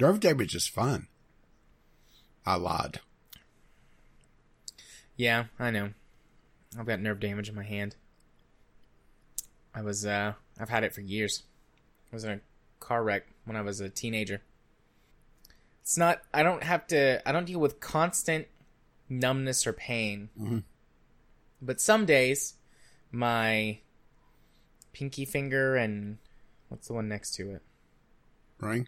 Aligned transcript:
Nerve 0.00 0.20
damage 0.20 0.54
is 0.54 0.66
fun. 0.68 1.08
I 2.46 2.54
lied. 2.56 3.00
Yeah, 5.16 5.46
I 5.58 5.70
know. 5.70 5.90
I've 6.78 6.86
got 6.86 7.00
nerve 7.00 7.20
damage 7.20 7.48
in 7.48 7.54
my 7.54 7.64
hand. 7.64 7.96
I 9.74 9.82
was 9.82 10.06
uh 10.06 10.34
I've 10.58 10.68
had 10.68 10.84
it 10.84 10.94
for 10.94 11.00
years. 11.00 11.42
I 12.12 12.16
was 12.16 12.24
in 12.24 12.30
a 12.30 12.40
car 12.80 13.02
wreck 13.02 13.26
when 13.44 13.56
I 13.56 13.62
was 13.62 13.80
a 13.80 13.88
teenager. 13.88 14.40
It's 15.82 15.96
not 15.98 16.22
I 16.32 16.42
don't 16.42 16.62
have 16.62 16.86
to 16.88 17.26
I 17.28 17.32
don't 17.32 17.46
deal 17.46 17.60
with 17.60 17.80
constant 17.80 18.46
numbness 19.08 19.66
or 19.66 19.72
pain. 19.72 20.30
Mhm. 20.38 20.62
But 21.60 21.80
some 21.80 22.06
days 22.06 22.54
my 23.10 23.80
pinky 24.92 25.24
finger 25.24 25.76
and 25.76 26.18
what's 26.68 26.86
the 26.86 26.94
one 26.94 27.08
next 27.08 27.34
to 27.36 27.50
it? 27.50 27.62
Ring? 28.60 28.86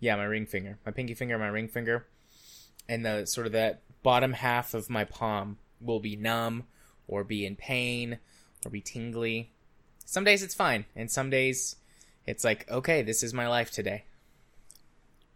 Yeah, 0.00 0.16
my 0.16 0.24
ring 0.24 0.46
finger. 0.46 0.78
My 0.84 0.92
pinky 0.92 1.14
finger, 1.14 1.38
my 1.38 1.48
ring 1.48 1.68
finger, 1.68 2.06
and 2.88 3.04
the 3.04 3.26
sort 3.26 3.46
of 3.46 3.52
that 3.52 3.82
bottom 4.02 4.32
half 4.32 4.72
of 4.74 4.88
my 4.90 5.04
palm 5.04 5.58
will 5.80 6.00
be 6.00 6.16
numb 6.16 6.64
or 7.06 7.22
be 7.22 7.44
in 7.46 7.54
pain 7.56 8.18
or 8.64 8.70
be 8.70 8.80
tingly. 8.80 9.52
Some 10.06 10.24
days 10.24 10.42
it's 10.42 10.54
fine, 10.54 10.86
and 10.96 11.10
some 11.10 11.28
days 11.30 11.76
it's 12.26 12.44
like, 12.44 12.68
okay, 12.70 13.02
this 13.02 13.22
is 13.22 13.32
my 13.34 13.46
life 13.46 13.70
today. 13.70 14.04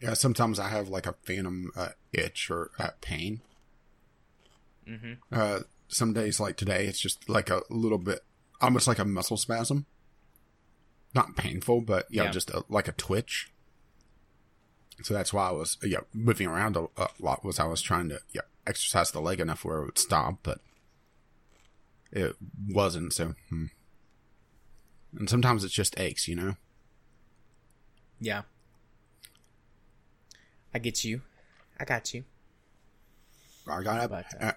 Yeah, 0.00 0.14
sometimes 0.14 0.58
I 0.58 0.68
have 0.68 0.88
like 0.88 1.06
a 1.06 1.14
phantom 1.24 1.70
uh, 1.76 1.90
itch 2.12 2.50
or 2.50 2.70
uh, 2.78 2.90
pain. 3.00 3.40
Mhm. 4.86 5.18
Uh, 5.32 5.60
some 5.88 6.12
days, 6.12 6.40
like 6.40 6.56
today, 6.56 6.86
it's 6.86 6.98
just 7.00 7.28
like 7.28 7.50
a 7.50 7.62
little 7.70 7.98
bit, 7.98 8.20
almost 8.60 8.86
like 8.88 8.98
a 8.98 9.04
muscle 9.04 9.36
spasm. 9.36 9.86
Not 11.14 11.36
painful, 11.36 11.82
but 11.82 12.06
yeah, 12.10 12.24
Yeah. 12.24 12.30
just 12.30 12.50
a, 12.50 12.64
like 12.68 12.88
a 12.88 12.92
twitch. 12.92 13.50
So 15.02 15.12
that's 15.12 15.32
why 15.32 15.48
I 15.48 15.52
was 15.52 15.76
yeah 15.82 16.00
moving 16.12 16.46
around 16.46 16.76
a, 16.76 16.86
a 16.96 17.08
lot. 17.18 17.44
Was 17.44 17.58
I 17.58 17.64
was 17.64 17.82
trying 17.82 18.08
to 18.10 18.20
yeah 18.32 18.42
exercise 18.66 19.10
the 19.10 19.20
leg 19.20 19.40
enough 19.40 19.64
where 19.64 19.78
it 19.78 19.84
would 19.86 19.98
stop, 19.98 20.38
but 20.42 20.60
it 22.12 22.36
wasn't. 22.68 23.12
So, 23.12 23.34
hmm. 23.48 23.66
and 25.18 25.28
sometimes 25.28 25.64
it's 25.64 25.74
just 25.74 25.98
aches, 25.98 26.28
you 26.28 26.36
know. 26.36 26.56
Yeah. 28.20 28.42
I 30.72 30.78
get 30.78 31.04
you. 31.04 31.22
I 31.78 31.84
got 31.84 32.14
you. 32.14 32.24
I 33.68 33.82
got 33.82 34.00
up, 34.00 34.10
But, 34.10 34.26
uh, 34.40 34.46
uh, 34.46 34.52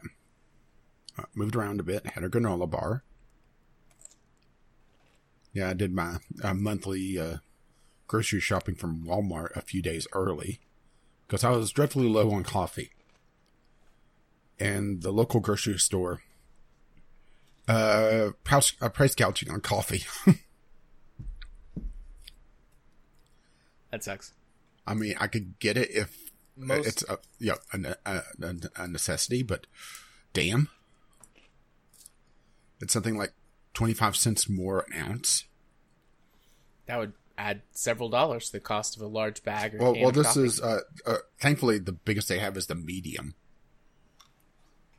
uh, 1.20 1.26
moved 1.34 1.56
around 1.56 1.80
a 1.80 1.84
bit, 1.84 2.06
had 2.06 2.24
a 2.24 2.30
granola 2.30 2.70
bar. 2.70 3.04
Yeah, 5.54 5.70
I 5.70 5.74
did 5.74 5.94
my 5.94 6.18
uh, 6.44 6.54
monthly 6.54 7.18
uh, 7.20 7.38
grocery 8.08 8.40
shopping 8.40 8.76
from 8.76 9.04
Walmart 9.04 9.56
a 9.56 9.62
few 9.62 9.82
days 9.82 10.08
early 10.14 10.60
because 11.28 11.44
I 11.44 11.52
was 11.52 11.72
dreadfully 11.72 12.08
low 12.10 12.32
on 12.32 12.44
coffee. 12.44 12.92
And 14.60 15.02
the 15.04 15.12
local 15.12 15.40
grocery 15.40 15.78
store 15.78 16.22
uh, 17.68 18.32
price, 18.44 18.74
uh, 18.82 18.90
price 18.90 19.14
gouging 19.14 19.52
on 19.52 19.62
coffee. 19.62 20.04
That 23.92 24.04
sucks. 24.04 24.34
I 24.86 24.94
mean, 24.94 25.16
I 25.20 25.28
could 25.28 25.60
get 25.60 25.78
it 25.78 25.90
if 25.92 26.32
Most 26.56 26.88
it's 26.88 27.04
a 27.10 27.18
yeah 27.40 27.56
a, 27.74 27.96
a, 28.06 28.22
a, 28.42 28.56
a 28.76 28.88
necessity, 28.88 29.44
but 29.44 29.68
damn, 30.34 30.70
it's 32.82 32.94
something 32.94 33.18
like 33.18 33.34
twenty 33.74 33.94
five 33.94 34.16
cents 34.16 34.50
more 34.50 34.86
an 34.90 35.00
ounce. 35.00 35.46
that 36.86 37.00
would 37.00 37.14
add 37.38 37.62
several 37.72 38.10
dollars 38.10 38.48
to 38.48 38.52
the 38.54 38.60
cost 38.60 38.96
of 38.96 39.02
a 39.02 39.08
large 39.08 39.44
bag 39.44 39.76
or 39.76 39.78
Well, 39.80 39.96
well, 40.02 40.12
this 40.12 40.28
coffee. 40.28 40.44
is 40.46 40.62
uh, 40.62 40.80
uh, 41.06 41.18
thankfully 41.40 41.78
the 41.80 41.92
biggest 41.92 42.28
they 42.30 42.40
have 42.40 42.58
is 42.58 42.68
the 42.68 42.76
medium, 42.76 43.36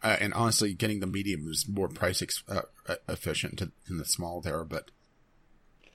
uh, 0.02 0.16
and 0.20 0.32
honestly, 0.34 0.74
getting 0.74 1.00
the 1.00 1.06
medium 1.06 1.48
is 1.48 1.66
more 1.68 1.88
price 1.88 2.22
ex- 2.22 2.44
uh, 2.48 2.62
efficient 3.08 3.58
to, 3.58 3.72
than 3.86 3.98
the 3.98 4.04
small 4.04 4.40
there. 4.40 4.64
But 4.64 4.90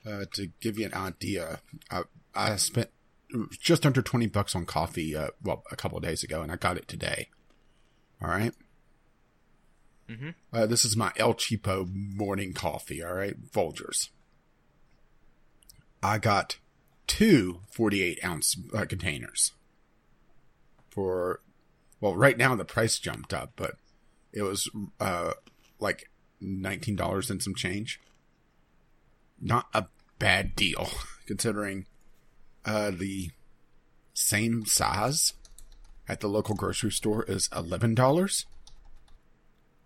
uh, 0.06 0.24
to 0.34 0.48
give 0.60 0.78
you 0.78 0.86
an 0.86 0.94
idea, 0.94 1.60
I, 1.90 2.02
I 2.34 2.56
spent 2.56 2.90
just 3.50 3.86
under 3.86 4.02
twenty 4.02 4.26
bucks 4.26 4.54
on 4.54 4.66
coffee. 4.66 5.16
Uh, 5.16 5.28
well, 5.42 5.62
a 5.72 5.76
couple 5.76 5.96
of 5.98 6.04
days 6.04 6.22
ago, 6.22 6.42
and 6.42 6.52
I 6.52 6.56
got 6.56 6.76
it 6.76 6.86
today. 6.88 7.28
All 8.22 8.28
right. 8.28 8.52
Mhm. 10.08 10.34
Uh, 10.52 10.66
this 10.66 10.84
is 10.84 10.96
my 10.96 11.12
El 11.16 11.32
Cheapo 11.34 11.88
morning 11.90 12.52
coffee. 12.52 13.02
All 13.02 13.14
right, 13.14 13.34
Folgers. 13.50 14.10
I 16.04 16.18
got 16.18 16.58
two 17.06 17.60
48 17.70 18.22
ounce 18.22 18.58
uh, 18.74 18.84
containers 18.84 19.52
for, 20.90 21.40
well, 21.98 22.14
right 22.14 22.36
now 22.36 22.54
the 22.54 22.66
price 22.66 22.98
jumped 22.98 23.32
up, 23.32 23.52
but 23.56 23.76
it 24.30 24.42
was, 24.42 24.70
uh, 25.00 25.32
like 25.80 26.10
$19 26.42 27.30
and 27.30 27.42
some 27.42 27.54
change. 27.54 28.00
Not 29.40 29.66
a 29.72 29.86
bad 30.18 30.54
deal 30.54 30.90
considering, 31.26 31.86
uh, 32.66 32.90
the 32.90 33.30
same 34.12 34.66
size 34.66 35.32
at 36.06 36.20
the 36.20 36.28
local 36.28 36.54
grocery 36.54 36.90
store 36.90 37.24
is 37.24 37.48
$11. 37.48 38.44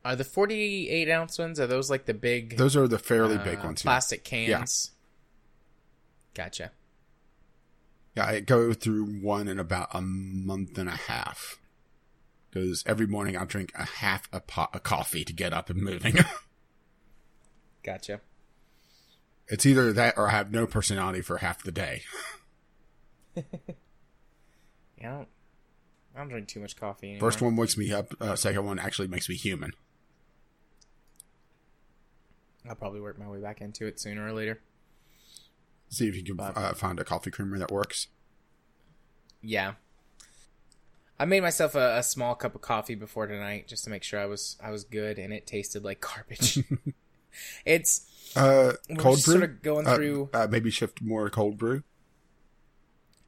Are 0.04 0.16
the 0.16 0.24
48 0.24 1.08
ounce 1.10 1.38
ones, 1.38 1.60
are 1.60 1.68
those 1.68 1.90
like 1.90 2.06
the 2.06 2.14
big 2.14 2.56
Those 2.56 2.76
are 2.76 2.88
the 2.88 2.98
fairly 2.98 3.36
uh, 3.36 3.44
big 3.44 3.62
ones. 3.62 3.84
yeah. 3.84 3.90
plastic 3.90 4.24
cans? 4.24 4.90
Gotcha. 6.38 6.71
Yeah, 8.15 8.26
I 8.26 8.38
go 8.38 8.72
through 8.72 9.06
one 9.06 9.49
in 9.49 9.59
about 9.59 9.88
a 9.93 10.00
month 10.00 10.78
and 10.78 10.88
a 10.88 10.93
half. 10.93 11.59
Because 12.49 12.84
every 12.87 13.09
morning 13.09 13.37
I 13.37 13.44
drink 13.44 13.72
a 13.75 13.84
half 13.84 14.28
a 14.32 14.38
pot 14.38 14.71
of 14.72 14.84
coffee 14.84 15.25
to 15.25 15.32
get 15.32 15.53
up 15.53 15.69
and 15.69 15.82
moving. 15.82 16.15
Gotcha. 17.82 18.21
it's 19.48 19.66
either 19.66 19.93
that 19.93 20.16
or 20.16 20.28
I 20.28 20.31
have 20.31 20.53
no 20.53 20.69
personality 20.69 21.22
for 21.22 21.38
half 21.38 21.65
the 21.65 21.72
day. 21.72 22.03
Yeah, 25.00 25.12
I 25.12 25.16
don't, 25.16 25.28
I 26.16 26.19
don't 26.19 26.28
drink 26.28 26.48
too 26.48 26.59
much 26.59 26.75
coffee 26.77 27.10
anymore. 27.10 27.31
First 27.31 27.41
one 27.41 27.54
wakes 27.54 27.77
me 27.77 27.93
up. 27.93 28.12
Uh, 28.21 28.34
second 28.34 28.65
one 28.65 28.81
actually 28.81 29.06
makes 29.06 29.28
me 29.28 29.37
human. 29.37 29.72
I'll 32.69 32.75
probably 32.75 33.00
work 33.00 33.16
my 33.16 33.28
way 33.28 33.38
back 33.41 33.60
into 33.60 33.87
it 33.87 34.00
sooner 34.00 34.27
or 34.27 34.32
later. 34.32 34.60
See 35.91 36.06
if 36.09 36.15
you 36.16 36.22
can 36.22 36.38
uh, 36.38 36.75
find 36.75 37.00
a 37.00 37.04
coffee 37.04 37.31
creamer 37.31 37.59
that 37.59 37.71
works. 37.72 38.09
Yeah. 39.43 39.75
I 41.19 41.25
made 41.25 41.41
myself 41.43 41.75
a, 41.75 41.97
a 41.99 42.03
small 42.03 42.34
cup 42.34 42.54
of 42.54 42.60
coffee 42.60 42.94
before 42.94 43.26
tonight 43.26 43.66
just 43.69 43.84
to 43.84 43.91
make 43.91 44.03
sure 44.03 44.21
I 44.21 44.27
was 44.27 44.56
I 44.62 44.71
was 44.71 44.84
good 44.84 45.19
and 45.19 45.32
it 45.32 45.47
tasted 45.47 45.82
like 45.84 46.00
garbage. 46.00 46.62
it's 47.65 48.06
Uh, 48.37 48.72
cold 48.98 49.22
brew. 49.25 49.34
sort 49.34 49.43
of 49.44 49.62
going 49.62 49.87
Uh, 49.87 49.94
through- 49.97 50.31
Uh, 50.32 50.47
maybe 50.50 50.71
shift 50.71 51.00
more 51.03 51.28
cold 51.31 51.56
brew. 51.59 51.82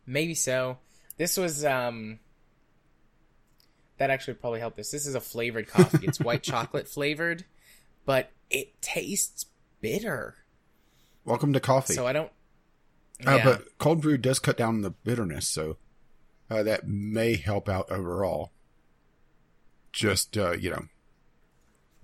maybe 0.06 0.34
so. 0.34 0.78
This 1.16 1.37
was 1.37 1.65
um 1.65 2.19
that 3.99 4.10
actually 4.10 4.34
would 4.34 4.41
probably 4.41 4.60
help 4.60 4.76
this. 4.76 4.91
This 4.91 5.06
is 5.06 5.15
a 5.15 5.20
flavored 5.20 5.66
coffee. 5.69 6.06
It's 6.06 6.20
white 6.20 6.43
chocolate 6.44 6.88
flavored, 6.88 7.44
but 8.06 8.31
it 8.50 8.81
tastes 8.81 9.47
bitter. 9.81 10.37
Welcome 11.25 11.53
to 11.54 11.60
coffee. 11.60 11.94
So 11.94 12.06
I 12.06 12.12
don't 12.12 12.31
Uh, 13.26 13.36
Yeah. 13.36 13.44
But 13.44 13.78
cold 13.78 14.00
brew 14.00 14.16
does 14.19 14.38
cut 14.38 14.56
down 14.56 14.81
the 14.82 14.91
bitterness, 14.91 15.47
so 15.48 15.76
uh, 16.50 16.62
that 16.62 16.88
may 16.88 17.36
help 17.36 17.69
out 17.69 17.91
overall. 17.91 18.50
Just 19.92 20.37
uh, 20.38 20.52
you 20.52 20.70
know, 20.70 20.84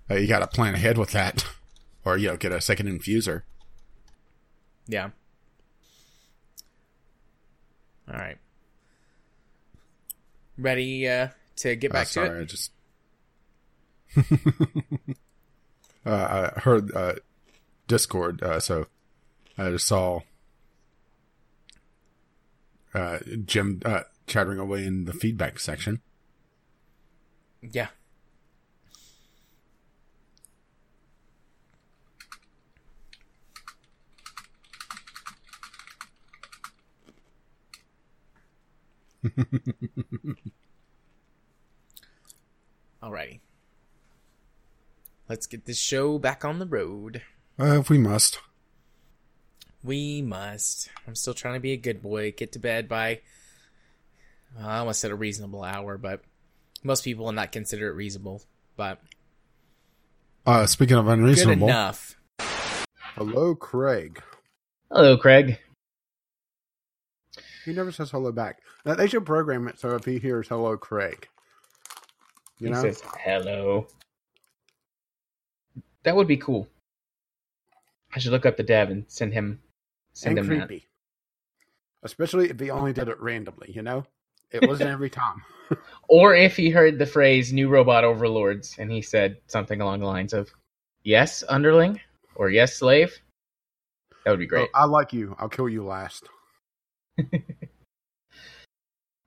uh, 0.09 0.15
you 0.15 0.27
got 0.27 0.39
to 0.39 0.47
plan 0.47 0.75
ahead 0.75 0.97
with 0.97 1.11
that, 1.11 1.45
or 2.05 2.17
you 2.17 2.27
know, 2.27 2.37
get 2.37 2.51
a 2.51 2.61
second 2.61 2.87
infuser. 2.87 3.43
Yeah. 4.87 5.09
All 8.09 8.15
right. 8.17 8.37
Ready 10.57 11.07
uh, 11.07 11.29
to 11.57 11.75
get 11.75 11.91
Uh, 11.91 11.93
back 11.93 12.07
to 12.07 12.13
sorry, 12.13 12.39
it? 12.39 12.41
I 12.41 12.45
just 12.45 12.71
uh, 16.05 16.51
I 16.55 16.59
heard 16.61 16.95
uh, 16.95 17.13
Discord, 17.87 18.41
uh, 18.41 18.59
so 18.59 18.87
I 19.57 19.69
just 19.71 19.87
saw 19.87 20.21
uh, 22.93 23.19
Jim 23.45 23.81
uh, 23.85 24.03
chattering 24.25 24.59
away 24.59 24.85
in 24.85 25.05
the 25.05 25.13
feedback 25.13 25.59
section. 25.59 26.01
Yeah. 27.61 27.87
Alrighty. 43.03 43.39
Let's 45.29 45.45
get 45.45 45.65
this 45.65 45.77
show 45.77 46.17
back 46.19 46.45
on 46.45 46.59
the 46.59 46.65
road. 46.65 47.21
Uh, 47.59 47.79
if 47.79 47.89
we 47.89 47.97
must. 47.97 48.39
We 49.83 50.21
must. 50.21 50.89
I'm 51.07 51.15
still 51.15 51.33
trying 51.33 51.53
to 51.55 51.59
be 51.59 51.71
a 51.73 51.77
good 51.77 52.01
boy. 52.01 52.31
Get 52.31 52.51
to 52.53 52.59
bed 52.59 52.87
by. 52.89 53.21
I 54.59 54.79
almost 54.79 54.99
said 55.01 55.11
a 55.11 55.15
reasonable 55.15 55.63
hour, 55.63 55.97
but 55.97 56.21
most 56.83 57.03
people 57.03 57.25
will 57.25 57.31
not 57.31 57.51
consider 57.51 57.89
it 57.89 57.93
reasonable. 57.95 58.41
But 58.75 59.01
Uh, 60.45 60.65
speaking 60.65 60.97
of 60.97 61.05
good 61.05 61.19
unreasonable, 61.19 61.67
enough. 61.67 62.15
hello, 63.15 63.55
Craig. 63.55 64.21
Hello, 64.91 65.17
Craig. 65.17 65.59
He 67.65 67.73
never 67.73 67.91
says 67.91 68.09
hello 68.11 68.31
back. 68.31 68.59
Now, 68.85 68.95
They 68.95 69.07
should 69.07 69.25
program 69.25 69.67
it 69.67 69.79
so 69.79 69.95
if 69.95 70.05
he 70.05 70.19
hears 70.19 70.47
hello, 70.47 70.77
Craig, 70.77 71.27
you 72.59 72.67
he 72.67 72.73
know, 72.73 72.81
says 72.81 73.01
hello. 73.23 73.87
That 76.03 76.15
would 76.15 76.27
be 76.27 76.37
cool. 76.37 76.69
I 78.15 78.19
should 78.19 78.31
look 78.31 78.45
up 78.45 78.55
the 78.55 78.63
dev 78.63 78.89
and 78.89 79.03
send 79.09 79.33
him 79.33 79.59
send 80.17 80.37
and 80.37 80.49
him 80.49 80.57
that. 80.57 80.67
creepy. 80.67 80.87
Especially 82.03 82.49
if 82.49 82.59
he 82.59 82.69
only 82.69 82.93
did 82.93 83.07
it 83.07 83.19
randomly, 83.19 83.71
you 83.71 83.81
know? 83.81 84.05
It 84.51 84.65
wasn't 84.67 84.89
every 84.89 85.09
time. 85.09 85.43
Or 86.07 86.33
if 86.33 86.55
he 86.55 86.69
heard 86.69 86.97
the 86.97 87.05
phrase 87.05 87.51
"new 87.51 87.67
robot 87.67 88.05
overlords" 88.05 88.77
and 88.79 88.89
he 88.89 89.01
said 89.01 89.35
something 89.47 89.81
along 89.81 89.99
the 89.99 90.05
lines 90.05 90.31
of 90.31 90.49
"Yes, 91.03 91.43
underling" 91.49 91.99
or 92.35 92.49
"Yes, 92.49 92.77
slave." 92.77 93.13
That 94.23 94.31
would 94.31 94.39
be 94.39 94.45
great. 94.45 94.69
Oh, 94.73 94.79
I 94.79 94.85
like 94.85 95.11
you. 95.11 95.35
I'll 95.37 95.49
kill 95.49 95.67
you 95.67 95.83
last. 95.83 96.29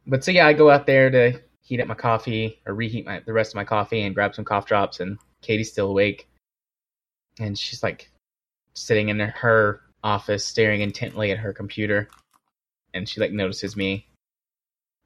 But 0.07 0.25
so 0.25 0.33
yeah, 0.33 0.47
I 0.47 0.53
go 0.53 0.71
out 0.71 0.87
there 0.87 1.09
to 1.11 1.41
heat 1.63 1.81
up 1.81 1.87
my 1.87 1.95
coffee 1.95 2.61
or 2.67 2.75
reheat 2.75 3.07
my 3.07 3.21
the 3.21 3.33
rest 3.33 3.53
of 3.53 3.57
my 3.57 3.65
coffee 3.65 4.03
and 4.03 4.15
grab 4.15 4.35
some 4.35 4.45
cough 4.45 4.67
drops. 4.67 4.99
And 4.99 5.19
Katie's 5.41 5.71
still 5.71 5.89
awake, 5.89 6.29
and 7.39 7.57
she's 7.57 7.83
like 7.83 8.11
sitting 8.75 9.09
in 9.11 9.21
her 9.21 9.83
office, 10.03 10.47
staring 10.47 10.81
intently 10.81 11.31
at 11.31 11.39
her 11.39 11.53
computer. 11.53 12.09
And 12.95 13.09
she 13.09 13.21
like 13.21 13.33
notices 13.33 13.77
me, 13.77 14.07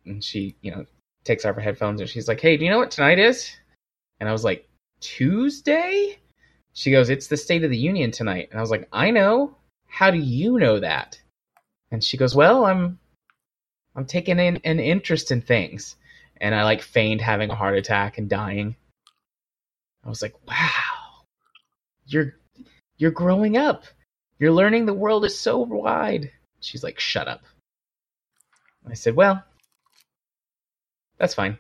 and 0.06 0.23
she 0.23 0.56
you 0.62 0.70
know 0.70 0.87
takes 1.25 1.44
off 1.44 1.55
her 1.55 1.61
headphones 1.61 2.00
and 2.00 2.08
she's 2.08 2.29
like, 2.29 2.41
"Hey, 2.41 2.56
do 2.56 2.64
you 2.64 2.70
know 2.70 2.79
what 2.79 2.91
tonight 2.91 3.19
is?" 3.19 3.55
And 4.20 4.29
I 4.29 4.32
was 4.32 4.44
like, 4.44 4.69
"Tuesday." 5.00 6.19
She 6.73 6.91
goes, 6.91 7.11
"It's 7.11 7.29
the 7.29 7.37
State 7.37 7.64
of 7.64 7.70
the 7.70 7.76
Union 7.76 8.11
tonight," 8.11 8.49
and 8.50 8.58
I 8.58 8.62
was 8.62 8.70
like, 8.70 8.88
"I 8.93 9.11
know. 9.11 9.56
How 9.87 10.11
do 10.11 10.19
you 10.19 10.58
know 10.58 10.81
that?" 10.81 11.20
And 11.91 12.02
she 12.02 12.17
goes, 12.17 12.35
"Well, 12.35 12.64
I'm 12.64 12.99
I'm 13.96 14.06
taking 14.06 14.38
in 14.38 14.56
an 14.64 14.81
interest 14.81 15.31
in 15.31 15.41
things. 15.41 15.96
And 16.41 16.55
I 16.55 16.64
like 16.64 16.82
feigned 16.82 17.20
having 17.20 17.50
a 17.50 17.55
heart 17.55 17.76
attack 17.76 18.19
and 18.19 18.29
dying. 18.29 18.76
I 20.05 20.08
was 20.08 20.20
like, 20.20 20.35
wow, 20.46 21.25
you're 22.06 22.35
you're 22.99 23.11
growing 23.11 23.56
up. 23.56 23.85
You're 24.38 24.52
learning 24.52 24.86
the 24.86 24.94
world 24.94 25.25
is 25.25 25.38
so 25.38 25.58
wide. 25.58 26.31
She's 26.60 26.82
like, 26.82 26.98
shut 26.98 27.28
up. 27.28 27.42
I 28.88 28.94
said, 28.94 29.16
well, 29.16 29.42
that's 31.19 31.34
fine. 31.34 31.58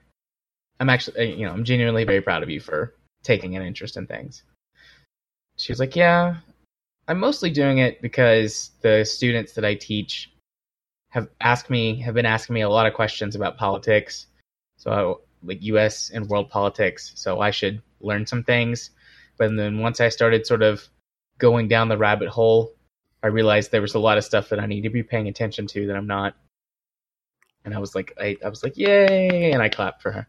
I'm 0.80 0.90
actually, 0.90 1.18
uh, 1.18 1.36
you 1.36 1.46
know, 1.46 1.52
I'm 1.52 1.64
genuinely 1.64 2.04
very 2.04 2.20
proud 2.20 2.42
of 2.42 2.50
you 2.50 2.60
for 2.60 2.94
taking 3.22 3.56
an 3.56 3.62
interest 3.62 3.96
in 3.96 4.06
things. 4.06 4.42
She 5.56 5.72
was 5.72 5.78
like, 5.78 5.94
yeah, 5.94 6.36
I'm 7.06 7.18
mostly 7.18 7.50
doing 7.50 7.78
it 7.78 8.02
because 8.02 8.72
the 8.82 9.04
students 9.04 9.52
that 9.52 9.64
I 9.64 9.74
teach 9.74 10.30
have 11.14 11.28
asked 11.40 11.70
me 11.70 12.00
have 12.00 12.14
been 12.14 12.26
asking 12.26 12.54
me 12.54 12.62
a 12.62 12.68
lot 12.68 12.86
of 12.86 12.92
questions 12.92 13.36
about 13.36 13.56
politics 13.56 14.26
so 14.76 15.20
like 15.44 15.60
us 15.62 16.10
and 16.10 16.28
world 16.28 16.50
politics 16.50 17.12
so 17.14 17.40
i 17.40 17.50
should 17.52 17.80
learn 18.00 18.26
some 18.26 18.42
things 18.42 18.90
but 19.38 19.54
then 19.56 19.78
once 19.78 20.00
i 20.00 20.08
started 20.08 20.44
sort 20.44 20.62
of 20.62 20.88
going 21.38 21.68
down 21.68 21.88
the 21.88 21.98
rabbit 21.98 22.28
hole 22.28 22.72
i 23.22 23.26
realized 23.26 23.70
there 23.70 23.80
was 23.80 23.94
a 23.94 23.98
lot 23.98 24.18
of 24.18 24.24
stuff 24.24 24.48
that 24.48 24.60
i 24.60 24.66
need 24.66 24.82
to 24.82 24.90
be 24.90 25.02
paying 25.02 25.28
attention 25.28 25.66
to 25.66 25.86
that 25.86 25.96
i'm 25.96 26.06
not 26.06 26.34
and 27.64 27.74
i 27.74 27.78
was 27.78 27.94
like 27.94 28.12
i, 28.20 28.36
I 28.44 28.48
was 28.48 28.62
like 28.62 28.76
yay 28.76 29.52
and 29.52 29.62
i 29.62 29.68
clapped 29.68 30.02
for 30.02 30.12
her 30.12 30.26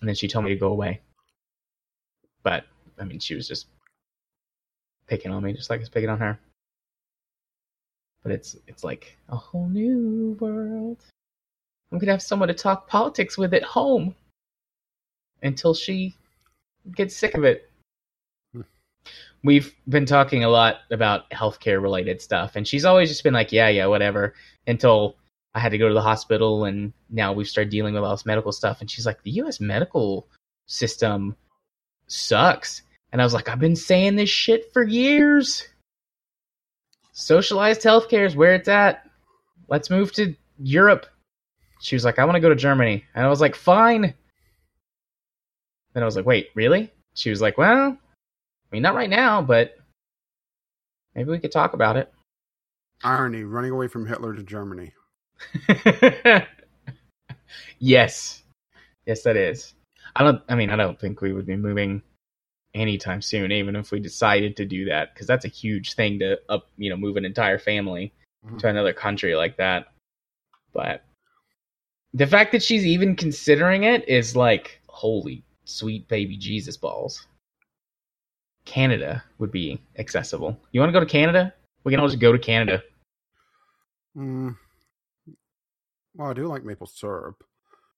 and 0.00 0.08
then 0.08 0.14
she 0.14 0.28
told 0.28 0.44
me 0.44 0.50
to 0.50 0.60
go 0.60 0.68
away 0.68 1.00
but 2.42 2.64
i 2.98 3.04
mean 3.04 3.18
she 3.18 3.34
was 3.34 3.46
just 3.46 3.66
picking 5.06 5.32
on 5.32 5.42
me 5.42 5.52
just 5.52 5.70
like 5.70 5.80
i 5.80 5.82
was 5.82 5.88
picking 5.88 6.10
on 6.10 6.18
her 6.18 6.38
but 8.22 8.32
it's 8.32 8.56
it's 8.66 8.84
like 8.84 9.16
a 9.28 9.36
whole 9.36 9.68
new 9.68 10.36
world. 10.40 10.98
I'm 11.90 11.98
gonna 11.98 12.12
have 12.12 12.22
someone 12.22 12.48
to 12.48 12.54
talk 12.54 12.86
politics 12.86 13.38
with 13.38 13.54
at 13.54 13.62
home 13.62 14.14
until 15.42 15.74
she 15.74 16.14
gets 16.94 17.16
sick 17.16 17.34
of 17.34 17.44
it. 17.44 17.69
We've 19.42 19.74
been 19.88 20.06
talking 20.06 20.44
a 20.44 20.48
lot 20.48 20.78
about 20.90 21.30
healthcare 21.30 21.80
related 21.80 22.20
stuff, 22.20 22.56
and 22.56 22.68
she's 22.68 22.84
always 22.84 23.08
just 23.08 23.24
been 23.24 23.34
like, 23.34 23.52
"Yeah, 23.52 23.68
yeah, 23.68 23.86
whatever." 23.86 24.34
Until 24.66 25.16
I 25.54 25.60
had 25.60 25.72
to 25.72 25.78
go 25.78 25.88
to 25.88 25.94
the 25.94 26.02
hospital, 26.02 26.64
and 26.64 26.92
now 27.08 27.32
we've 27.32 27.48
started 27.48 27.70
dealing 27.70 27.94
with 27.94 28.04
all 28.04 28.12
this 28.12 28.26
medical 28.26 28.52
stuff, 28.52 28.80
and 28.80 28.90
she's 28.90 29.06
like, 29.06 29.22
"The 29.22 29.30
U.S. 29.32 29.60
medical 29.60 30.28
system 30.66 31.36
sucks," 32.06 32.82
and 33.12 33.20
I 33.22 33.24
was 33.24 33.34
like, 33.34 33.48
"I've 33.48 33.58
been 33.58 33.76
saying 33.76 34.16
this 34.16 34.30
shit 34.30 34.72
for 34.72 34.82
years." 34.82 35.66
socialized 37.20 37.82
healthcare 37.82 38.26
is 38.26 38.36
where 38.36 38.54
it's 38.54 38.68
at. 38.68 39.08
Let's 39.68 39.90
move 39.90 40.12
to 40.14 40.34
Europe. 40.58 41.06
She 41.80 41.94
was 41.94 42.04
like, 42.04 42.18
I 42.18 42.24
want 42.24 42.36
to 42.36 42.40
go 42.40 42.48
to 42.48 42.56
Germany. 42.56 43.04
And 43.14 43.24
I 43.24 43.28
was 43.28 43.40
like, 43.40 43.54
fine. 43.54 44.14
Then 45.92 46.02
I 46.02 46.06
was 46.06 46.16
like, 46.16 46.26
wait, 46.26 46.48
really? 46.54 46.90
She 47.14 47.30
was 47.30 47.40
like, 47.40 47.58
well, 47.58 47.96
I 48.70 48.76
mean, 48.76 48.82
not 48.82 48.94
right 48.94 49.10
now, 49.10 49.42
but 49.42 49.76
maybe 51.14 51.30
we 51.30 51.38
could 51.38 51.52
talk 51.52 51.74
about 51.74 51.96
it. 51.96 52.12
Irony, 53.02 53.42
running 53.42 53.72
away 53.72 53.88
from 53.88 54.06
Hitler 54.06 54.34
to 54.34 54.42
Germany. 54.42 54.92
yes. 57.78 58.42
Yes, 59.06 59.22
that 59.22 59.36
is. 59.36 59.74
I 60.14 60.22
don't, 60.22 60.42
I 60.48 60.54
mean, 60.54 60.70
I 60.70 60.76
don't 60.76 61.00
think 61.00 61.20
we 61.20 61.32
would 61.32 61.46
be 61.46 61.56
moving 61.56 62.02
anytime 62.74 63.22
soon, 63.22 63.50
even 63.50 63.74
if 63.74 63.90
we 63.90 63.98
decided 63.98 64.56
to 64.56 64.64
do 64.64 64.84
that, 64.84 65.12
because 65.14 65.26
that's 65.26 65.44
a 65.44 65.48
huge 65.48 65.94
thing 65.94 66.18
to 66.20 66.38
up, 66.48 66.68
you 66.76 66.90
know, 66.90 66.96
move 66.96 67.16
an 67.16 67.24
entire 67.24 67.58
family 67.58 68.12
Mhm. 68.46 68.58
to 68.58 68.68
another 68.68 68.92
country 68.92 69.34
like 69.34 69.56
that. 69.56 69.92
But 70.72 71.02
the 72.14 72.26
fact 72.26 72.52
that 72.52 72.62
she's 72.62 72.86
even 72.86 73.16
considering 73.16 73.84
it 73.84 74.08
is 74.08 74.36
like, 74.36 74.80
holy 74.86 75.42
sweet 75.64 76.06
baby 76.08 76.36
Jesus 76.36 76.76
balls. 76.76 77.26
Canada 78.70 79.24
would 79.38 79.50
be 79.50 79.82
accessible. 79.98 80.56
You 80.70 80.80
want 80.80 80.90
to 80.90 80.92
go 80.92 81.00
to 81.04 81.10
Canada? 81.10 81.52
We 81.82 81.90
can 81.90 81.98
all 81.98 82.06
just 82.06 82.20
go 82.20 82.30
to 82.30 82.38
Canada. 82.38 82.84
Mm. 84.16 84.56
Well, 86.14 86.30
I 86.30 86.34
do 86.34 86.46
like 86.46 86.64
maple 86.64 86.86
syrup. 86.86 87.42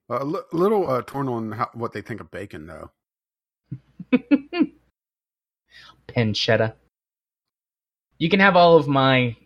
Uh, 0.09 0.21
a 0.23 0.25
li- 0.25 0.41
little 0.53 0.89
uh, 0.89 1.03
torn 1.03 1.29
on 1.29 1.53
how, 1.53 1.69
what 1.75 1.93
they 1.93 2.01
think 2.01 2.23
of 2.23 2.31
bacon, 2.31 2.67
though. 2.67 2.91
Pancetta. 6.09 6.73
You 8.17 8.31
can 8.31 8.41
have 8.41 8.57
all 8.57 8.79
of 8.79 8.89
my 8.89 9.37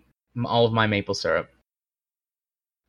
all 0.44 0.64
of 0.64 0.72
my 0.72 0.86
maple 0.86 1.14
syrup. 1.14 1.50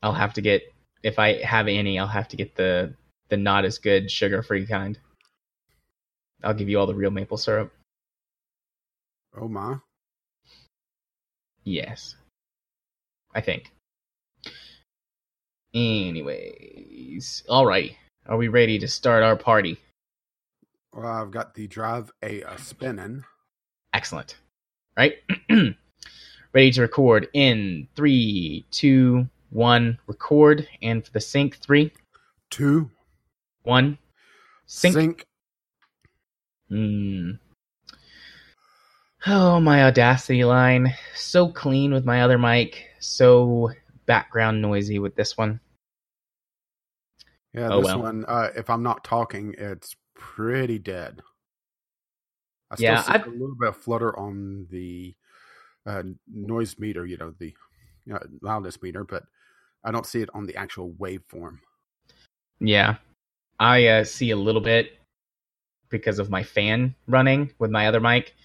I'll 0.04 0.14
have 0.14 0.34
to 0.34 0.42
get 0.42 0.62
if 1.02 1.18
I 1.18 1.42
have 1.44 1.68
any, 1.68 1.98
I'll 1.98 2.06
have 2.06 2.28
to 2.28 2.38
get 2.38 2.56
the 2.56 2.94
the 3.30 3.38
not 3.38 3.66
as 3.66 3.80
good 3.80 4.12
sugar 4.12 4.44
free 4.44 4.68
kind. 4.68 5.00
I'll 6.44 6.54
give 6.54 6.70
you 6.70 6.80
all 6.80 6.86
the 6.86 6.94
real 6.94 7.10
maple 7.10 7.38
syrup. 7.38 7.74
Oh 9.40 9.48
my! 9.48 9.78
Yes. 11.64 12.16
I 13.36 13.42
think. 13.42 13.72
Anyways, 15.74 17.44
alrighty. 17.50 17.96
Are 18.26 18.38
we 18.38 18.48
ready 18.48 18.80
to 18.80 18.88
start 18.88 19.22
our 19.24 19.36
party? 19.36 19.78
Well, 20.94 21.06
I've 21.06 21.30
got 21.32 21.54
the 21.54 21.68
drive 21.68 22.12
a 22.24 22.44
uh, 22.44 22.58
spinning. 22.58 23.24
Excellent. 23.94 24.38
Right? 24.98 25.18
ready 26.54 26.72
to 26.72 26.82
record 26.82 27.28
in 27.34 27.88
three, 27.96 28.66
two, 28.72 29.28
one. 29.52 30.00
Record. 30.08 30.68
And 30.82 31.06
for 31.06 31.12
the 31.12 31.22
sync, 31.22 31.58
three, 31.58 31.92
Two 32.50 32.90
one. 33.64 33.98
Sync. 34.66 34.96
sync. 34.96 35.26
Hmm. 36.70 37.32
Oh, 39.28 39.60
my 39.60 39.84
Audacity 39.84 40.44
line. 40.44 40.94
So 41.16 41.50
clean 41.50 41.92
with 41.94 42.06
my 42.06 42.22
other 42.22 42.38
mic. 42.38 42.86
So 43.00 43.72
background 44.06 44.62
noisy 44.62 45.00
with 45.00 45.16
this 45.16 45.38
one. 45.38 45.60
Yeah, 47.54 47.70
Oh, 47.72 47.78
this 47.82 47.86
well. 47.88 48.02
one. 48.04 48.26
Uh, 48.26 48.52
if 48.56 48.70
I'm 48.70 48.84
not 48.84 49.04
talking, 49.04 49.56
it's 49.58 49.96
pretty 50.16 50.80
dead. 50.80 51.22
I 52.72 52.76
still 52.76 52.86
Yeah, 52.86 53.02
see 53.02 53.14
I've- 53.14 53.30
a 53.30 53.34
little 53.34 53.56
bit 53.56 53.70
of 53.70 53.78
flutter 53.78 54.18
on 54.18 54.68
the 54.70 55.16
uh, 55.86 56.04
noise 56.28 56.78
meter. 56.80 57.06
You 57.06 57.18
know 57.18 57.32
the 57.40 57.56
uh, 58.14 58.20
loudness 58.42 58.82
meter, 58.82 59.04
but 59.04 59.24
I 59.84 59.92
don't 59.92 60.06
see 60.06 60.22
it 60.22 60.30
on 60.34 60.46
the 60.46 60.56
actual 60.56 60.92
waveform. 60.94 61.60
Yeah. 62.60 62.98
I 63.60 63.88
uh, 63.88 64.04
see 64.04 64.32
a 64.32 64.36
little 64.36 64.62
bit 64.62 64.92
because 65.90 66.20
of 66.20 66.30
my 66.30 66.44
fan 66.44 66.94
running 67.08 67.52
with 67.58 67.72
my 67.72 67.88
other 67.88 68.00
mic, 68.02 68.36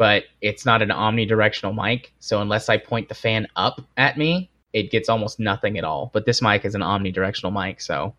but 0.00 0.24
it's 0.40 0.64
not 0.64 0.80
an 0.80 0.88
omnidirectional 0.88 1.74
mic. 1.74 2.14
So 2.20 2.40
unless 2.40 2.70
I 2.70 2.78
point 2.78 3.10
the 3.10 3.14
fan 3.14 3.46
up 3.54 3.82
at 3.98 4.16
me, 4.16 4.50
it 4.72 4.90
gets 4.90 5.10
almost 5.10 5.38
nothing 5.38 5.76
at 5.76 5.84
all. 5.84 6.10
But 6.14 6.24
this 6.24 6.40
mic 6.40 6.64
is 6.64 6.74
an 6.74 6.80
omnidirectional 6.80 7.52
mic, 7.52 7.82
so 7.82 8.14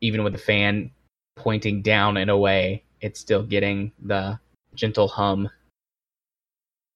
even 0.00 0.24
with 0.24 0.32
the 0.32 0.40
fan 0.40 0.90
pointing 1.36 1.82
down 1.82 2.16
and 2.16 2.30
away, 2.30 2.82
it's 3.00 3.20
still 3.20 3.44
getting 3.44 3.92
the 4.02 4.36
gentle 4.74 5.06
hum. 5.06 5.48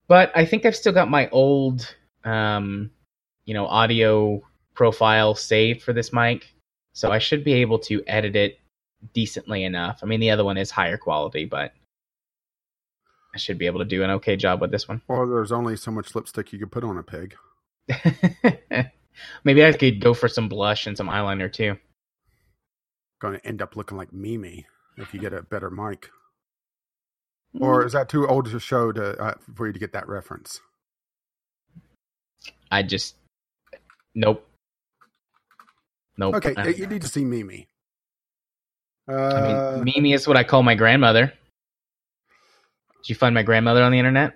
But 0.08 0.32
I 0.34 0.44
think 0.44 0.66
I've 0.66 0.74
still 0.74 0.92
got 0.92 1.08
my 1.08 1.28
old, 1.28 1.94
um, 2.24 2.90
you 3.44 3.54
know, 3.54 3.66
audio 3.66 4.42
profile 4.74 5.36
saved 5.36 5.84
for 5.84 5.92
this 5.92 6.12
mic, 6.12 6.52
so 6.92 7.12
I 7.12 7.20
should 7.20 7.44
be 7.44 7.52
able 7.52 7.78
to 7.80 8.02
edit 8.08 8.34
it 8.34 8.58
decently 9.14 9.62
enough. 9.62 10.00
I 10.02 10.06
mean, 10.06 10.18
the 10.18 10.32
other 10.32 10.44
one 10.44 10.56
is 10.56 10.72
higher 10.72 10.98
quality, 10.98 11.44
but 11.44 11.72
I 13.34 13.38
should 13.38 13.58
be 13.58 13.66
able 13.66 13.80
to 13.80 13.84
do 13.84 14.02
an 14.02 14.10
okay 14.10 14.36
job 14.36 14.60
with 14.60 14.70
this 14.70 14.88
one. 14.88 15.02
Well, 15.06 15.26
there's 15.26 15.52
only 15.52 15.76
so 15.76 15.90
much 15.90 16.14
lipstick 16.14 16.52
you 16.52 16.58
could 16.58 16.72
put 16.72 16.84
on 16.84 16.98
a 16.98 17.02
pig. 17.02 17.36
Maybe 19.44 19.64
I 19.64 19.72
could 19.72 20.00
go 20.00 20.14
for 20.14 20.28
some 20.28 20.48
blush 20.48 20.86
and 20.86 20.96
some 20.96 21.08
eyeliner 21.08 21.52
too. 21.52 21.76
Going 23.20 23.34
to 23.34 23.46
end 23.46 23.60
up 23.60 23.76
looking 23.76 23.98
like 23.98 24.12
Mimi 24.12 24.66
if 24.96 25.12
you 25.12 25.20
get 25.20 25.32
a 25.32 25.42
better 25.42 25.70
mic. 25.70 26.10
Or 27.60 27.84
is 27.84 27.92
that 27.92 28.08
too 28.08 28.26
old 28.26 28.46
to 28.50 28.60
show 28.60 28.92
to 28.92 29.18
uh, 29.18 29.34
for 29.54 29.66
you 29.66 29.72
to 29.72 29.78
get 29.78 29.92
that 29.92 30.08
reference? 30.08 30.60
I 32.70 32.82
just 32.82 33.16
nope. 34.14 34.46
Nope. 36.16 36.34
Okay, 36.36 36.74
you 36.74 36.86
need 36.86 37.02
to 37.02 37.08
see 37.08 37.24
Mimi. 37.24 37.66
Uh, 39.10 39.14
I 39.14 39.76
mean, 39.76 39.84
Mimi 39.84 40.12
is 40.12 40.28
what 40.28 40.36
I 40.36 40.44
call 40.44 40.62
my 40.62 40.74
grandmother. 40.74 41.32
Did 43.02 43.10
you 43.10 43.14
find 43.14 43.34
my 43.34 43.42
grandmother 43.42 43.82
on 43.82 43.92
the 43.92 43.98
internet? 43.98 44.34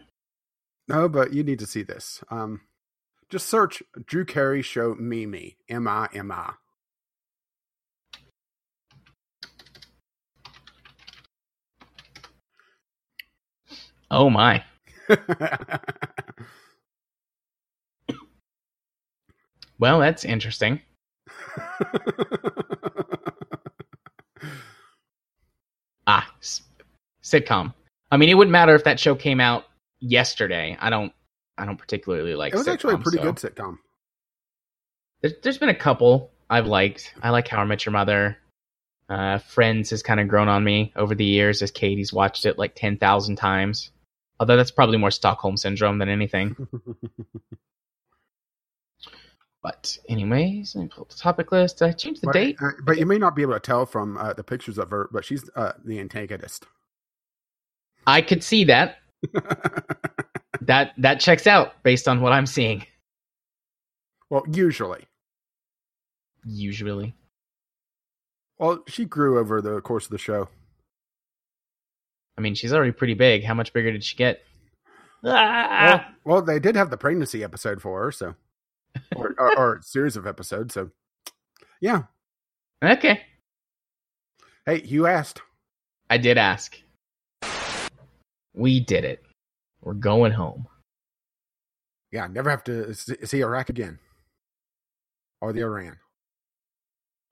no, 0.89 1.09
but 1.09 1.33
you 1.33 1.43
need 1.43 1.59
to 1.61 1.67
see 1.67 1.83
this. 1.83 2.23
Um, 2.31 2.63
just 3.31 3.49
search 3.49 3.83
Drew 4.07 4.25
Carey 4.25 4.63
show 4.63 4.95
Mimi 4.99 5.57
M 5.69 5.89
I 5.89 6.09
M 6.15 6.31
I. 6.33 6.55
Oh 14.11 14.31
my. 14.31 14.65
Well, 19.79 19.99
that's 20.01 20.25
interesting. 20.25 20.81
Ah, 26.07 26.29
s- 26.41 26.63
sitcom. 27.23 27.73
I 28.13 28.19
mean, 28.19 28.29
it 28.29 28.35
wouldn't 28.35 28.53
matter 28.53 28.75
if 28.75 28.85
that 28.85 29.01
show 29.01 29.15
came 29.15 29.41
out 29.41 29.65
yesterday. 30.01 30.77
I 30.79 30.91
don't. 30.91 31.13
I 31.57 31.65
don't 31.65 31.79
particularly 31.79 32.35
like. 32.35 32.53
it 32.53 32.59
was 32.59 32.69
actually 32.69 32.95
a 32.95 32.99
pretty 32.99 33.19
so- 33.19 33.25
good 33.25 33.37
sitcom. 33.37 33.79
There's, 35.23 35.35
there's 35.43 35.59
been 35.59 35.69
a 35.69 35.75
couple 35.75 36.31
I've 36.51 36.67
liked. 36.67 37.15
I 37.23 37.31
like 37.31 37.49
How 37.49 37.61
I 37.61 37.65
Met 37.65 37.87
Your 37.87 37.93
Mother. 37.93 38.37
Uh, 39.09 39.39
Friends 39.39 39.91
has 39.91 40.03
kind 40.03 40.21
of 40.21 40.29
grown 40.29 40.49
on 40.49 40.63
me 40.65 40.93
over 40.97 41.15
the 41.15 41.25
years 41.25 41.63
as 41.63 41.71
Katie's 41.71 42.13
watched 42.13 42.45
it 42.45 42.59
like 42.59 42.75
ten 42.75 42.99
thousand 42.99 43.37
times. 43.37 43.91
Although 44.39 44.57
that's 44.57 44.71
probably 44.71 44.99
more 44.99 45.11
Stockholm 45.11 45.57
syndrome 45.57 45.99
than 45.99 46.09
anything. 46.09 46.55
But 49.63 49.97
anyways, 50.09 50.75
let 50.75 50.83
me 50.83 50.89
pull 50.89 51.03
up 51.03 51.11
the 51.11 51.15
topic 51.17 51.53
list. 51.53 51.79
Did 51.79 51.89
I 51.89 51.93
changed 51.93 52.21
the 52.21 52.27
but, 52.27 52.33
date. 52.33 52.57
uh, 52.61 52.71
but 52.83 52.99
you 52.99 53.07
may 53.07 53.17
not 53.17 53.37
be 53.37 53.43
able 53.43 53.55
to 53.55 53.61
tell 53.61 53.87
from 53.87 54.17
uh, 54.19 54.33
the 54.33 54.43
pictures 54.43 54.77
of 54.77 54.91
her, 54.91 55.09
but 55.13 55.25
she's 55.25 55.49
uh, 55.55 55.73
the 55.85 56.01
antagonist. 56.01 56.67
I 58.07 58.23
could 58.23 58.43
see 58.43 58.65
that. 58.65 58.97
That 60.67 60.93
that 60.99 61.19
checks 61.19 61.49
out 61.49 61.83
based 61.83 62.07
on 62.07 62.21
what 62.21 62.33
I'm 62.33 62.47
seeing. 62.47 62.87
well, 64.31 64.45
usually. 64.53 65.07
Usually, 66.45 67.15
Well, 68.59 68.85
she 68.87 69.05
grew 69.05 69.41
over 69.41 69.61
the 69.61 69.81
course 69.81 70.05
of 70.05 70.13
the 70.13 70.19
show. 70.19 70.49
I 72.39 72.43
mean, 72.43 72.55
she's 72.55 72.73
already 72.73 72.93
pretty 72.93 73.15
big. 73.15 73.43
How 73.45 73.55
much 73.55 73.73
bigger 73.73 73.91
did 73.91 74.05
she 74.05 74.15
get? 74.17 74.43
Well, 75.23 75.35
Ah! 75.37 76.15
well, 76.25 76.43
they 76.43 76.61
did 76.61 76.77
have 76.77 76.91
the 76.91 76.97
pregnancy 76.97 77.43
episode 77.43 77.83
for 77.83 78.05
her, 78.05 78.13
so 78.13 78.35
or, 79.17 79.35
or, 79.39 79.59
or 79.59 79.81
series 79.83 80.17
of 80.17 80.29
episodes. 80.29 80.75
So, 80.75 80.91
yeah. 81.81 82.03
Okay, 82.85 83.21
Hey, 84.65 84.83
you 84.85 85.07
asked. 85.09 85.41
I 86.09 86.19
did 86.19 86.39
ask. 86.39 86.77
We 88.55 88.81
did 88.81 89.05
it. 89.05 89.23
We're 89.81 89.95
going 89.95 90.33
home. 90.33 90.67
Yeah, 92.11 92.27
never 92.27 92.51
have 92.51 92.65
to 92.65 92.93
see 92.95 93.41
Iraq 93.41 93.71
again, 93.71 93.99
or 95.41 95.53
the 95.53 95.63
Iran, 95.63 95.97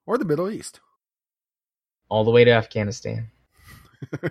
or 0.07 0.17
the 0.17 0.25
Middle 0.25 0.49
East. 0.49 0.79
All 2.09 2.23
the 2.23 2.31
way 2.31 2.43
to 2.43 2.51
Afghanistan. 2.51 3.29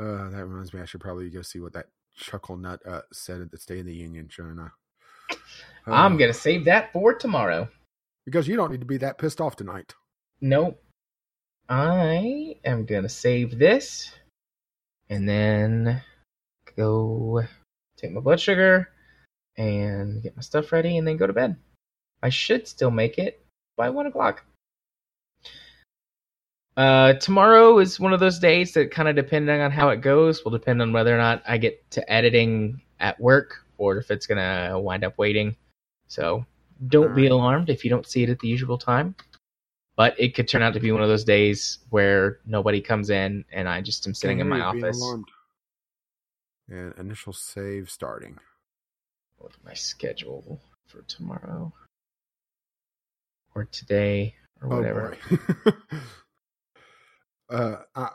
Uh, 0.00 0.30
that 0.30 0.46
reminds 0.46 0.72
me, 0.72 0.80
I 0.80 0.86
should 0.86 1.02
probably 1.02 1.28
go 1.28 1.42
see 1.42 1.60
what 1.60 1.74
that 1.74 1.86
chuckle 2.16 2.56
nut 2.56 2.80
uh, 2.86 3.02
said 3.12 3.42
at 3.42 3.50
the 3.50 3.58
State 3.58 3.80
of 3.80 3.84
the 3.86 3.94
Union, 3.94 4.28
Jonah. 4.30 4.72
I'm 5.86 6.14
Uh, 6.14 6.16
gonna 6.16 6.32
save 6.32 6.64
that 6.64 6.90
for 6.92 7.12
tomorrow. 7.14 7.68
because 8.24 8.48
you 8.48 8.56
don't 8.56 8.70
need 8.70 8.80
to 8.80 8.86
be 8.86 8.96
that 8.96 9.18
pissed 9.18 9.42
off 9.42 9.56
tonight. 9.56 9.94
Nope. 10.40 10.82
I 11.68 12.56
am 12.64 12.86
gonna 12.86 13.10
save 13.10 13.58
this 13.58 14.10
and 15.10 15.28
then 15.28 16.00
go 16.76 17.42
take 17.96 18.12
my 18.12 18.20
blood 18.20 18.40
sugar 18.40 18.88
and 19.56 20.22
get 20.22 20.36
my 20.36 20.42
stuff 20.42 20.72
ready 20.72 20.96
and 20.96 21.06
then 21.06 21.16
go 21.16 21.26
to 21.26 21.32
bed. 21.32 21.56
I 22.22 22.30
should 22.30 22.66
still 22.68 22.90
make 22.90 23.18
it 23.18 23.44
by 23.76 23.90
one 23.90 24.06
o'clock. 24.06 24.44
Uh, 26.76 27.14
tomorrow 27.14 27.78
is 27.78 27.98
one 27.98 28.12
of 28.12 28.20
those 28.20 28.38
days 28.38 28.72
that 28.72 28.92
kind 28.92 29.08
of 29.08 29.16
depending 29.16 29.60
on 29.60 29.72
how 29.72 29.90
it 29.90 30.00
goes 30.00 30.44
will 30.44 30.52
depend 30.52 30.80
on 30.80 30.92
whether 30.92 31.12
or 31.12 31.18
not 31.18 31.42
I 31.46 31.58
get 31.58 31.90
to 31.90 32.10
editing 32.10 32.80
at 33.00 33.20
work 33.20 33.66
or 33.76 33.98
if 33.98 34.10
it's 34.10 34.26
gonna 34.26 34.78
wind 34.78 35.04
up 35.04 35.18
waiting. 35.18 35.56
So 36.06 36.46
don't 36.86 37.14
be 37.14 37.26
alarmed 37.26 37.68
if 37.68 37.84
you 37.84 37.90
don't 37.90 38.06
see 38.06 38.22
it 38.22 38.30
at 38.30 38.38
the 38.38 38.48
usual 38.48 38.78
time 38.78 39.14
but 40.00 40.18
it 40.18 40.34
could 40.34 40.48
turn 40.48 40.62
out 40.62 40.72
to 40.72 40.80
be 40.80 40.92
one 40.92 41.02
of 41.02 41.10
those 41.10 41.24
days 41.24 41.80
where 41.90 42.38
nobody 42.46 42.80
comes 42.80 43.10
in 43.10 43.44
and 43.52 43.68
I 43.68 43.82
just 43.82 44.06
am 44.06 44.14
sitting 44.14 44.40
in 44.40 44.48
my 44.48 44.56
hear 44.56 44.64
you, 44.64 44.72
being 44.72 44.84
office. 44.86 44.96
alarmed. 44.96 45.28
And 46.70 46.94
initial 46.96 47.34
save 47.34 47.90
starting. 47.90 48.38
Look 49.38 49.52
at 49.52 49.62
my 49.62 49.74
schedule 49.74 50.58
for 50.86 51.02
tomorrow 51.02 51.74
or 53.54 53.66
today 53.66 54.36
or 54.62 54.70
whatever. 54.70 55.18
Oh 55.30 55.72
uh, 57.50 57.76
uh, 57.94 58.08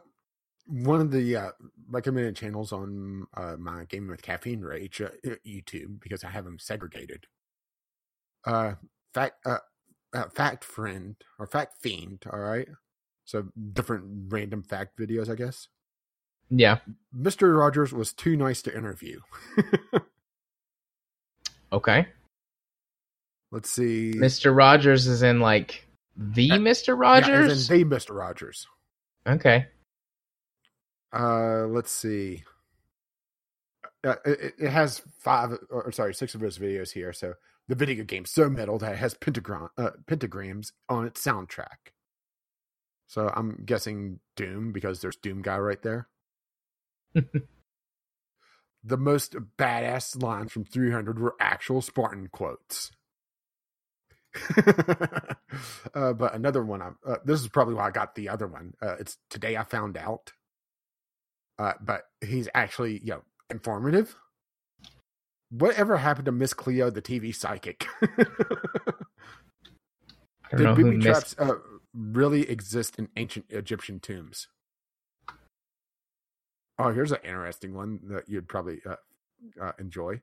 one 0.66 1.02
of 1.02 1.12
the 1.12 1.36
uh, 1.36 1.52
recommended 1.88 2.36
channels 2.36 2.72
on 2.72 3.28
uh, 3.36 3.58
my 3.60 3.84
Gaming 3.84 4.10
with 4.10 4.24
Caffeine 4.24 4.62
Rage 4.62 5.02
uh, 5.02 5.10
YouTube 5.46 6.00
because 6.00 6.24
I 6.24 6.30
have 6.30 6.46
them 6.46 6.58
segregated. 6.58 7.28
Uh, 8.44 8.74
fact, 9.14 9.46
uh, 10.16 10.30
fact 10.30 10.64
friend 10.64 11.16
or 11.38 11.46
fact 11.46 11.76
fiend. 11.82 12.24
All 12.32 12.40
right, 12.40 12.68
so 13.26 13.48
different 13.74 14.06
random 14.32 14.64
fact 14.64 14.98
videos, 14.98 15.30
I 15.30 15.36
guess. 15.36 15.68
Yeah. 16.50 16.78
Mister 17.14 17.56
Rogers 17.56 17.92
was 17.94 18.14
too 18.14 18.36
nice 18.36 18.62
to 18.64 18.76
interview. 18.76 19.20
Okay. 21.74 22.08
Let's 23.52 23.70
see, 23.70 24.14
Mr. 24.16 24.56
Rogers 24.56 25.08
is 25.08 25.24
in 25.24 25.40
like 25.40 25.88
the 26.16 26.52
Uh, 26.52 26.56
Mr. 26.58 26.98
Rogers. 26.98 27.70
in 27.70 27.78
the 27.78 27.84
Mister 27.84 28.14
Rogers. 28.14 28.68
okay. 29.28 29.66
Uh, 31.14 31.66
let's 31.68 31.92
see. 31.92 32.44
Uh, 34.06 34.16
it, 34.26 34.54
it 34.60 34.70
has 34.70 35.02
five, 35.20 35.58
or 35.70 35.92
sorry, 35.92 36.14
six 36.14 36.36
of 36.36 36.42
those 36.42 36.58
videos 36.60 36.92
here. 36.92 37.12
So 37.14 37.34
the 37.68 37.76
video 37.76 38.04
game 38.04 38.26
so 38.26 38.50
metal 38.50 38.78
that 38.80 38.94
it 38.94 38.98
has 38.98 39.14
pentagram 39.14 39.70
uh, 39.78 39.92
pentagrams 40.08 40.72
on 40.90 41.06
its 41.06 41.24
soundtrack. 41.24 41.92
So 43.08 43.32
I'm 43.36 43.64
guessing 43.66 44.20
Doom 44.36 44.72
because 44.72 45.02
there's 45.02 45.16
Doom 45.16 45.42
guy 45.42 45.58
right 45.58 45.82
there. 45.82 46.08
the 47.14 48.98
most 48.98 49.36
badass 49.58 50.22
lines 50.22 50.52
from 50.52 50.66
300 50.66 51.20
were 51.20 51.36
actual 51.40 51.82
Spartan 51.82 52.28
quotes. 52.32 52.92
uh, 55.94 56.14
but 56.14 56.34
another 56.36 56.64
one, 56.64 56.82
I, 56.82 56.92
uh, 57.08 57.18
this 57.24 57.42
is 57.42 57.48
probably 57.48 57.76
why 57.76 57.88
I 57.88 57.92
got 57.92 58.16
the 58.16 58.30
other 58.30 58.48
one. 58.48 58.74
Uh, 58.82 58.96
it's 59.00 59.18
today 59.30 59.56
I 59.56 59.64
found 59.64 59.98
out. 59.98 60.34
Uh, 61.58 61.74
but 61.82 62.04
he's 62.22 62.50
actually, 62.54 63.00
you 63.00 63.12
know, 63.12 63.22
informative. 63.50 64.16
Whatever 65.50 65.98
happened 65.98 66.26
to 66.26 66.32
Miss 66.32 66.54
Cleo, 66.54 66.90
the 66.90 67.02
TV 67.02 67.34
psychic? 67.34 67.88
I 68.02 68.16
don't 70.52 70.58
Did 70.58 70.64
know 70.64 70.76
booby 70.76 71.00
traps 71.00 71.36
uh, 71.38 71.56
really 71.94 72.50
exist 72.50 72.96
in 72.98 73.10
ancient 73.16 73.46
Egyptian 73.50 74.00
tombs? 74.00 74.48
Oh, 76.78 76.92
here's 76.92 77.12
an 77.12 77.20
interesting 77.24 77.74
one 77.74 78.00
that 78.10 78.28
you'd 78.28 78.48
probably 78.50 78.82
uh, 78.88 78.96
uh, 79.62 79.72
enjoy, 79.80 80.22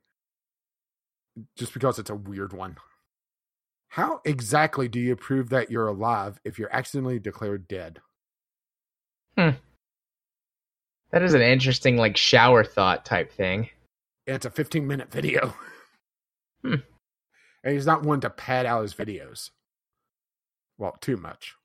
just 1.56 1.72
because 1.72 1.98
it's 1.98 2.10
a 2.10 2.14
weird 2.14 2.52
one. 2.52 2.76
How 3.88 4.20
exactly 4.24 4.88
do 4.88 5.00
you 5.00 5.16
prove 5.16 5.50
that 5.50 5.70
you're 5.70 5.86
alive 5.86 6.40
if 6.44 6.58
you're 6.58 6.74
accidentally 6.74 7.18
declared 7.18 7.68
dead? 7.68 8.00
That 11.10 11.22
is 11.22 11.34
an 11.34 11.42
interesting, 11.42 11.96
like, 11.96 12.16
shower 12.16 12.64
thought 12.64 13.04
type 13.04 13.32
thing. 13.32 13.68
It's 14.26 14.46
a 14.46 14.50
15 14.50 14.86
minute 14.86 15.10
video. 15.10 15.54
Hmm. 16.64 16.74
And 17.64 17.74
he's 17.74 17.86
not 17.86 18.04
one 18.04 18.20
to 18.20 18.30
pad 18.30 18.66
out 18.66 18.82
his 18.82 18.94
videos. 18.94 19.50
Well, 20.78 20.96
too 21.00 21.16
much. 21.16 21.56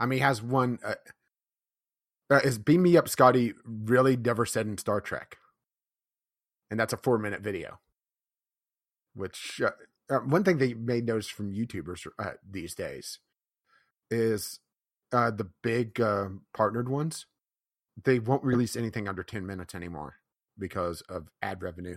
I 0.00 0.06
mean, 0.06 0.18
he 0.18 0.22
has 0.24 0.42
one. 0.42 0.80
Uh, 0.84 0.94
uh, 2.28 2.40
is 2.42 2.58
Beam 2.58 2.82
Me 2.82 2.96
Up 2.96 3.08
Scotty 3.08 3.54
really 3.64 4.16
never 4.16 4.44
said 4.44 4.66
in 4.66 4.78
Star 4.78 5.00
Trek? 5.00 5.36
And 6.72 6.80
that's 6.80 6.92
a 6.92 6.96
four 6.96 7.18
minute 7.18 7.40
video. 7.40 7.78
Which, 9.14 9.60
uh, 9.64 9.70
uh, 10.12 10.18
one 10.18 10.42
thing 10.42 10.58
they 10.58 10.74
may 10.74 11.00
notice 11.00 11.28
from 11.28 11.54
YouTubers 11.54 12.04
uh, 12.18 12.32
these 12.44 12.74
days 12.74 13.20
is 14.10 14.58
uh, 15.12 15.30
the 15.30 15.50
big 15.62 16.00
uh, 16.00 16.30
partnered 16.52 16.88
ones, 16.88 17.26
they 18.02 18.18
won't 18.18 18.42
release 18.42 18.74
anything 18.74 19.06
under 19.06 19.22
10 19.22 19.46
minutes 19.46 19.72
anymore 19.72 20.16
because 20.58 21.00
of 21.02 21.28
ad 21.42 21.62
revenue. 21.62 21.96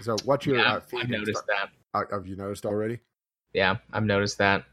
So, 0.00 0.16
what's 0.24 0.46
your 0.46 0.58
yeah, 0.58 0.74
uh, 0.74 0.80
I've 0.96 1.08
noticed 1.08 1.42
stuff? 1.44 1.70
that. 1.94 1.98
Uh, 2.12 2.16
have 2.16 2.26
you 2.26 2.36
noticed 2.36 2.64
already? 2.66 3.00
Yeah, 3.52 3.76
I've 3.92 4.04
noticed 4.04 4.38
that. 4.38 4.64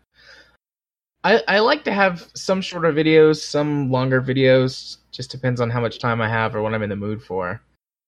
I, 1.23 1.41
I 1.47 1.59
like 1.59 1.83
to 1.85 1.91
have 1.91 2.29
some 2.35 2.61
shorter 2.61 2.93
videos, 2.93 3.37
some 3.41 3.89
longer 3.89 4.21
videos. 4.21 4.97
Just 5.11 5.31
depends 5.31 5.59
on 5.59 5.69
how 5.71 5.81
much 5.81 5.97
time 5.97 6.21
I 6.21 6.29
have 6.29 6.55
or 6.55 6.61
what 6.61 6.73
I'm 6.73 6.83
in 6.83 6.89
the 6.89 6.95
mood 6.95 7.23
for. 7.23 7.59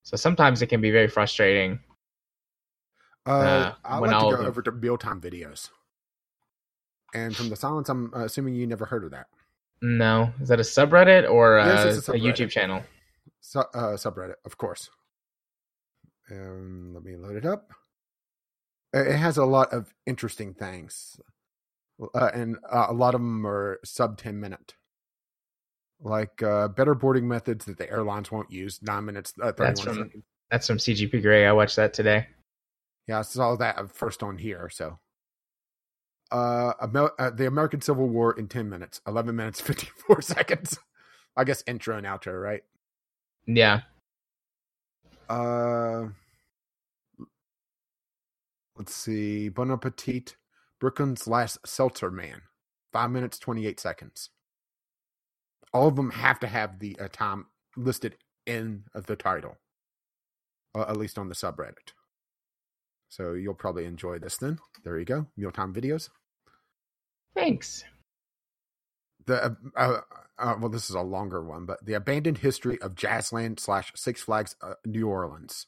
So 0.04 0.16
sometimes 0.16 0.62
it 0.62 0.68
can 0.68 0.80
be 0.80 0.90
very 0.92 1.08
frustrating. 1.08 1.80
Uh, 3.26 3.30
Uh, 3.30 3.74
I 3.84 3.98
like 3.98 4.10
to 4.10 4.36
go 4.36 4.46
over 4.46 4.62
to 4.62 4.70
mealtime 4.72 5.20
videos. 5.20 5.68
And 7.12 7.34
from 7.36 7.48
the 7.48 7.56
silence, 7.56 7.88
I'm 7.88 8.12
assuming 8.14 8.54
you 8.54 8.66
never 8.66 8.84
heard 8.84 9.02
of 9.04 9.10
that. 9.10 9.26
No, 9.82 10.32
is 10.40 10.48
that 10.48 10.60
a 10.60 10.62
subreddit 10.62 11.28
or 11.30 11.58
Yes, 11.58 11.84
a 12.08 12.12
a, 12.12 12.14
subreddit. 12.14 12.22
YouTube 12.22 12.50
channel? 12.50 12.82
Su- 13.40 13.60
uh, 13.60 13.96
subreddit, 13.96 14.34
of 14.44 14.56
course. 14.58 14.90
Um, 16.30 16.92
let 16.94 17.04
me 17.04 17.16
load 17.16 17.36
it 17.36 17.46
up. 17.46 17.72
It 18.92 19.16
has 19.16 19.36
a 19.36 19.44
lot 19.44 19.72
of 19.72 19.92
interesting 20.06 20.54
things, 20.54 21.20
uh, 22.14 22.30
and 22.32 22.56
uh, 22.70 22.86
a 22.88 22.92
lot 22.94 23.14
of 23.14 23.20
them 23.20 23.46
are 23.46 23.80
sub 23.84 24.16
ten 24.18 24.40
minute, 24.40 24.74
like 26.00 26.42
uh, 26.42 26.68
better 26.68 26.94
boarding 26.94 27.28
methods 27.28 27.66
that 27.66 27.76
the 27.78 27.90
airlines 27.90 28.30
won't 28.30 28.50
use. 28.50 28.80
Nine 28.82 29.04
minutes, 29.04 29.34
uh, 29.42 29.52
That's 29.56 29.80
from- 29.80 29.94
seconds. 29.96 30.24
That's 30.50 30.66
from 30.66 30.78
CGP 30.78 31.20
Grey. 31.20 31.46
I 31.46 31.52
watched 31.52 31.76
that 31.76 31.92
today. 31.92 32.26
Yeah, 33.06 33.18
I 33.18 33.22
saw 33.22 33.54
that 33.56 33.94
first 33.94 34.22
on 34.22 34.38
here. 34.38 34.70
So, 34.72 34.98
uh, 36.30 36.72
Amer- 36.82 37.12
uh, 37.18 37.28
the 37.30 37.46
American 37.46 37.82
Civil 37.82 38.08
War 38.08 38.32
in 38.38 38.48
ten 38.48 38.70
minutes, 38.70 39.02
eleven 39.06 39.36
minutes 39.36 39.60
fifty-four 39.60 40.22
seconds. 40.22 40.78
I 41.36 41.44
guess 41.44 41.62
intro 41.66 41.96
and 41.98 42.06
outro, 42.06 42.42
right? 42.42 42.62
Yeah. 43.50 43.80
Uh, 45.26 46.08
let's 48.76 48.94
see. 48.94 49.48
Bon 49.48 49.70
Appetit, 49.70 50.36
Brooklyn's 50.78 51.26
Last 51.26 51.58
Seltzer 51.66 52.10
Man, 52.10 52.42
five 52.92 53.10
minutes 53.10 53.38
twenty-eight 53.38 53.80
seconds. 53.80 54.28
All 55.72 55.88
of 55.88 55.96
them 55.96 56.10
have 56.10 56.38
to 56.40 56.46
have 56.46 56.78
the 56.78 56.94
uh, 57.00 57.08
time 57.10 57.46
listed 57.74 58.16
in 58.46 58.84
the 58.94 59.16
title, 59.16 59.56
uh, 60.74 60.82
at 60.82 60.98
least 60.98 61.18
on 61.18 61.28
the 61.28 61.34
subreddit. 61.34 61.92
So 63.08 63.32
you'll 63.32 63.54
probably 63.54 63.86
enjoy 63.86 64.18
this. 64.18 64.36
Then 64.36 64.58
there 64.84 64.98
you 64.98 65.06
go, 65.06 65.26
mealtime 65.38 65.72
videos. 65.72 66.10
Thanks. 67.34 67.84
The 69.28 69.44
uh, 69.44 69.50
uh, 69.76 70.00
uh, 70.38 70.54
well, 70.58 70.70
this 70.70 70.88
is 70.88 70.96
a 70.96 71.02
longer 71.02 71.44
one, 71.44 71.66
but 71.66 71.84
the 71.84 71.92
abandoned 71.92 72.38
history 72.38 72.80
of 72.80 72.94
Jazzland 72.94 73.60
slash 73.60 73.92
Six 73.94 74.22
Flags 74.22 74.56
uh, 74.62 74.74
New 74.86 75.06
Orleans. 75.06 75.66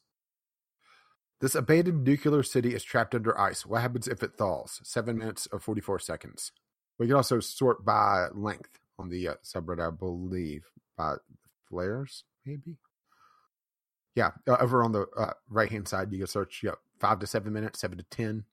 This 1.43 1.55
abandoned 1.55 2.05
nuclear 2.05 2.43
city 2.43 2.75
is 2.75 2.83
trapped 2.83 3.15
under 3.15 3.39
ice. 3.39 3.67
What 3.67 3.83
happens 3.83 4.09
if 4.09 4.23
it 4.23 4.37
thaws? 4.39 4.81
Seven 4.83 5.19
minutes 5.19 5.47
or 5.53 5.61
forty-four 5.61 5.99
seconds. 5.99 6.53
We 6.99 7.07
can 7.07 7.17
also 7.17 7.41
sort 7.41 7.85
by 7.85 8.29
length 8.33 8.79
on 8.99 9.11
the 9.11 9.29
uh, 9.29 9.35
subreddit, 9.45 9.87
I 9.87 9.91
believe, 9.91 10.65
by 10.97 11.17
flares, 11.69 12.25
maybe. 12.47 12.79
Yeah, 14.15 14.31
uh, 14.49 14.57
over 14.59 14.83
on 14.83 14.93
the 14.93 15.07
uh, 15.19 15.33
right-hand 15.51 15.87
side, 15.87 16.13
you 16.13 16.19
can 16.19 16.27
search 16.27 16.63
yeah, 16.63 16.73
five 16.99 17.19
to 17.19 17.27
seven 17.27 17.53
minutes, 17.53 17.81
seven 17.81 17.99
to 17.99 18.05
ten, 18.05 18.45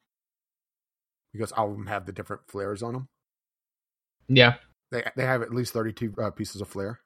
because 1.32 1.54
all 1.54 1.72
of 1.72 1.78
them 1.78 1.88
have 1.88 2.06
the 2.06 2.12
different 2.12 2.44
flares 2.48 2.84
on 2.84 2.94
them. 2.94 3.08
Yeah. 4.28 4.56
They 4.92 5.04
they 5.16 5.26
have 5.26 5.42
at 5.42 5.54
least 5.54 5.74
thirty 5.74 5.94
two 5.94 6.14
uh, 6.22 6.32
pieces 6.32 6.62
of 6.62 6.68
flare. 6.68 7.00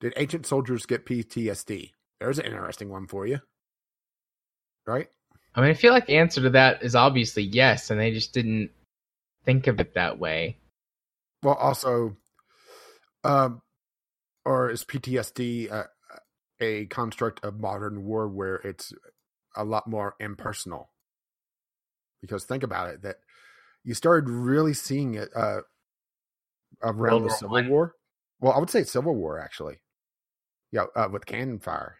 Did 0.00 0.14
ancient 0.16 0.46
soldiers 0.46 0.86
get 0.86 1.06
PTSD? 1.06 1.90
There's 2.20 2.38
an 2.38 2.46
interesting 2.46 2.88
one 2.88 3.06
for 3.06 3.26
you, 3.26 3.40
right? 4.86 5.08
I 5.54 5.60
mean, 5.60 5.70
I 5.70 5.74
feel 5.74 5.92
like 5.92 6.06
the 6.06 6.18
answer 6.18 6.42
to 6.42 6.50
that 6.50 6.82
is 6.82 6.94
obviously 6.94 7.42
yes, 7.42 7.90
and 7.90 8.00
they 8.00 8.12
just 8.12 8.32
didn't 8.32 8.70
think 9.44 9.66
of 9.66 9.80
it 9.80 9.94
that 9.94 10.18
way. 10.18 10.58
Well, 11.42 11.54
also, 11.54 12.16
um, 13.24 13.62
or 14.44 14.70
is 14.70 14.84
PTSD 14.84 15.72
uh, 15.72 15.84
a 16.60 16.86
construct 16.86 17.44
of 17.44 17.60
modern 17.60 18.04
war 18.04 18.28
where 18.28 18.56
it's 18.56 18.92
a 19.56 19.64
lot 19.64 19.88
more 19.88 20.14
impersonal? 20.20 20.90
Because 22.20 22.44
think 22.44 22.62
about 22.62 22.90
it, 22.90 23.02
that 23.02 23.16
you 23.84 23.94
started 23.94 24.28
really 24.28 24.74
seeing 24.74 25.14
it 25.14 25.30
uh, 25.34 25.60
around 26.82 27.22
World 27.22 27.24
the 27.24 27.34
Civil. 27.34 27.68
War. 27.68 27.94
Well, 28.40 28.52
I 28.52 28.58
would 28.58 28.70
say 28.70 28.84
Civil 28.84 29.14
War 29.14 29.38
actually. 29.38 29.80
Yeah, 30.70 30.84
uh, 30.94 31.08
with 31.10 31.26
cannon 31.26 31.60
fire. 31.60 31.96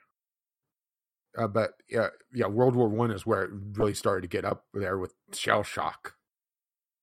Uh, 1.36 1.46
but 1.46 1.70
yeah, 1.88 2.08
yeah, 2.32 2.46
World 2.46 2.74
War 2.74 2.88
One 2.88 3.10
is 3.10 3.24
where 3.24 3.44
it 3.44 3.50
really 3.72 3.94
started 3.94 4.22
to 4.22 4.28
get 4.28 4.44
up 4.44 4.64
there 4.74 4.98
with 4.98 5.14
shell 5.32 5.62
shock 5.62 6.14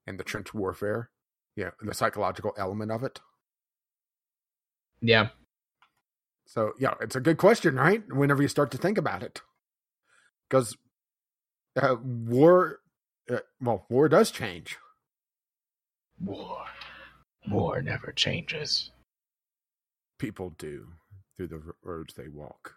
and 0.06 0.20
the 0.20 0.24
trench 0.24 0.54
warfare. 0.54 1.10
Yeah, 1.56 1.72
the 1.82 1.94
psychological 1.94 2.54
element 2.58 2.92
of 2.92 3.04
it. 3.04 3.22
Yeah. 5.02 5.30
So 6.46 6.74
yeah, 6.80 6.94
it's 7.02 7.16
a 7.16 7.22
good 7.22 7.38
question, 7.38 7.76
right? 7.76 8.04
Whenever 8.14 8.42
you 8.42 8.48
start 8.48 8.72
to 8.72 8.78
think 8.78 8.98
about 8.98 9.24
it, 9.24 9.42
because 10.48 10.78
uh, 11.82 11.96
war, 12.04 12.80
uh, 13.30 13.40
well, 13.62 13.86
war 13.90 14.08
does 14.10 14.32
change. 14.32 14.78
War. 16.20 16.66
War 17.50 17.82
never 17.82 18.12
changes. 18.12 18.92
People 20.20 20.54
do 20.58 20.88
through 21.38 21.48
the 21.48 21.62
roads 21.84 22.14
they 22.14 22.28
walk. 22.28 22.76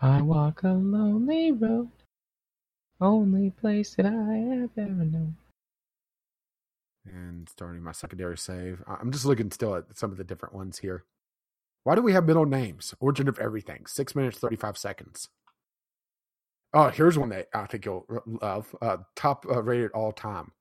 I 0.00 0.22
walk 0.22 0.62
a 0.62 0.68
lonely 0.68 1.50
road. 1.52 1.90
Only 3.00 3.50
place 3.50 3.94
that 3.94 4.06
I 4.06 4.10
have 4.60 4.70
ever 4.76 5.04
known. 5.04 5.36
And 7.04 7.48
starting 7.48 7.82
my 7.82 7.92
secondary 7.92 8.36
save, 8.36 8.82
I'm 8.86 9.10
just 9.12 9.24
looking 9.24 9.50
still 9.50 9.76
at 9.76 9.96
some 9.96 10.10
of 10.10 10.18
the 10.18 10.24
different 10.24 10.54
ones 10.54 10.78
here. 10.78 11.04
Why 11.84 11.94
do 11.94 12.02
we 12.02 12.12
have 12.12 12.26
middle 12.26 12.44
names? 12.44 12.94
Origin 13.00 13.28
of 13.28 13.38
everything. 13.38 13.86
Six 13.86 14.14
minutes 14.14 14.38
thirty 14.38 14.56
five 14.56 14.76
seconds. 14.76 15.28
Oh, 16.74 16.88
here's 16.88 17.18
one 17.18 17.30
that 17.30 17.48
I 17.54 17.66
think 17.66 17.86
you'll 17.86 18.04
love. 18.26 18.74
Uh, 18.82 18.98
top 19.16 19.46
uh, 19.48 19.62
rated 19.62 19.90
all 19.92 20.12
time. 20.12 20.52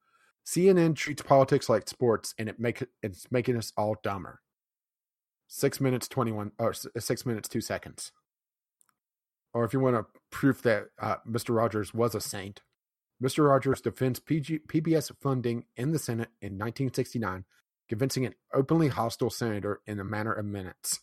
CNN 0.47 0.95
treats 0.95 1.21
politics 1.21 1.67
like 1.67 1.89
sports, 1.89 2.33
and 2.39 2.47
it 2.47 2.57
make 2.57 2.81
it's 3.03 3.29
making 3.29 3.57
us 3.57 3.73
all 3.75 3.97
dumber. 4.01 4.41
Six 5.47 5.81
minutes 5.81 6.07
twenty 6.07 6.31
one, 6.31 6.53
or 6.57 6.73
six 6.73 7.25
minutes 7.25 7.49
two 7.49 7.59
seconds. 7.59 8.13
Or 9.53 9.65
if 9.65 9.73
you 9.73 9.81
want 9.81 9.97
to 9.97 10.05
proof 10.29 10.61
that 10.61 10.85
uh, 11.01 11.15
Mr. 11.27 11.53
Rogers 11.53 11.93
was 11.93 12.15
a 12.15 12.21
saint, 12.21 12.61
Mr. 13.21 13.49
Rogers 13.49 13.81
defends 13.81 14.19
PG, 14.19 14.59
PBS 14.67 15.11
funding 15.19 15.65
in 15.75 15.91
the 15.91 15.99
Senate 15.99 16.29
in 16.41 16.53
1969, 16.53 17.43
convincing 17.89 18.25
an 18.25 18.35
openly 18.53 18.89
hostile 18.89 19.29
senator 19.29 19.81
in 19.85 19.99
a 19.99 20.03
matter 20.03 20.31
of 20.31 20.45
minutes. 20.45 21.01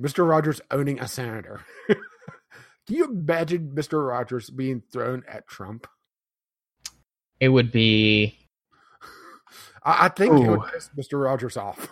Mr. 0.00 0.28
Rogers 0.28 0.60
owning 0.70 0.98
a 0.98 1.06
senator. 1.06 1.60
Can 1.88 2.96
you 2.96 3.04
imagine 3.04 3.72
Mr. 3.74 4.08
Rogers 4.08 4.50
being 4.50 4.82
thrown 4.90 5.22
at 5.28 5.46
Trump? 5.46 5.86
It 7.42 7.48
would 7.48 7.72
be 7.72 8.38
I, 9.82 10.06
I 10.06 10.08
think 10.10 10.38
it 10.38 10.48
would 10.48 10.62
piss 10.72 10.90
Mr. 10.96 11.24
Rogers 11.24 11.56
off. 11.56 11.88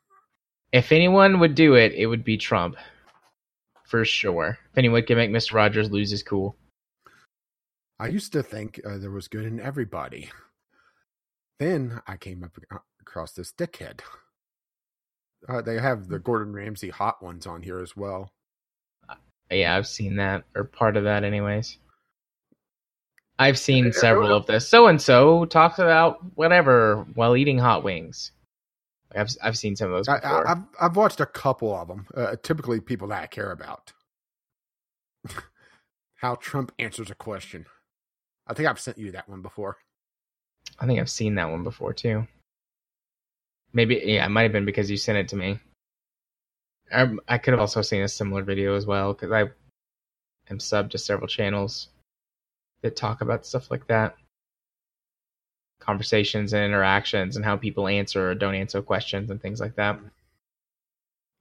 if 0.72 0.90
anyone 0.90 1.38
would 1.38 1.54
do 1.54 1.74
it, 1.74 1.92
it 1.92 2.06
would 2.06 2.24
be 2.24 2.38
Trump. 2.38 2.76
For 3.84 4.06
sure. 4.06 4.56
If 4.72 4.78
anyone 4.78 5.04
can 5.04 5.18
make 5.18 5.30
Mr. 5.30 5.52
Rogers 5.52 5.90
lose 5.90 6.10
his 6.10 6.22
cool. 6.22 6.56
I 7.98 8.06
used 8.06 8.32
to 8.32 8.42
think 8.42 8.80
uh, 8.86 8.96
there 8.96 9.10
was 9.10 9.28
good 9.28 9.44
in 9.44 9.60
everybody. 9.60 10.30
Then 11.58 12.00
I 12.06 12.16
came 12.16 12.42
up 12.42 12.56
across 13.02 13.32
this 13.32 13.52
dickhead. 13.52 14.00
Uh, 15.46 15.60
they 15.60 15.78
have 15.78 16.08
the 16.08 16.18
Gordon 16.18 16.54
Ramsay 16.54 16.88
hot 16.88 17.22
ones 17.22 17.46
on 17.46 17.60
here 17.60 17.80
as 17.80 17.94
well. 17.94 18.32
Yeah, 19.50 19.76
I've 19.76 19.86
seen 19.86 20.16
that 20.16 20.44
or 20.54 20.64
part 20.64 20.96
of 20.96 21.04
that, 21.04 21.22
anyways. 21.22 21.76
I've 23.40 23.58
seen 23.58 23.90
several 23.94 24.34
of 24.34 24.44
this. 24.44 24.68
So 24.68 24.86
and 24.86 25.00
so 25.00 25.46
talks 25.46 25.78
about 25.78 26.18
whatever 26.34 27.06
while 27.14 27.34
eating 27.38 27.56
hot 27.56 27.82
wings. 27.82 28.32
I've 29.16 29.30
I've 29.42 29.56
seen 29.56 29.76
some 29.76 29.90
of 29.90 29.96
those 29.96 30.08
I, 30.08 30.20
before. 30.20 30.46
I, 30.46 30.52
I've 30.52 30.62
I've 30.78 30.96
watched 30.96 31.20
a 31.20 31.26
couple 31.26 31.74
of 31.74 31.88
them. 31.88 32.06
Uh, 32.14 32.36
typically, 32.42 32.80
people 32.80 33.08
that 33.08 33.22
I 33.22 33.26
care 33.26 33.50
about. 33.50 33.94
How 36.16 36.34
Trump 36.34 36.70
answers 36.78 37.10
a 37.10 37.14
question. 37.14 37.64
I 38.46 38.52
think 38.52 38.68
I've 38.68 38.78
sent 38.78 38.98
you 38.98 39.12
that 39.12 39.26
one 39.26 39.40
before. 39.40 39.78
I 40.78 40.86
think 40.86 41.00
I've 41.00 41.08
seen 41.08 41.36
that 41.36 41.50
one 41.50 41.64
before 41.64 41.94
too. 41.94 42.26
Maybe 43.72 44.02
yeah, 44.04 44.26
it 44.26 44.28
might 44.28 44.42
have 44.42 44.52
been 44.52 44.66
because 44.66 44.90
you 44.90 44.98
sent 44.98 45.16
it 45.16 45.28
to 45.28 45.36
me. 45.36 45.58
I, 46.92 47.08
I 47.26 47.38
could 47.38 47.52
have 47.52 47.60
also 47.60 47.80
seen 47.80 48.02
a 48.02 48.08
similar 48.08 48.42
video 48.42 48.74
as 48.74 48.84
well 48.84 49.14
because 49.14 49.32
I 49.32 49.44
am 50.50 50.58
subbed 50.58 50.90
to 50.90 50.98
several 50.98 51.26
channels 51.26 51.88
that 52.82 52.96
talk 52.96 53.20
about 53.20 53.46
stuff 53.46 53.70
like 53.70 53.86
that, 53.88 54.16
conversations 55.80 56.52
and 56.52 56.64
interactions, 56.64 57.36
and 57.36 57.44
how 57.44 57.56
people 57.56 57.88
answer 57.88 58.30
or 58.30 58.34
don't 58.34 58.54
answer 58.54 58.82
questions 58.82 59.30
and 59.30 59.40
things 59.40 59.60
like 59.60 59.76
that. 59.76 59.98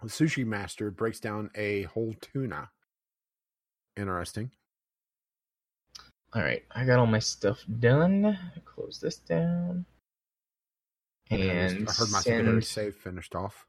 The 0.01 0.07
sushi 0.07 0.45
master 0.45 0.91
breaks 0.91 1.19
down 1.19 1.49
a 1.55 1.83
whole 1.83 2.15
tuna. 2.21 2.69
Interesting. 3.97 4.51
All 6.33 6.41
right, 6.41 6.63
I 6.71 6.85
got 6.85 6.99
all 6.99 7.07
my 7.07 7.19
stuff 7.19 7.63
done. 7.79 8.37
Close 8.63 8.99
this 8.99 9.17
down. 9.17 9.85
And 11.31 11.89
I 11.89 11.91
heard 11.91 12.11
my 12.11 12.19
secondary 12.19 12.61
save 12.63 12.95
finished 12.95 13.35
off. 13.35 13.65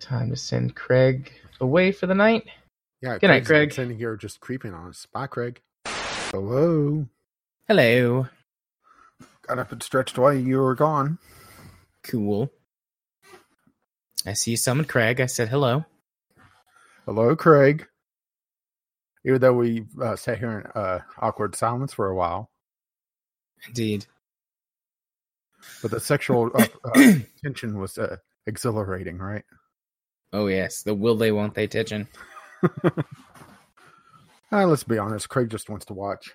time 0.00 0.30
to 0.30 0.36
send 0.36 0.74
Craig 0.74 1.32
away 1.60 1.92
for 1.92 2.06
the 2.06 2.14
night. 2.14 2.44
Yeah, 3.02 3.18
Good 3.18 3.28
night, 3.28 3.44
Craig. 3.44 3.72
Sitting 3.72 3.96
here 3.96 4.16
just 4.16 4.40
creeping 4.40 4.72
on 4.72 4.88
us. 4.88 5.06
Bye, 5.12 5.26
Craig. 5.26 5.60
Hello. 6.34 7.06
Hello. 7.68 8.26
Got 9.46 9.60
up 9.60 9.70
and 9.70 9.80
stretched 9.80 10.18
while 10.18 10.34
You 10.34 10.58
were 10.58 10.74
gone. 10.74 11.18
Cool. 12.02 12.50
I 14.26 14.32
see 14.32 14.50
you 14.50 14.56
summoned 14.56 14.88
Craig. 14.88 15.20
I 15.20 15.26
said 15.26 15.48
hello. 15.48 15.84
Hello, 17.06 17.36
Craig. 17.36 17.86
Even 19.24 19.40
though 19.40 19.52
we 19.52 19.84
uh, 20.02 20.16
sat 20.16 20.40
here 20.40 20.58
in 20.74 20.82
uh, 20.82 21.02
awkward 21.20 21.54
silence 21.54 21.92
for 21.92 22.08
a 22.08 22.16
while, 22.16 22.50
Indeed. 23.68 24.06
but 25.82 25.92
the 25.92 26.00
sexual 26.00 26.50
uh, 26.52 26.66
uh, 26.96 27.12
tension 27.44 27.78
was 27.78 27.96
uh, 27.96 28.16
exhilarating, 28.44 29.18
right? 29.18 29.44
Oh 30.32 30.48
yes, 30.48 30.82
the 30.82 30.94
will 30.94 31.14
they 31.14 31.30
won't 31.30 31.54
they 31.54 31.68
tension. 31.68 32.08
Uh, 34.54 34.66
let's 34.66 34.84
be 34.84 34.98
honest. 34.98 35.28
Craig 35.28 35.50
just 35.50 35.68
wants 35.68 35.84
to 35.86 35.94
watch. 35.94 36.32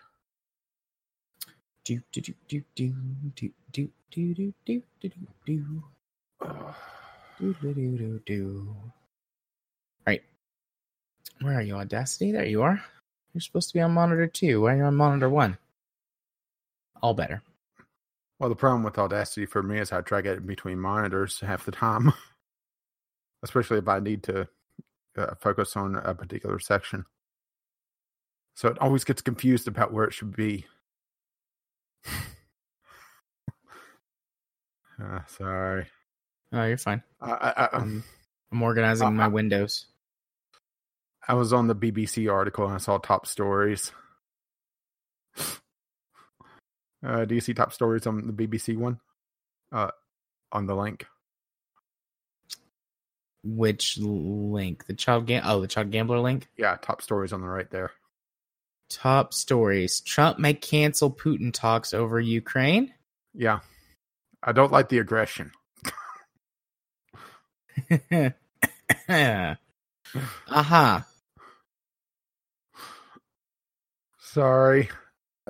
Do 1.85 2.01
do 2.11 2.19
do 2.19 2.33
do 2.49 2.63
do 2.75 2.93
do 3.33 3.49
do 3.71 3.89
do 4.11 4.33
do 4.35 4.43
do 4.43 4.53
do 4.65 4.83
do 4.99 5.23
do 5.45 5.73
do 7.39 7.53
do 7.63 7.97
do 7.97 8.21
do. 8.25 8.75
Right. 10.05 10.21
Where 11.39 11.59
are 11.59 11.61
you, 11.61 11.75
Audacity? 11.75 12.33
There 12.33 12.43
you 12.43 12.61
are. 12.61 12.83
You're 13.33 13.39
supposed 13.39 13.69
to 13.69 13.73
be 13.73 13.79
on 13.79 13.93
monitor 13.93 14.27
two. 14.27 14.63
Why 14.63 14.73
are 14.73 14.77
you 14.77 14.83
on 14.83 14.95
monitor 14.95 15.29
one? 15.29 15.57
All 17.01 17.13
better. 17.13 17.41
Well, 18.37 18.49
the 18.49 18.55
problem 18.55 18.83
with 18.83 18.97
Audacity 18.97 19.45
for 19.45 19.63
me 19.63 19.79
is 19.79 19.93
I 19.93 20.01
try 20.01 20.19
to 20.19 20.23
get 20.23 20.37
in 20.39 20.45
between 20.45 20.77
monitors 20.77 21.39
half 21.39 21.63
the 21.63 21.71
time, 21.71 22.11
especially 23.43 23.77
if 23.77 23.87
I 23.87 24.01
need 24.01 24.23
to 24.23 24.45
uh, 25.17 25.35
focus 25.39 25.77
on 25.77 25.95
a 25.95 26.13
particular 26.13 26.59
section. 26.59 27.05
So 28.59 28.67
it 28.67 28.77
always 28.81 29.05
gets 29.05 29.21
confused 29.21 29.69
about 29.69 29.93
where 29.93 30.03
it 30.03 30.13
should 30.13 30.35
be. 30.35 30.65
uh, 35.01 35.21
sorry. 35.27 35.87
Oh, 36.51 36.65
you're 36.65 36.77
fine. 36.77 37.01
I, 37.21 37.31
I, 37.31 37.51
I, 37.51 37.65
Um, 37.77 38.03
I'm 38.51 38.61
organizing 38.61 39.07
Uh, 39.07 39.11
my 39.11 39.29
windows. 39.29 39.85
I 41.25 41.35
was 41.35 41.53
on 41.53 41.67
the 41.67 41.75
BBC 41.75 42.29
article 42.29 42.65
and 42.65 42.73
I 42.73 42.79
saw 42.79 42.97
top 42.97 43.27
stories. 43.27 43.93
Uh, 47.01 47.23
do 47.23 47.35
you 47.35 47.39
see 47.39 47.53
top 47.53 47.71
stories 47.71 48.05
on 48.05 48.27
the 48.27 48.33
BBC 48.33 48.75
one? 48.75 48.99
Uh, 49.71 49.91
on 50.51 50.65
the 50.65 50.75
link. 50.75 51.07
Which 53.41 53.97
link? 53.99 54.85
The 54.85 54.95
child 54.95 55.27
gam? 55.27 55.43
Oh, 55.45 55.61
the 55.61 55.67
child 55.69 55.91
gambler 55.91 56.19
link. 56.19 56.49
Yeah, 56.57 56.75
top 56.81 57.01
stories 57.01 57.31
on 57.31 57.39
the 57.39 57.47
right 57.47 57.71
there. 57.71 57.93
Top 58.89 59.33
stories. 59.33 60.01
Trump 60.01 60.39
may 60.39 60.53
cancel 60.53 61.11
Putin 61.11 61.53
talks 61.53 61.93
over 61.93 62.19
Ukraine. 62.19 62.93
Yeah. 63.33 63.59
I 64.41 64.51
don't 64.51 64.71
like 64.71 64.89
the 64.89 64.97
aggression. 64.99 65.51
Aha. 70.49 71.05
Sorry. 74.19 74.89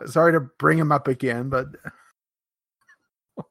Sorry 0.06 0.32
to 0.34 0.40
bring 0.40 0.78
him 0.78 0.92
up 0.92 1.08
again, 1.08 1.50
but 1.50 1.68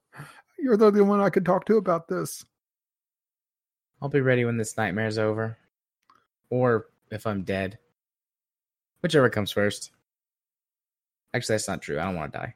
you're 0.59 0.77
the 0.77 0.87
only 0.87 1.03
one 1.03 1.20
I 1.20 1.31
could 1.31 1.44
talk 1.44 1.66
to 1.66 1.77
about 1.77 2.09
this. 2.09 2.44
I'll 4.01 4.09
be 4.09 4.20
ready 4.20 4.44
when 4.44 4.57
this 4.57 4.77
nightmare's 4.77 5.18
over. 5.18 5.59
Or 6.51 6.87
if 7.11 7.27
I'm 7.27 7.42
dead. 7.42 7.79
Whichever 9.00 9.30
comes 9.30 9.52
first. 9.52 9.90
Actually, 11.34 11.54
that's 11.54 11.68
not 11.68 11.82
true. 11.82 11.98
I 11.98 12.04
don't 12.04 12.16
want 12.16 12.32
to 12.32 12.38
die. 12.38 12.54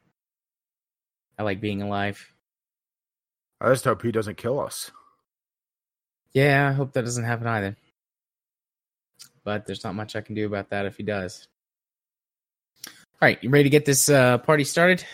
I 1.38 1.42
like 1.42 1.60
being 1.60 1.82
alive. 1.82 2.32
I 3.60 3.68
just 3.68 3.84
hope 3.84 4.02
he 4.02 4.12
doesn't 4.12 4.36
kill 4.36 4.60
us. 4.60 4.90
Yeah, 6.32 6.68
I 6.68 6.72
hope 6.72 6.92
that 6.92 7.04
doesn't 7.04 7.24
happen 7.24 7.46
either. 7.46 7.76
But 9.44 9.66
there's 9.66 9.84
not 9.84 9.94
much 9.94 10.16
I 10.16 10.20
can 10.20 10.34
do 10.34 10.46
about 10.46 10.70
that 10.70 10.86
if 10.86 10.96
he 10.96 11.02
does. 11.02 11.46
All 12.86 13.28
right, 13.28 13.38
you 13.42 13.50
ready 13.50 13.64
to 13.64 13.70
get 13.70 13.84
this 13.84 14.08
uh, 14.08 14.38
party 14.38 14.64
started? 14.64 15.04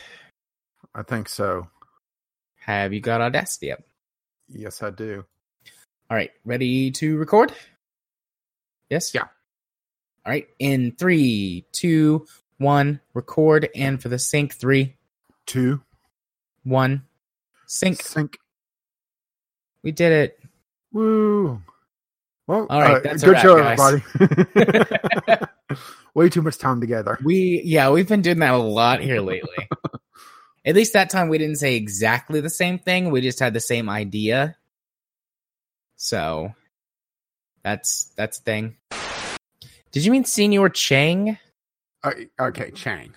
I 0.94 1.02
think 1.02 1.28
so. 1.28 1.68
Have 2.60 2.92
you 2.92 3.00
got 3.00 3.20
Audacity 3.20 3.72
up? 3.72 3.80
Yes, 4.48 4.82
I 4.82 4.90
do. 4.90 5.24
All 6.10 6.16
right, 6.16 6.30
ready 6.44 6.90
to 6.92 7.18
record? 7.18 7.52
Yes? 8.88 9.14
Yeah. 9.14 9.28
All 10.28 10.32
right, 10.32 10.46
in 10.58 10.92
three, 10.92 11.64
two, 11.72 12.26
one, 12.58 13.00
record. 13.14 13.70
And 13.74 13.98
for 14.02 14.10
the 14.10 14.18
sync, 14.18 14.52
three, 14.52 14.94
two, 15.46 15.80
one, 16.64 17.04
sync. 17.64 18.02
Sync. 18.02 18.36
We 19.82 19.90
did 19.90 20.12
it. 20.12 20.40
Woo. 20.92 21.62
Well, 22.46 22.66
All 22.68 22.82
right, 22.82 22.96
uh, 22.96 23.00
that's 23.00 23.22
good 23.24 23.38
show, 23.38 23.56
guys. 23.56 23.80
everybody. 23.80 25.46
Way 26.14 26.28
too 26.28 26.42
much 26.42 26.58
time 26.58 26.82
together. 26.82 27.18
We, 27.24 27.62
yeah, 27.64 27.88
we've 27.88 28.06
been 28.06 28.20
doing 28.20 28.40
that 28.40 28.52
a 28.52 28.58
lot 28.58 29.00
here 29.00 29.22
lately. 29.22 29.66
At 30.66 30.74
least 30.74 30.92
that 30.92 31.08
time 31.08 31.30
we 31.30 31.38
didn't 31.38 31.56
say 31.56 31.74
exactly 31.74 32.42
the 32.42 32.50
same 32.50 32.78
thing. 32.78 33.10
We 33.10 33.22
just 33.22 33.40
had 33.40 33.54
the 33.54 33.60
same 33.60 33.88
idea. 33.88 34.56
So 35.96 36.52
that's 37.64 38.12
that's 38.14 38.40
the 38.40 38.44
thing. 38.44 38.76
Did 39.92 40.05
you 40.05 40.12
mean 40.12 40.24
Señor 40.24 40.72
Chang? 40.72 41.38
Uh, 42.03 42.12
okay, 42.40 42.70
Chang. 42.72 43.12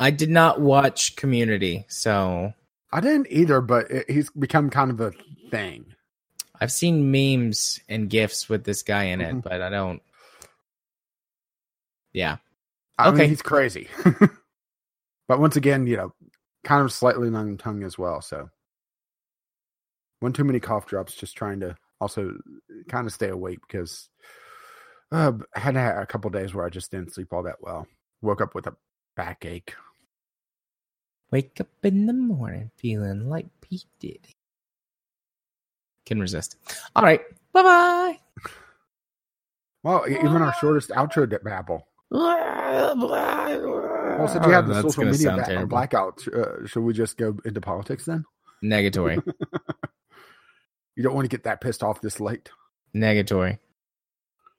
I 0.00 0.10
did 0.10 0.30
not 0.30 0.60
watch 0.60 1.14
Community, 1.14 1.84
so 1.88 2.52
I 2.92 3.00
didn't 3.00 3.28
either, 3.30 3.60
but 3.60 3.90
it, 3.90 4.10
he's 4.10 4.28
become 4.30 4.68
kind 4.68 4.90
of 4.90 5.00
a 5.00 5.12
thing. 5.50 5.94
I've 6.60 6.72
seen 6.72 7.10
memes 7.12 7.80
and 7.88 8.10
gifs 8.10 8.48
with 8.48 8.64
this 8.64 8.82
guy 8.82 9.04
in 9.04 9.20
it, 9.20 9.34
Mhm. 9.36 9.42
but 9.42 9.62
I 9.62 9.68
don't. 9.70 10.02
Yeah, 12.12 12.38
I 12.98 13.08
Okay. 13.08 13.18
mean, 13.22 13.28
he's 13.28 13.42
crazy. 13.42 13.88
but 15.28 15.38
once 15.40 15.56
again, 15.56 15.86
you 15.86 15.96
know, 15.96 16.14
kind 16.64 16.84
of 16.84 16.92
slightly 16.92 17.30
long 17.30 17.56
tongue 17.56 17.82
as 17.84 17.96
well. 17.96 18.20
So, 18.20 18.50
one 20.20 20.32
too 20.32 20.44
many 20.44 20.60
cough 20.60 20.86
drops. 20.86 21.14
Just 21.14 21.36
trying 21.36 21.60
to 21.60 21.76
also 22.00 22.36
kind 22.88 23.06
of 23.06 23.12
stay 23.12 23.28
awake 23.28 23.60
because 23.66 24.08
uh, 25.14 25.32
I 25.54 25.60
had 25.60 25.76
a 25.76 26.06
couple 26.06 26.30
days 26.30 26.54
where 26.54 26.64
I 26.66 26.70
just 26.70 26.90
didn't 26.90 27.12
sleep 27.14 27.32
all 27.32 27.42
that 27.44 27.56
well. 27.60 27.86
Woke 28.22 28.40
up 28.40 28.54
with 28.54 28.66
a 28.66 28.74
backache. 29.16 29.74
wake 31.30 31.60
up 31.60 31.68
in 31.82 32.06
the 32.06 32.12
morning 32.12 32.70
feeling 32.76 33.28
like 33.28 33.46
P. 33.60 33.82
Diddy. 34.00 34.32
Can 36.06 36.20
resist. 36.20 36.56
All 36.94 37.02
right, 37.02 37.20
bye 37.52 37.62
bye. 37.62 38.18
Well, 39.82 40.04
e- 40.08 40.12
even 40.14 40.40
our 40.40 40.54
shortest 40.54 40.88
outro 40.90 41.28
did 41.28 41.44
babble. 41.44 41.86
Well, 42.10 42.96
since 44.28 44.46
we 44.46 44.52
have 44.54 44.66
the 44.66 44.78
Oh, 44.78 44.82
social 44.82 45.04
media 45.04 45.36
ba- 45.36 45.66
blackout, 45.66 46.26
uh, 46.28 46.64
should 46.66 46.84
we 46.84 46.94
just 46.94 47.18
go 47.18 47.36
into 47.44 47.60
politics 47.60 48.06
then? 48.06 48.24
Negatory. 48.64 49.22
You 50.96 51.02
don't 51.02 51.14
want 51.14 51.24
to 51.24 51.28
get 51.28 51.44
that 51.44 51.60
pissed 51.60 51.82
off 51.82 52.00
this 52.00 52.20
late. 52.20 52.48
Negatory. 52.96 53.58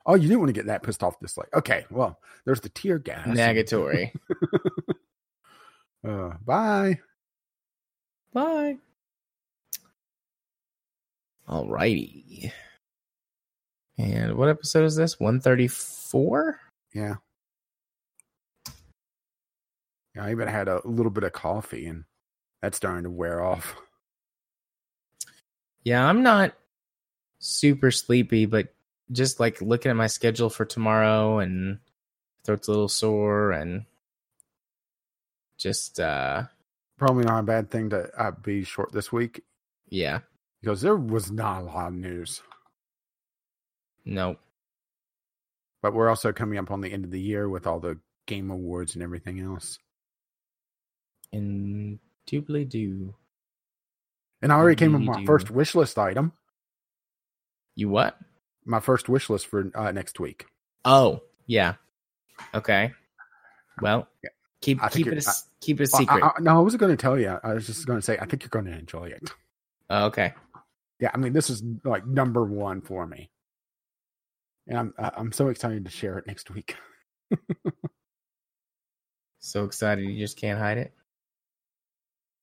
Oh, 0.06 0.16
you 0.16 0.28
didn't 0.28 0.40
want 0.40 0.50
to 0.50 0.54
get 0.54 0.68
that 0.68 0.84
pissed 0.84 1.02
off 1.02 1.20
this 1.20 1.38
late. 1.38 1.50
Okay, 1.54 1.86
well, 1.90 2.20
there's 2.46 2.62
the 2.62 2.70
tear 2.70 3.00
gas. 3.00 3.28
Negatory. 3.28 4.12
Uh, 6.08 6.34
bye. 6.46 7.00
Bye. 8.32 8.78
All 11.48 11.68
righty. 11.68 12.52
And 13.98 14.36
what 14.36 14.50
episode 14.50 14.86
is 14.86 14.96
this? 14.96 15.20
134? 15.20 16.60
Yeah. 16.94 17.16
Yeah, 20.16 20.26
I 20.26 20.32
even 20.32 20.48
had 20.48 20.68
a 20.68 20.82
little 20.86 21.10
bit 21.10 21.24
of 21.24 21.34
coffee, 21.34 21.88
and 21.88 22.04
that's 22.62 22.78
starting 22.78 23.06
to 23.06 23.10
wear 23.10 23.44
off. 23.44 23.76
Yeah, 25.84 26.08
I'm 26.08 26.22
not 26.22 26.54
super 27.40 27.90
sleepy, 27.90 28.46
but 28.46 28.75
just 29.12 29.40
like 29.40 29.62
looking 29.62 29.90
at 29.90 29.96
my 29.96 30.08
schedule 30.08 30.50
for 30.50 30.66
tomorrow 30.66 31.40
and 31.40 31.80
throat's 32.44 32.68
a 32.68 32.72
little 32.72 32.88
sore 32.88 33.52
and 33.52 33.86
just 35.58 36.00
uh 36.00 36.44
Probably 36.98 37.26
not 37.26 37.40
a 37.40 37.44
bad 37.44 37.70
thing 37.70 37.90
to 37.90 38.10
uh, 38.18 38.32
be 38.32 38.64
short 38.64 38.92
this 38.94 39.12
week 39.12 39.42
yeah, 39.90 40.20
because 40.62 40.82
there 40.82 40.96
was 40.96 41.32
not 41.32 41.62
a 41.62 41.66
lot 41.66 41.88
of 41.88 41.94
news. 41.94 42.42
Nope. 44.04 44.40
But 45.82 45.94
we're 45.94 46.10
also 46.10 46.34
coming 46.34 46.58
up 46.58 46.72
on 46.72 46.82
the 46.82 46.92
end 46.92 47.06
of 47.06 47.12
the 47.12 47.22
year 47.22 47.48
with 47.48 47.68
all 47.68 47.80
the 47.80 48.00
game 48.26 48.50
awards 48.50 48.96
and 48.96 49.04
everything 49.04 49.40
else. 49.40 49.78
Indubitably 51.32 52.66
do. 52.66 53.14
And 54.42 54.52
I 54.52 54.56
already 54.56 54.76
came 54.76 54.96
up 54.96 55.02
with 55.02 55.08
my 55.08 55.26
first 55.26 55.52
wish 55.52 55.76
list 55.76 55.98
item. 55.98 56.34
You 57.76 57.90
what? 57.90 58.18
My 58.66 58.80
first 58.80 59.08
wish 59.10 59.30
list 59.30 59.48
for 59.48 59.70
uh, 59.76 59.92
next 59.92 60.20
week. 60.20 60.46
Oh, 60.84 61.22
yeah. 61.46 61.76
Okay. 62.54 62.92
Well, 63.82 64.08
Yeah. 64.24 64.30
keep 64.62 64.84
I 64.84 64.90
keep 64.90 65.08
it 65.08 65.26
a, 65.26 65.32
keep 65.62 65.80
it 65.80 65.84
a 65.84 65.88
secret. 65.88 66.24
I, 66.24 66.28
I, 66.28 66.32
no, 66.42 66.58
I 66.58 66.60
wasn't 66.62 66.82
going 66.82 66.96
to 66.96 67.02
tell 67.02 67.20
you. 67.20 67.38
I 67.44 67.54
was 67.54 67.68
just 67.68 67.86
going 67.86 68.00
to 68.00 68.02
say 68.06 68.18
I 68.20 68.26
think 68.26 68.44
you're 68.44 68.50
going 68.50 68.66
to 68.66 68.78
enjoy 68.78 69.06
it. 69.06 69.32
Oh, 69.90 70.06
okay. 70.08 70.34
Yeah, 71.00 71.12
I 71.14 71.18
mean 71.18 71.34
this 71.34 71.50
is 71.50 71.62
like 71.84 72.08
number 72.08 72.44
one 72.44 72.82
for 72.82 73.06
me, 73.06 73.30
and 74.68 74.78
I'm 74.80 74.94
I'm 74.98 75.32
so 75.34 75.50
excited 75.50 75.84
to 75.86 75.92
share 75.92 76.18
it 76.18 76.26
next 76.26 76.50
week. 76.52 76.76
So 79.40 79.64
excited 79.66 80.04
you 80.06 80.18
just 80.18 80.38
can't 80.38 80.58
hide 80.58 80.80
it. 80.80 80.92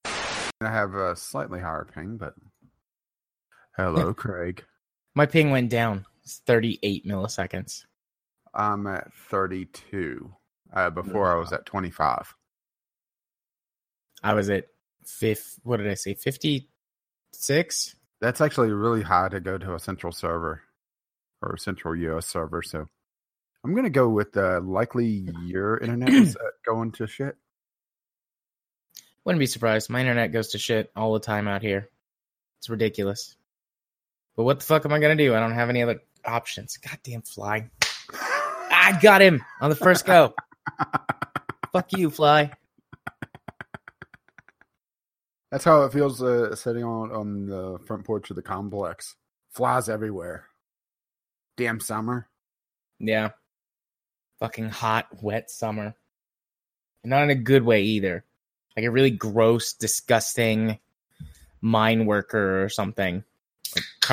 I 0.04 0.70
have 0.70 0.94
a 0.94 1.16
slightly 1.16 1.58
higher 1.58 1.84
ping, 1.92 2.16
but 2.16 2.34
hello, 3.76 4.14
Craig. 4.14 4.62
My 5.16 5.26
ping 5.26 5.50
went 5.50 5.68
down. 5.68 6.06
It's 6.24 6.40
38 6.46 7.06
milliseconds. 7.06 7.84
I'm 8.54 8.86
at 8.86 9.12
32. 9.30 10.32
Uh, 10.74 10.88
before 10.88 11.30
I 11.30 11.38
was 11.38 11.52
at 11.52 11.66
25. 11.66 12.34
I 14.22 14.34
was 14.34 14.48
at 14.48 14.68
fifth. 15.04 15.58
What 15.64 15.78
did 15.78 15.88
I 15.88 15.94
say? 15.94 16.14
56? 16.14 17.96
That's 18.20 18.40
actually 18.40 18.70
really 18.70 19.02
high 19.02 19.28
to 19.28 19.40
go 19.40 19.58
to 19.58 19.74
a 19.74 19.78
central 19.78 20.12
server 20.12 20.62
or 21.42 21.54
a 21.54 21.58
central 21.58 21.94
US 21.94 22.26
server. 22.26 22.62
So 22.62 22.88
I'm 23.64 23.72
going 23.72 23.84
to 23.84 23.90
go 23.90 24.08
with 24.08 24.36
uh, 24.36 24.60
likely 24.62 25.28
your 25.44 25.76
internet 25.82 26.08
is 26.10 26.36
uh, 26.36 26.50
going 26.64 26.92
to 26.92 27.06
shit. 27.06 27.36
Wouldn't 29.24 29.40
be 29.40 29.46
surprised. 29.46 29.90
My 29.90 30.00
internet 30.00 30.32
goes 30.32 30.48
to 30.48 30.58
shit 30.58 30.90
all 30.96 31.12
the 31.12 31.20
time 31.20 31.48
out 31.48 31.62
here. 31.62 31.88
It's 32.58 32.70
ridiculous. 32.70 33.36
But 34.36 34.44
what 34.44 34.60
the 34.60 34.64
fuck 34.64 34.84
am 34.84 34.92
I 34.92 34.98
gonna 34.98 35.16
do? 35.16 35.34
I 35.34 35.40
don't 35.40 35.52
have 35.52 35.68
any 35.68 35.82
other 35.82 36.00
options. 36.24 36.76
Goddamn 36.76 37.22
fly. 37.22 37.70
I 38.70 38.98
got 39.00 39.22
him 39.22 39.42
on 39.60 39.70
the 39.70 39.76
first 39.76 40.04
go. 40.04 40.34
fuck 41.72 41.92
you, 41.92 42.10
fly. 42.10 42.52
That's 45.50 45.64
how 45.64 45.82
it 45.84 45.92
feels 45.92 46.22
uh, 46.22 46.56
sitting 46.56 46.82
on, 46.82 47.12
on 47.12 47.46
the 47.46 47.78
front 47.86 48.04
porch 48.04 48.30
of 48.30 48.36
the 48.36 48.42
complex. 48.42 49.16
Flies 49.50 49.88
everywhere. 49.88 50.46
Damn 51.58 51.78
summer. 51.78 52.26
Yeah. 52.98 53.30
Fucking 54.40 54.70
hot, 54.70 55.08
wet 55.22 55.50
summer. 55.50 55.94
Not 57.04 57.24
in 57.24 57.30
a 57.30 57.34
good 57.34 57.64
way 57.64 57.82
either. 57.82 58.24
Like 58.76 58.86
a 58.86 58.90
really 58.90 59.10
gross, 59.10 59.74
disgusting 59.74 60.78
mine 61.60 62.06
worker 62.06 62.64
or 62.64 62.68
something. 62.70 63.24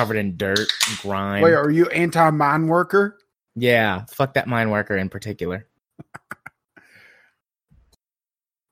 Covered 0.00 0.16
in 0.16 0.38
dirt 0.38 0.58
and 0.88 0.98
grime. 1.00 1.42
Wait, 1.42 1.52
are 1.52 1.70
you 1.70 1.86
anti 1.90 2.30
mine 2.30 2.68
worker? 2.68 3.18
yeah, 3.54 4.06
fuck 4.06 4.32
that 4.32 4.48
mine 4.48 4.70
worker 4.70 4.96
in 4.96 5.10
particular. 5.10 5.66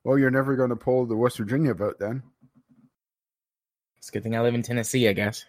Well, 0.05 0.17
you're 0.17 0.31
never 0.31 0.57
going 0.57 0.71
to 0.71 0.77
pull 0.77 1.05
the 1.05 1.17
West 1.17 1.37
Virginia 1.37 1.75
vote 1.75 1.99
then. 1.99 2.23
It's 3.99 4.09
a 4.09 4.13
good 4.13 4.23
thing 4.23 4.35
I 4.35 4.41
live 4.41 4.55
in 4.55 4.63
Tennessee, 4.63 5.07
I 5.07 5.13
guess. 5.13 5.45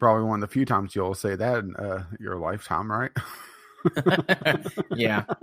Probably 0.00 0.24
one 0.24 0.42
of 0.42 0.48
the 0.48 0.52
few 0.54 0.64
times 0.64 0.96
you'll 0.96 1.14
say 1.14 1.36
that 1.36 1.58
in 1.58 1.76
uh, 1.76 2.04
your 2.18 2.36
lifetime, 2.36 2.90
right? 2.90 3.10
yeah. 4.96 5.24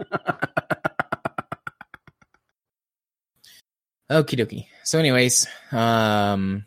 Okie 4.10 4.40
dokie. 4.40 4.66
So, 4.84 4.98
anyways, 4.98 5.46
um, 5.72 6.66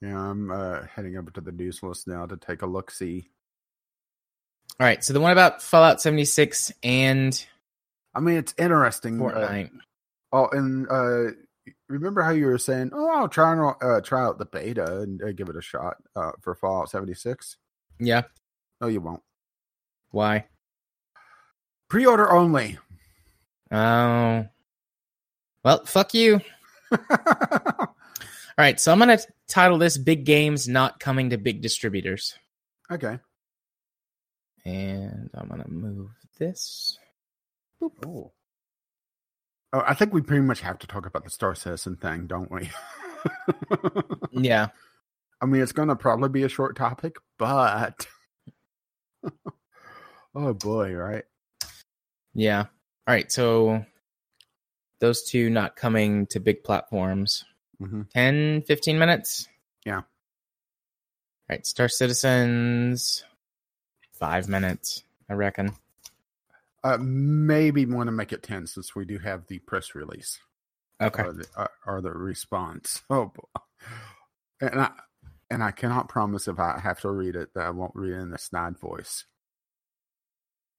Yeah, 0.00 0.18
I'm 0.18 0.50
uh, 0.50 0.82
heading 0.94 1.16
over 1.16 1.30
to 1.32 1.40
the 1.40 1.52
news 1.52 1.82
list 1.82 2.06
now 2.06 2.26
to 2.26 2.36
take 2.36 2.62
a 2.62 2.66
look. 2.66 2.90
See, 2.90 3.28
all 4.78 4.86
right. 4.86 5.02
So 5.02 5.12
the 5.12 5.20
one 5.20 5.32
about 5.32 5.60
Fallout 5.62 6.00
76 6.00 6.72
and 6.82 7.44
I 8.14 8.20
mean, 8.20 8.36
it's 8.36 8.54
interesting. 8.58 9.20
uh, 9.20 9.24
Fortnite. 9.24 9.70
oh, 10.32 10.48
and 10.52 10.86
uh, 10.90 11.32
remember 11.88 12.22
how 12.22 12.30
you 12.30 12.46
were 12.46 12.58
saying, 12.58 12.90
"Oh, 12.94 13.08
I'll 13.10 13.28
try 13.28 13.52
and 13.52 13.74
uh, 13.82 14.00
try 14.00 14.24
out 14.24 14.38
the 14.38 14.46
beta 14.46 15.00
and 15.00 15.22
uh, 15.22 15.32
give 15.32 15.48
it 15.48 15.56
a 15.56 15.62
shot 15.62 15.96
uh, 16.16 16.32
for 16.40 16.54
Fallout 16.54 16.90
76." 16.90 17.56
Yeah. 17.98 18.22
No, 18.80 18.86
you 18.86 19.00
won't. 19.00 19.22
Why? 20.10 20.46
Pre-order 21.88 22.30
only. 22.32 22.78
Oh. 23.72 24.46
Well, 25.64 25.84
fuck 25.84 26.14
you. 26.14 26.40
All 28.58 28.64
right. 28.64 28.80
So 28.80 28.90
I'm 28.90 28.98
going 28.98 29.16
to 29.16 29.24
title 29.46 29.78
this 29.78 29.96
Big 29.96 30.24
Games 30.24 30.66
Not 30.66 30.98
Coming 30.98 31.30
to 31.30 31.38
Big 31.38 31.62
Distributors. 31.62 32.34
okay. 32.90 33.18
And 34.64 35.30
I'm 35.32 35.48
going 35.48 35.62
to 35.62 35.70
move 35.70 36.10
this. 36.38 36.98
Boop. 37.80 37.92
Oh. 38.04 38.32
Oh, 39.72 39.82
I 39.86 39.94
think 39.94 40.12
we 40.12 40.22
pretty 40.22 40.42
much 40.42 40.60
have 40.60 40.78
to 40.80 40.86
talk 40.86 41.06
about 41.06 41.24
the 41.24 41.30
Star 41.30 41.54
Citizen 41.54 41.96
thing, 41.96 42.26
don't 42.26 42.50
we? 42.50 42.70
Yeah. 44.32 44.68
I 45.40 45.46
mean, 45.46 45.62
it's 45.62 45.72
going 45.72 45.88
to 45.88 45.96
probably 45.96 46.28
be 46.28 46.42
a 46.42 46.48
short 46.48 46.76
topic, 46.76 47.16
but 47.38 48.06
oh 50.34 50.54
boy, 50.54 50.92
right? 50.92 51.24
Yeah. 52.34 52.60
All 53.06 53.14
right. 53.14 53.30
So 53.30 53.84
those 55.00 55.22
two 55.24 55.50
not 55.50 55.76
coming 55.76 56.26
to 56.28 56.40
big 56.40 56.62
platforms. 56.64 57.44
Hmm 57.80 58.02
10, 58.14 58.62
15 58.62 58.98
minutes? 58.98 59.48
Yeah. 59.84 59.96
All 59.98 60.04
right. 61.48 61.66
Star 61.66 61.88
Citizens, 61.88 63.24
five 64.12 64.48
minutes, 64.48 65.04
I 65.30 65.34
reckon. 65.34 65.72
Uh, 66.84 66.96
maybe 67.00 67.84
want 67.86 68.06
to 68.06 68.12
make 68.12 68.32
it 68.32 68.42
ten 68.42 68.66
since 68.66 68.94
we 68.94 69.04
do 69.04 69.18
have 69.18 69.46
the 69.48 69.58
press 69.60 69.94
release 69.96 70.38
Okay. 71.00 71.22
or 71.24 71.32
the 71.32 71.46
uh, 71.56 71.66
or 71.86 72.00
the 72.00 72.10
response. 72.12 73.02
Oh, 73.10 73.32
boy. 73.34 73.60
and 74.60 74.80
I 74.80 74.90
and 75.50 75.62
I 75.62 75.70
cannot 75.72 76.08
promise 76.08 76.46
if 76.48 76.58
I 76.58 76.78
have 76.78 77.00
to 77.00 77.10
read 77.10 77.34
it 77.34 77.54
that 77.54 77.66
I 77.66 77.70
won't 77.70 77.92
read 77.94 78.12
it 78.12 78.20
in 78.20 78.30
the 78.30 78.38
snide 78.38 78.78
voice. 78.78 79.24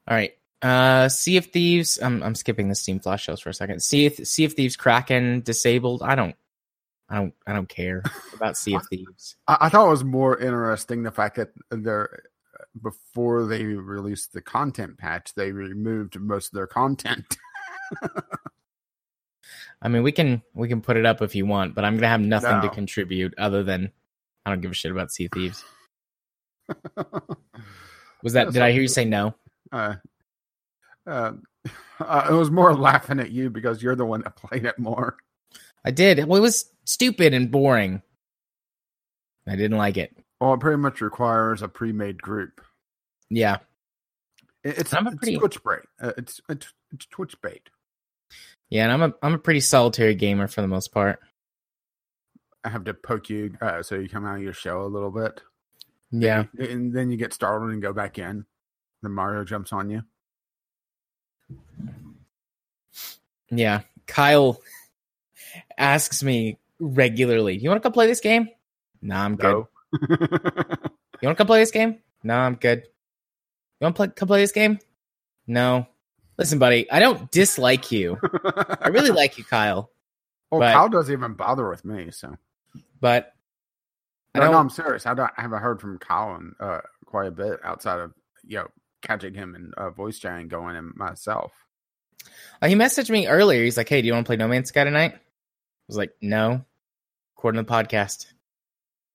All 0.07 0.15
right. 0.15 0.33
Uh, 0.61 1.09
Sea 1.09 1.37
of 1.37 1.47
Thieves. 1.47 1.99
I'm 2.01 2.21
I'm 2.23 2.35
skipping 2.35 2.69
the 2.69 2.75
Steam 2.75 2.99
Flash 2.99 3.23
shows 3.23 3.41
for 3.41 3.49
a 3.49 3.53
second. 3.53 3.81
Sea 3.81 4.05
of, 4.07 4.13
sea 4.27 4.45
of 4.45 4.53
Thieves 4.53 4.75
Kraken 4.77 5.41
disabled. 5.41 6.01
I 6.03 6.15
don't, 6.15 6.35
I 7.09 7.15
don't, 7.15 7.33
I 7.47 7.53
don't 7.53 7.69
care 7.69 8.03
about 8.33 8.57
Sea 8.57 8.75
of 8.75 8.85
Thieves. 8.89 9.35
I, 9.47 9.57
I 9.61 9.69
thought 9.69 9.87
it 9.87 9.91
was 9.91 10.03
more 10.03 10.37
interesting 10.39 11.03
the 11.03 11.11
fact 11.11 11.35
that 11.37 11.49
they're 11.69 12.23
before 12.81 13.45
they 13.45 13.63
released 13.65 14.33
the 14.33 14.41
content 14.41 14.97
patch, 14.97 15.33
they 15.33 15.51
removed 15.51 16.19
most 16.19 16.47
of 16.47 16.53
their 16.53 16.67
content. 16.67 17.37
I 19.81 19.87
mean, 19.87 20.03
we 20.03 20.11
can 20.11 20.41
we 20.53 20.67
can 20.67 20.81
put 20.81 20.97
it 20.97 21.05
up 21.05 21.21
if 21.21 21.35
you 21.35 21.45
want, 21.45 21.73
but 21.73 21.85
I'm 21.85 21.95
gonna 21.95 22.09
have 22.09 22.21
nothing 22.21 22.61
to 22.61 22.69
contribute 22.69 23.33
other 23.37 23.63
than 23.63 23.91
I 24.45 24.49
don't 24.49 24.61
give 24.61 24.71
a 24.71 24.73
shit 24.73 24.91
about 24.91 25.11
Sea 25.11 25.29
Thieves. 25.33 25.63
Was 28.23 28.33
that? 28.33 28.45
That's 28.45 28.53
Did 28.53 28.61
I 28.61 28.71
hear 28.71 28.81
you 28.81 28.87
say 28.87 29.05
no? 29.05 29.33
uh, 29.71 29.95
uh, 31.07 31.31
uh, 31.99 32.27
it 32.29 32.33
was 32.33 32.51
more 32.51 32.75
laughing 32.75 33.19
at 33.19 33.31
you 33.31 33.49
because 33.49 33.81
you're 33.81 33.95
the 33.95 34.05
one 34.05 34.21
that 34.21 34.35
played 34.35 34.65
it 34.65 34.77
more. 34.77 35.15
I 35.85 35.91
did. 35.91 36.25
Well, 36.25 36.37
it 36.37 36.41
was 36.41 36.69
stupid 36.89 37.33
and 37.33 37.51
boring. 37.51 38.01
I 39.47 39.55
didn't 39.55 39.77
like 39.77 39.97
it. 39.97 40.15
Well, 40.39 40.53
it 40.53 40.59
pretty 40.59 40.77
much 40.77 41.01
requires 41.01 41.61
a 41.61 41.67
pre-made 41.67 42.21
group. 42.21 42.61
Yeah. 43.29 43.57
It- 44.63 44.77
It's, 44.79 44.93
I'm 44.93 45.07
a 45.07 45.11
it's 45.21 45.37
Twitch 45.37 45.63
bait. 45.63 45.79
Uh, 46.01 46.11
it's, 46.17 46.41
it's 46.49 46.73
it's 46.91 47.05
Twitch 47.07 47.39
bait. 47.41 47.69
Yeah, 48.69 48.83
and 48.83 48.91
I'm 48.91 49.01
a 49.01 49.13
I'm 49.23 49.33
a 49.33 49.39
pretty 49.39 49.61
solitary 49.61 50.15
gamer 50.15 50.47
for 50.47 50.61
the 50.61 50.67
most 50.67 50.91
part. 50.91 51.19
I 52.63 52.69
have 52.69 52.83
to 52.85 52.93
poke 52.93 53.29
you 53.29 53.55
uh, 53.61 53.81
so 53.83 53.95
you 53.95 54.09
come 54.09 54.25
out 54.25 54.35
of 54.37 54.43
your 54.43 54.53
shell 54.53 54.85
a 54.85 54.87
little 54.87 55.11
bit, 55.11 55.41
Yeah. 56.11 56.43
and 56.59 56.93
then 56.93 57.09
you 57.09 57.17
get 57.17 57.33
startled 57.33 57.71
and 57.71 57.81
go 57.81 57.93
back 57.93 58.19
in. 58.19 58.45
Then 59.01 59.11
Mario 59.13 59.45
jumps 59.45 59.71
on 59.71 59.89
you. 59.89 60.03
Yeah. 63.49 63.81
Kyle 64.07 64.59
asks 65.77 66.21
me 66.21 66.57
regularly, 66.79 67.57
"You 67.57 67.69
want 67.69 67.81
to 67.81 67.85
come 67.85 67.93
play 67.93 68.07
this 68.07 68.19
game?" 68.21 68.49
Nah, 69.01 69.23
I'm 69.23 69.35
good. 69.35 69.53
No. 69.53 69.67
You 71.21 71.27
want 71.27 71.35
to 71.35 71.35
come 71.35 71.47
play 71.47 71.59
this 71.59 71.71
game? 71.71 71.99
No, 72.23 72.35
I'm 72.35 72.55
good. 72.55 72.79
You 73.79 73.85
want 73.85 73.95
to 73.95 73.97
play 73.97 74.07
come 74.09 74.27
play 74.27 74.41
this 74.41 74.51
game? 74.51 74.79
No. 75.47 75.87
Listen, 76.37 76.59
buddy, 76.59 76.89
I 76.91 76.99
don't 76.99 77.29
dislike 77.31 77.91
you. 77.91 78.17
I 78.81 78.87
really 78.89 79.09
like 79.11 79.37
you, 79.37 79.43
Kyle, 79.43 79.91
Well, 80.49 80.61
but- 80.61 80.73
Kyle 80.73 80.87
doesn't 80.89 81.11
even 81.11 81.33
bother 81.33 81.67
with 81.69 81.83
me, 81.83 82.11
so. 82.11 82.37
but 83.01 83.33
I 84.35 84.39
No, 84.39 84.51
no. 84.51 84.57
I'm 84.57 84.69
serious. 84.69 85.05
I 85.05 85.13
don't. 85.13 85.31
I 85.37 85.41
haven't 85.41 85.59
heard 85.61 85.81
from 85.81 85.97
Colin 85.99 86.55
uh, 86.59 86.79
quite 87.05 87.27
a 87.27 87.31
bit 87.31 87.59
outside 87.63 87.99
of 87.99 88.13
you 88.45 88.57
know 88.57 88.67
catching 89.01 89.33
him 89.33 89.55
and 89.55 89.73
uh, 89.75 89.89
voice 89.89 90.19
chatting 90.19 90.47
going 90.47 90.75
in 90.75 90.93
myself. 90.95 91.51
Uh, 92.61 92.67
he 92.67 92.75
messaged 92.75 93.09
me 93.09 93.27
earlier. 93.27 93.63
He's 93.63 93.75
like, 93.77 93.89
"Hey, 93.89 94.01
do 94.01 94.07
you 94.07 94.13
want 94.13 94.25
to 94.25 94.29
play 94.29 94.35
No 94.37 94.47
Man's 94.47 94.69
Sky 94.69 94.83
tonight?" 94.83 95.13
I 95.15 95.19
was 95.87 95.97
like, 95.97 96.11
"No." 96.21 96.63
Recording 97.39 97.63
the 97.63 97.71
podcast. 97.71 98.25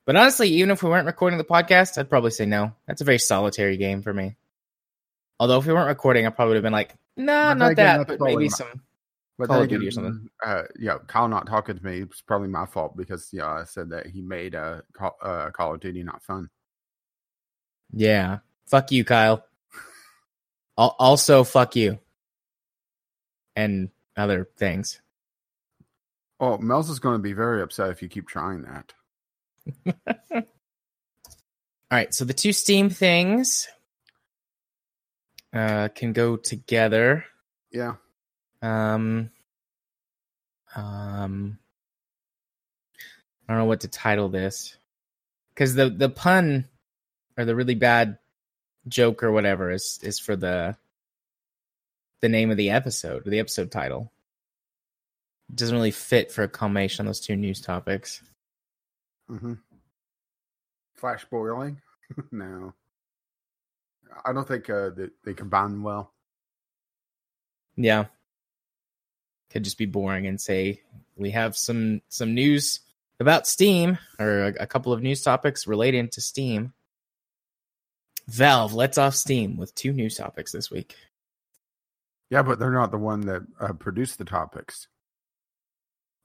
But 0.06 0.16
honestly, 0.16 0.48
even 0.48 0.70
if 0.70 0.82
we 0.82 0.88
weren't 0.88 1.04
recording 1.04 1.37
the 1.37 1.44
podcast, 1.44 1.98
I'd 1.98 2.08
probably 2.08 2.30
say 2.30 2.46
no. 2.46 2.72
That's 2.87 3.02
a 3.02 3.04
very 3.04 3.18
solitary 3.18 3.76
game 3.76 4.00
for 4.00 4.14
me. 4.14 4.37
Although 5.38 5.58
if 5.58 5.66
we 5.66 5.74
weren't 5.74 5.88
recording, 5.88 6.26
I 6.26 6.30
probably 6.30 6.52
would 6.52 6.56
have 6.56 6.62
been 6.62 6.72
like, 6.72 6.94
"No, 7.18 7.48
then 7.48 7.58
not 7.58 7.72
again, 7.72 7.98
that." 7.98 8.06
But 8.06 8.20
maybe 8.22 8.44
my- 8.44 8.48
some. 8.48 8.80
But 9.37 9.48
Call 9.48 9.60
of 9.60 9.68
Duty 9.68 9.88
or 9.88 9.90
something. 9.90 10.30
Uh, 10.42 10.62
yeah, 10.78 10.96
Kyle 11.06 11.28
not 11.28 11.46
talking 11.46 11.76
to 11.76 11.84
me 11.84 12.04
was 12.04 12.22
probably 12.22 12.48
my 12.48 12.64
fault 12.64 12.96
because 12.96 13.28
yeah, 13.30 13.46
I 13.46 13.64
said 13.64 13.90
that 13.90 14.06
he 14.06 14.22
made 14.22 14.54
a 14.54 14.84
Call, 14.94 15.18
uh, 15.20 15.50
Call 15.50 15.74
of 15.74 15.80
Duty 15.80 16.02
not 16.02 16.22
fun. 16.22 16.48
Yeah. 17.92 18.38
Fuck 18.64 18.90
you, 18.90 19.04
Kyle. 19.04 19.44
Also, 20.78 21.44
fuck 21.44 21.76
you. 21.76 21.98
And 23.54 23.90
other 24.16 24.48
things. 24.56 25.02
Oh, 26.40 26.59
Mel's 26.59 26.90
is 26.90 26.99
going 26.99 27.16
to 27.16 27.23
be 27.23 27.33
very 27.33 27.62
upset 27.62 27.90
if 27.90 28.03
you 28.03 28.09
keep 28.09 28.29
trying 28.29 28.62
that. 28.62 28.92
All 30.35 30.42
right, 31.90 32.12
so 32.12 32.25
the 32.25 32.35
two 32.35 32.53
Steam 32.53 32.90
things 32.90 33.68
uh, 35.53 35.88
can 35.94 36.12
go 36.12 36.37
together. 36.37 37.25
Yeah, 37.70 37.94
Um, 38.62 39.31
um, 40.75 41.59
I 43.49 43.53
don't 43.53 43.59
know 43.59 43.64
what 43.66 43.81
to 43.81 43.88
title 43.88 44.29
this 44.29 44.77
because 45.55 45.75
the 45.75 45.88
the 45.88 46.09
pun 46.09 46.68
or 47.37 47.44
the 47.44 47.55
really 47.55 47.75
bad 47.75 48.18
joke 48.88 49.23
or 49.23 49.33
whatever 49.33 49.70
is 49.70 49.99
is 50.03 50.18
for 50.18 50.37
the 50.37 50.77
the 52.20 52.29
name 52.29 52.51
of 52.51 52.57
the 52.57 52.70
episode 52.70 53.27
or 53.27 53.31
the 53.31 53.40
episode 53.40 53.70
title. 53.70 54.11
Doesn't 55.52 55.74
really 55.74 55.90
fit 55.90 56.30
for 56.30 56.42
a 56.42 56.48
combination 56.48 57.07
of 57.07 57.09
those 57.09 57.20
two 57.20 57.37
news 57.37 57.61
topics. 57.61 58.22
hmm 59.28 59.54
Flash 60.94 61.24
boiling? 61.26 61.80
no, 62.30 62.72
I 64.24 64.33
don't 64.33 64.46
think 64.46 64.70
uh, 64.70 64.90
they, 64.90 65.09
they 65.24 65.35
combine 65.35 65.83
well. 65.83 66.12
Yeah. 67.76 68.07
Could 69.50 69.64
just 69.64 69.78
be 69.78 69.87
boring 69.87 70.26
and 70.26 70.40
say 70.40 70.83
we 71.16 71.30
have 71.30 71.57
some 71.57 72.00
some 72.09 72.35
news 72.35 72.80
about 73.20 73.46
Steam 73.46 73.98
or 74.18 74.44
a, 74.44 74.54
a 74.61 74.66
couple 74.66 74.92
of 74.92 75.02
news 75.02 75.22
topics 75.22 75.66
relating 75.66 76.09
to 76.09 76.20
Steam. 76.20 76.72
Valve 78.26 78.74
lets 78.74 78.98
off 78.98 79.14
Steam 79.14 79.57
with 79.57 79.74
two 79.74 79.92
news 79.92 80.16
topics 80.16 80.50
this 80.50 80.70
week. 80.70 80.96
Yeah, 82.30 82.42
but 82.42 82.59
they're 82.59 82.72
not 82.72 82.90
the 82.90 82.98
one 82.98 83.20
that 83.22 83.42
uh, 83.61 83.74
produced 83.74 84.18
the 84.18 84.24
topics. 84.24 84.88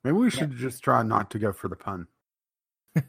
Maybe 0.04 0.18
we 0.18 0.30
should 0.30 0.56
just 0.56 0.84
try 0.84 1.04
not 1.04 1.32
to 1.32 1.40
go 1.40 1.52
for 1.52 1.68
the 1.68 1.76
pun. 1.76 2.08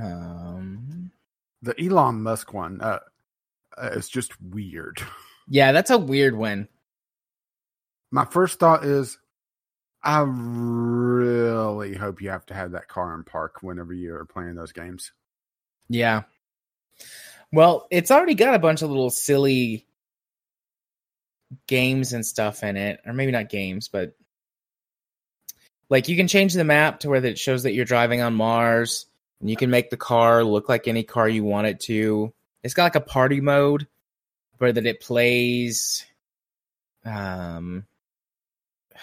Um 0.00 1.10
The 1.62 1.74
Elon 1.82 2.22
Musk 2.22 2.54
one 2.54 2.80
uh, 2.80 3.00
uh, 3.76 3.90
is 3.94 4.08
just 4.08 4.40
weird. 4.40 5.02
Yeah, 5.50 5.72
that's 5.72 5.88
a 5.88 5.96
weird 5.96 6.36
one. 6.36 6.68
My 8.10 8.26
first 8.26 8.60
thought 8.60 8.84
is, 8.84 9.16
I 10.02 10.20
really 10.20 11.94
hope 11.94 12.20
you 12.20 12.28
have 12.28 12.44
to 12.46 12.54
have 12.54 12.72
that 12.72 12.88
car 12.88 13.14
in 13.14 13.24
park 13.24 13.62
whenever 13.62 13.94
you 13.94 14.14
are 14.14 14.26
playing 14.26 14.56
those 14.56 14.72
games. 14.72 15.10
Yeah. 15.88 16.24
Well, 17.50 17.86
it's 17.90 18.10
already 18.10 18.34
got 18.34 18.54
a 18.54 18.58
bunch 18.58 18.82
of 18.82 18.90
little 18.90 19.08
silly 19.08 19.86
games 21.66 22.12
and 22.12 22.24
stuff 22.24 22.62
in 22.62 22.76
it, 22.76 23.00
or 23.06 23.12
maybe 23.12 23.32
not 23.32 23.48
games, 23.48 23.88
but 23.88 24.14
like 25.88 26.08
you 26.08 26.16
can 26.16 26.28
change 26.28 26.54
the 26.54 26.64
map 26.64 27.00
to 27.00 27.08
where 27.08 27.24
it 27.24 27.38
shows 27.38 27.62
that 27.62 27.72
you're 27.72 27.84
driving 27.84 28.20
on 28.20 28.34
Mars, 28.34 29.06
and 29.40 29.48
you 29.48 29.56
can 29.56 29.70
make 29.70 29.90
the 29.90 29.96
car 29.96 30.44
look 30.44 30.68
like 30.68 30.88
any 30.88 31.04
car 31.04 31.28
you 31.28 31.44
want 31.44 31.66
it 31.66 31.80
to. 31.80 32.32
It's 32.62 32.74
got 32.74 32.84
like 32.84 32.96
a 32.96 33.00
party 33.00 33.40
mode 33.40 33.86
where 34.58 34.72
that 34.72 34.86
it 34.86 35.00
plays. 35.00 36.04
Um, 37.04 37.86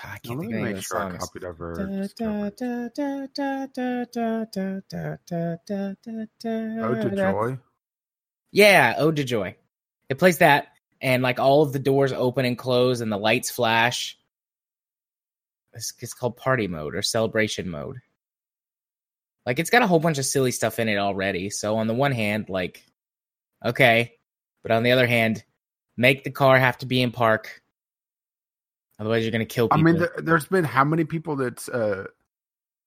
I 0.04 0.18
can't 0.20 0.42
think 0.42 0.54
of 0.54 0.62
make 0.62 0.84
sure 0.84 1.00
I 1.00 1.18
copied 1.18 1.46
over. 1.46 1.82
Ode 6.82 7.02
to 7.02 7.16
Joy. 7.16 7.58
Yeah, 8.52 8.96
Ode 8.98 9.16
to 9.16 9.24
Joy. 9.24 9.56
It 10.10 10.20
plays 10.20 10.40
that, 10.40 10.68
and 11.02 11.24
like 11.24 11.40
all 11.40 11.62
of 11.62 11.74
the 11.74 11.80
doors 11.80 12.14
open 12.14 12.46
and 12.46 12.58
close, 12.58 13.02
and 13.02 13.12
the 13.12 13.18
lights 13.18 13.50
flash. 13.50 14.18
It's, 15.74 15.94
it's 16.00 16.14
called 16.14 16.38
party 16.38 16.68
mode 16.68 16.96
or 16.96 17.02
celebration 17.02 17.70
mode. 17.70 17.98
Like 19.46 19.60
it's 19.60 19.70
got 19.70 19.82
a 19.82 19.88
whole 19.88 20.00
bunch 20.00 20.18
of 20.18 20.26
silly 20.26 20.52
stuff 20.52 20.80
in 20.80 20.90
it 20.90 20.98
already. 20.98 21.50
So 21.50 21.78
on 21.78 21.88
the 21.88 21.94
one 21.94 22.12
hand, 22.12 22.50
like, 22.50 22.84
okay, 23.64 24.14
but 24.64 24.72
on 24.72 24.84
the 24.84 24.92
other 24.92 25.06
hand, 25.06 25.44
make 25.98 26.24
the 26.24 26.32
car 26.32 26.58
have 26.58 26.78
to 26.80 26.86
be 26.86 27.02
in 27.02 27.12
park. 27.12 27.62
Otherwise, 28.98 29.24
you're 29.24 29.32
gonna 29.32 29.46
kill 29.46 29.68
I 29.72 29.78
mean, 29.78 29.98
there, 29.98 30.14
there's 30.18 30.48
been 30.48 30.64
how 30.64 30.86
many 30.86 31.04
people 31.04 31.36
that's 31.36 31.68
uh, 31.68 32.06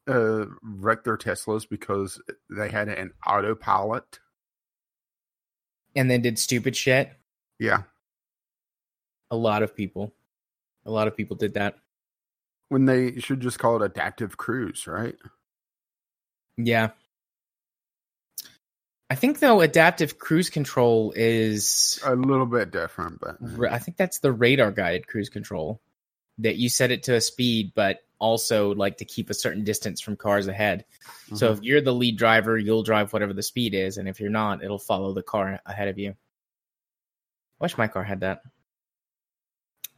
uh, 0.08 0.46
wrecked 0.62 1.04
their 1.04 1.18
Teslas 1.18 1.68
because 1.68 2.20
they 2.48 2.70
had 2.70 2.88
an 2.88 3.12
autopilot? 3.26 4.18
and 5.98 6.10
then 6.10 6.22
did 6.22 6.38
stupid 6.38 6.76
shit. 6.76 7.12
Yeah. 7.58 7.82
A 9.30 9.36
lot 9.36 9.62
of 9.62 9.74
people. 9.74 10.14
A 10.84 10.90
lot 10.90 11.08
of 11.08 11.16
people 11.16 11.36
did 11.36 11.54
that. 11.54 11.76
When 12.68 12.84
they 12.84 13.18
should 13.20 13.40
just 13.40 13.58
call 13.58 13.76
it 13.76 13.84
adaptive 13.84 14.36
cruise, 14.36 14.86
right? 14.86 15.16
Yeah. 16.56 16.90
I 19.10 19.14
think 19.14 19.38
though 19.40 19.60
adaptive 19.62 20.18
cruise 20.18 20.50
control 20.50 21.14
is 21.16 21.98
A 22.04 22.14
little 22.14 22.44
bit 22.46 22.70
different, 22.70 23.20
but 23.20 23.38
I 23.70 23.78
think 23.78 23.96
that's 23.96 24.18
the 24.18 24.32
radar 24.32 24.70
guided 24.70 25.06
cruise 25.06 25.30
control 25.30 25.80
that 26.38 26.56
you 26.56 26.68
set 26.68 26.90
it 26.90 27.04
to 27.04 27.14
a 27.14 27.20
speed 27.20 27.72
but 27.74 28.00
also 28.18 28.74
like 28.74 28.98
to 28.98 29.04
keep 29.04 29.30
a 29.30 29.34
certain 29.34 29.64
distance 29.64 30.00
from 30.00 30.16
cars 30.16 30.46
ahead. 30.46 30.84
So 31.34 31.50
Mhm. 31.50 31.56
if 31.56 31.62
you're 31.62 31.80
the 31.80 31.94
lead 31.94 32.18
driver, 32.18 32.58
you'll 32.58 32.82
drive 32.82 33.12
whatever 33.12 33.32
the 33.32 33.42
speed 33.42 33.72
is 33.74 33.96
and 33.96 34.08
if 34.08 34.20
you're 34.20 34.28
not, 34.30 34.62
it'll 34.62 34.78
follow 34.78 35.14
the 35.14 35.22
car 35.22 35.58
ahead 35.64 35.88
of 35.88 35.98
you. 35.98 36.10
I 36.10 37.64
wish 37.64 37.78
my 37.78 37.88
car 37.88 38.04
had 38.04 38.20
that. 38.20 38.42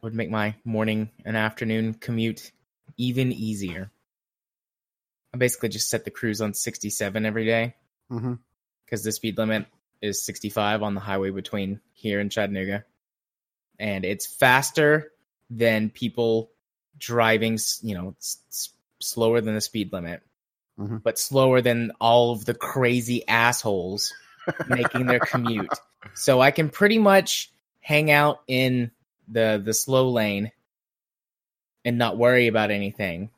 Would 0.01 0.15
make 0.15 0.31
my 0.31 0.55
morning 0.65 1.11
and 1.25 1.37
afternoon 1.37 1.93
commute 1.93 2.51
even 2.97 3.31
easier. 3.31 3.91
I 5.31 5.37
basically 5.37 5.69
just 5.69 5.89
set 5.89 6.05
the 6.05 6.11
cruise 6.11 6.41
on 6.41 6.55
67 6.55 7.23
every 7.25 7.45
day 7.45 7.75
because 8.85 9.03
the 9.03 9.11
speed 9.11 9.37
limit 9.37 9.67
is 10.01 10.23
65 10.25 10.81
on 10.81 10.95
the 10.95 11.01
highway 11.01 11.29
between 11.29 11.81
here 11.93 12.19
and 12.19 12.31
Chattanooga. 12.31 12.83
And 13.77 14.03
it's 14.03 14.25
faster 14.25 15.11
than 15.51 15.91
people 15.91 16.49
driving, 16.97 17.59
you 17.83 17.93
know, 17.93 18.15
s- 18.19 18.37
s- 18.49 18.69
slower 18.99 19.39
than 19.39 19.53
the 19.53 19.61
speed 19.61 19.93
limit, 19.93 20.23
Mhm. 20.79 21.03
but 21.03 21.19
slower 21.19 21.61
than 21.61 21.91
all 22.01 22.31
of 22.31 22.45
the 22.45 22.53
crazy 22.55 23.25
assholes 23.27 24.11
making 24.67 25.05
their 25.05 25.19
commute. 25.19 25.69
So 26.15 26.41
I 26.41 26.49
can 26.49 26.69
pretty 26.69 26.97
much 26.97 27.51
hang 27.81 28.09
out 28.09 28.41
in 28.47 28.89
the 29.27 29.61
the 29.63 29.73
slow 29.73 30.09
lane 30.09 30.51
and 31.85 31.97
not 31.97 32.17
worry 32.17 32.47
about 32.47 32.71
anything 32.71 33.29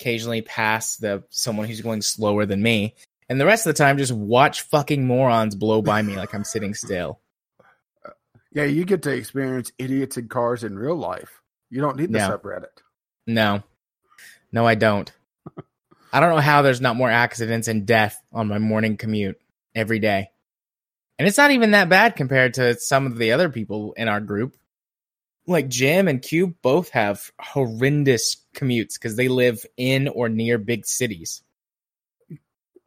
occasionally 0.00 0.42
pass 0.42 0.96
the 0.96 1.24
someone 1.30 1.66
who's 1.66 1.80
going 1.80 2.02
slower 2.02 2.46
than 2.46 2.62
me, 2.62 2.94
and 3.28 3.40
the 3.40 3.44
rest 3.46 3.66
of 3.66 3.74
the 3.74 3.78
time 3.82 3.98
just 3.98 4.12
watch 4.12 4.62
fucking 4.62 5.04
morons 5.06 5.54
blow 5.56 5.82
by 5.82 6.00
me 6.02 6.16
like 6.16 6.32
I'm 6.34 6.44
sitting 6.44 6.74
still. 6.74 7.18
Yeah, 8.50 8.64
you 8.64 8.86
get 8.86 9.02
to 9.02 9.10
experience 9.10 9.72
idiots 9.78 10.16
in 10.16 10.26
cars 10.28 10.64
in 10.64 10.78
real 10.78 10.96
life. 10.96 11.42
You 11.68 11.82
don't 11.82 11.98
need 11.98 12.10
the 12.10 12.18
Yeah. 12.18 12.30
subreddit. 12.30 12.80
No, 13.26 13.62
no, 14.52 14.66
I 14.66 14.74
don't. 14.74 15.12
I 16.14 16.18
don't 16.18 16.34
know 16.34 16.40
how 16.40 16.62
there's 16.62 16.80
not 16.80 16.96
more 16.96 17.10
accidents 17.10 17.68
and 17.68 17.86
death 17.86 18.20
on 18.32 18.48
my 18.48 18.58
morning 18.58 18.96
commute 18.96 19.38
every 19.74 19.98
day. 19.98 20.30
And 21.18 21.26
it's 21.26 21.38
not 21.38 21.50
even 21.50 21.72
that 21.72 21.88
bad 21.88 22.14
compared 22.16 22.54
to 22.54 22.78
some 22.78 23.06
of 23.06 23.18
the 23.18 23.32
other 23.32 23.48
people 23.48 23.92
in 23.96 24.08
our 24.08 24.20
group. 24.20 24.56
Like 25.46 25.68
Jim 25.68 26.06
and 26.08 26.20
Cube 26.22 26.54
both 26.62 26.90
have 26.90 27.32
horrendous 27.40 28.36
commutes 28.54 28.94
because 28.94 29.16
they 29.16 29.28
live 29.28 29.64
in 29.76 30.06
or 30.08 30.28
near 30.28 30.58
big 30.58 30.86
cities. 30.86 31.42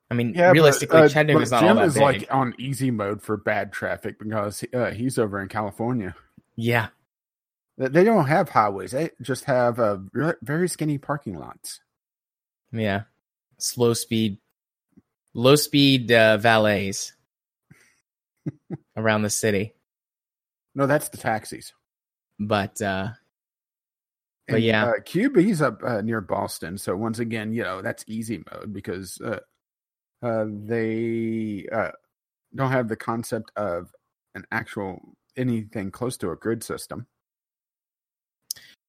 I 0.09 0.13
mean, 0.13 0.33
Yeah, 0.35 0.51
realistically, 0.51 0.99
but, 0.99 1.05
uh, 1.05 1.09
Chattanooga's 1.09 1.49
but 1.49 1.61
not 1.61 1.63
all 1.63 1.69
Jim 1.69 1.77
that 1.77 1.87
is 1.87 1.93
big. 1.95 2.03
like 2.03 2.27
on 2.33 2.53
easy 2.59 2.91
mode 2.91 3.21
for 3.21 3.35
bad 3.37 3.71
traffic 3.73 4.19
because 4.19 4.63
uh, 4.73 4.91
he's 4.91 5.17
over 5.17 5.41
in 5.41 5.47
California. 5.47 6.15
yeah, 6.55 6.89
They- 7.77 7.87
They 7.87 8.03
don't 8.03 8.27
have 8.27 8.49
highways; 8.49 8.91
they 8.91 9.09
just 9.21 9.45
have 9.45 9.79
uh, 9.79 9.97
very 10.41 10.67
skinny 10.69 10.97
parking 10.97 11.37
lots. 11.39 11.79
yeah, 12.71 13.03
slow 13.57 13.93
speed, 13.93 14.37
low 15.33 15.55
speed 15.55 16.11
uh, 16.11 16.37
valets 16.37 17.13
around 18.97 19.21
the 19.23 19.29
city. 19.29 19.73
No, 20.75 20.87
that's 20.87 21.09
the 21.09 21.17
taxis. 21.17 21.73
But 22.39 22.81
uh, 22.81 23.09
But 24.47 24.55
And, 24.55 24.63
yeah. 24.63 24.85
uh, 24.85 24.93
QB's 24.99 25.61
up 25.61 25.81
uh, 25.83 26.01
near 26.01 26.21
Boston, 26.21 26.77
so 26.77 26.95
once 26.95 27.19
again, 27.19 27.53
you 27.53 27.63
know 27.63 27.81
that's 27.81 28.03
easy 28.07 28.43
mode 28.51 28.73
because 28.73 29.19
uh, 29.21 29.39
uh, 30.23 30.45
they 30.47 31.67
uh, 31.71 31.91
don't 32.55 32.71
have 32.71 32.87
the 32.87 32.95
concept 32.95 33.51
of 33.55 33.93
an 34.35 34.45
actual 34.51 34.99
anything 35.37 35.91
close 35.91 36.17
to 36.17 36.31
a 36.31 36.35
grid 36.35 36.63
system. 36.63 37.07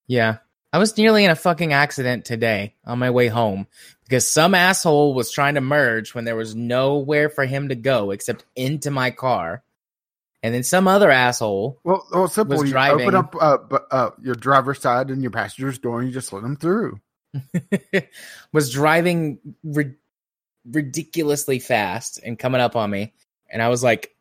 Yeah. 0.07 0.39
I 0.73 0.79
was 0.79 0.97
nearly 0.97 1.25
in 1.25 1.31
a 1.31 1.37
fucking 1.37 1.73
accident 1.73 2.25
today 2.25 2.75
on 2.87 2.99
my 2.99 3.11
way 3.11 3.29
home 3.29 3.67
because 4.05 4.31
some 4.31 4.55
asshole 4.55 5.13
was 5.15 5.31
trying 5.31 5.55
to 5.55 5.61
merge 5.61 6.15
when 6.15 6.25
there 6.25 6.37
was 6.37 6.55
nowhere 6.55 7.29
for 7.29 7.45
him 7.45 7.69
to 7.69 7.75
go 7.75 8.11
except 8.11 8.47
into 8.57 8.91
my 8.91 9.11
car. 9.11 9.63
And 10.43 10.55
then 10.55 10.63
some 10.63 10.89
other 10.89 11.11
asshole 11.11 11.79
Well, 11.85 12.07
well, 12.11 12.27
simple. 12.27 12.59
Was 12.59 12.71
You 12.71 12.77
open 12.77 13.15
up 13.15 13.37
uh, 13.39 13.59
uh, 13.91 14.11
your 14.21 14.35
driver's 14.35 14.81
side 14.81 15.11
and 15.11 15.23
your 15.23 15.31
passenger's 15.31 15.79
door, 15.79 16.01
and 16.01 16.09
you 16.09 16.13
just 16.13 16.33
let 16.33 16.43
them 16.43 16.57
through. 16.57 17.01
was 18.53 18.73
driving 18.73 19.39
ri- 19.63 19.95
ridiculously 20.69 21.59
fast 21.59 22.19
and 22.25 22.39
coming 22.39 22.61
up 22.61 22.77
on 22.77 22.91
me. 22.91 23.13
And 23.51 23.63
I 23.63 23.69
was 23.69 23.85
like, 23.85 24.17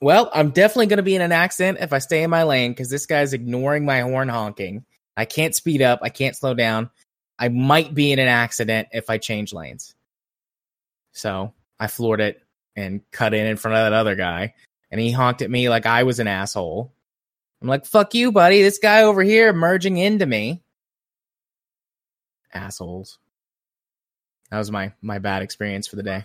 well, 0.00 0.30
I'm 0.34 0.50
definitely 0.50 0.86
going 0.86 0.96
to 0.96 1.04
be 1.04 1.14
in 1.14 1.22
an 1.22 1.32
accident 1.32 1.78
if 1.80 1.92
I 1.92 1.98
stay 1.98 2.22
in 2.22 2.30
my 2.30 2.42
lane 2.42 2.72
because 2.72 2.90
this 2.90 3.06
guy's 3.06 3.32
ignoring 3.32 3.84
my 3.84 4.00
horn 4.00 4.28
honking. 4.28 4.84
I 5.16 5.24
can't 5.24 5.54
speed 5.54 5.82
up. 5.82 6.00
I 6.02 6.08
can't 6.08 6.36
slow 6.36 6.54
down. 6.54 6.90
I 7.38 7.48
might 7.48 7.94
be 7.94 8.12
in 8.12 8.18
an 8.18 8.28
accident 8.28 8.88
if 8.92 9.10
I 9.10 9.18
change 9.18 9.52
lanes. 9.52 9.94
So 11.12 11.52
I 11.78 11.86
floored 11.86 12.20
it 12.20 12.42
and 12.76 13.00
cut 13.10 13.34
in 13.34 13.46
in 13.46 13.56
front 13.56 13.76
of 13.76 13.84
that 13.84 13.92
other 13.92 14.16
guy. 14.16 14.54
And 14.90 15.00
he 15.00 15.10
honked 15.10 15.42
at 15.42 15.50
me 15.50 15.68
like 15.68 15.86
I 15.86 16.02
was 16.02 16.20
an 16.20 16.28
asshole. 16.28 16.92
I'm 17.60 17.68
like, 17.68 17.86
fuck 17.86 18.14
you, 18.14 18.30
buddy. 18.30 18.62
This 18.62 18.78
guy 18.78 19.02
over 19.02 19.22
here 19.22 19.52
merging 19.52 19.96
into 19.96 20.26
me 20.26 20.62
assholes. 22.52 23.18
That 24.50 24.58
was 24.58 24.70
my 24.70 24.92
my 25.02 25.18
bad 25.18 25.42
experience 25.42 25.86
for 25.86 25.96
the 25.96 26.02
day. 26.02 26.24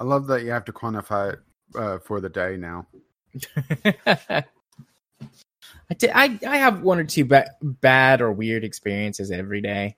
I 0.00 0.04
love 0.04 0.26
that 0.28 0.42
you 0.42 0.50
have 0.50 0.64
to 0.64 0.72
quantify 0.72 1.34
it 1.34 1.38
uh, 1.76 1.98
for 1.98 2.20
the 2.20 2.28
day 2.28 2.56
now. 2.56 2.86
I, 5.92 5.94
did, 5.94 6.10
I 6.14 6.38
I 6.48 6.56
have 6.56 6.80
one 6.80 6.98
or 6.98 7.04
two 7.04 7.26
ba- 7.26 7.50
bad 7.60 8.22
or 8.22 8.32
weird 8.32 8.64
experiences 8.64 9.30
every 9.30 9.60
day. 9.60 9.96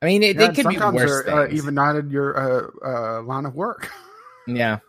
I 0.00 0.06
mean, 0.06 0.22
it, 0.22 0.36
Yeah, 0.36 0.46
they 0.46 0.54
could 0.54 0.68
be 0.68 0.78
worse 0.78 1.26
uh, 1.26 1.48
even 1.50 1.74
not 1.74 1.96
in 1.96 2.10
your 2.10 2.38
uh, 2.38 2.70
uh, 3.18 3.22
line 3.22 3.46
of 3.46 3.54
work. 3.54 3.90
Yeah. 4.46 4.80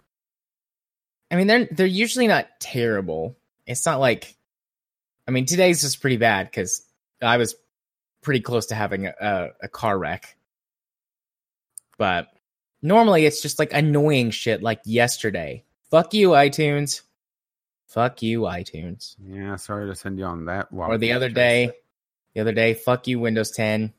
I 1.32 1.38
mean, 1.38 1.48
they're 1.48 1.66
they're 1.72 1.86
usually 1.88 2.28
not 2.28 2.50
terrible. 2.60 3.38
It's 3.66 3.86
not 3.86 4.02
like, 4.02 4.36
I 5.26 5.32
mean, 5.32 5.46
today's 5.46 5.80
just 5.80 6.02
pretty 6.02 6.18
bad 6.18 6.48
because 6.48 6.82
I 7.22 7.38
was 7.38 7.56
pretty 8.22 8.42
close 8.42 8.66
to 8.66 8.76
having 8.76 9.06
a, 9.06 9.14
a, 9.18 9.48
a 9.64 9.68
car 9.70 9.98
wreck. 9.98 10.36
But 11.98 12.28
normally, 12.82 13.26
it's 13.26 13.42
just 13.42 13.58
like 13.58 13.72
annoying 13.72 14.32
shit. 14.32 14.62
Like 14.62 14.82
yesterday, 14.84 15.64
fuck 15.90 16.14
you, 16.14 16.32
iTunes. 16.32 17.00
Fuck 17.96 18.22
you, 18.22 18.42
iTunes. 18.42 19.16
Yeah, 19.26 19.56
sorry 19.56 19.88
to 19.88 19.96
send 19.96 20.20
you 20.20 20.26
on 20.26 20.46
that. 20.48 20.70
wild 20.70 20.92
Or 20.92 20.98
the 20.98 21.14
other 21.14 21.30
day, 21.30 21.72
the 22.34 22.42
other 22.42 22.52
day, 22.52 22.74
fuck 22.74 23.08
you, 23.08 23.22
Windows 23.22 23.52
10. 23.52 23.94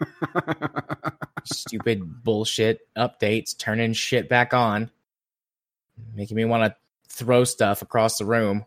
Stupid 1.44 2.24
bullshit 2.24 2.80
updates, 2.96 3.54
turning 3.56 3.92
shit 3.92 4.30
back 4.30 4.54
on, 4.54 4.90
making 6.14 6.38
me 6.38 6.46
want 6.46 6.72
to 6.72 7.14
throw 7.14 7.44
stuff 7.44 7.82
across 7.82 8.16
the 8.16 8.24
room. 8.24 8.64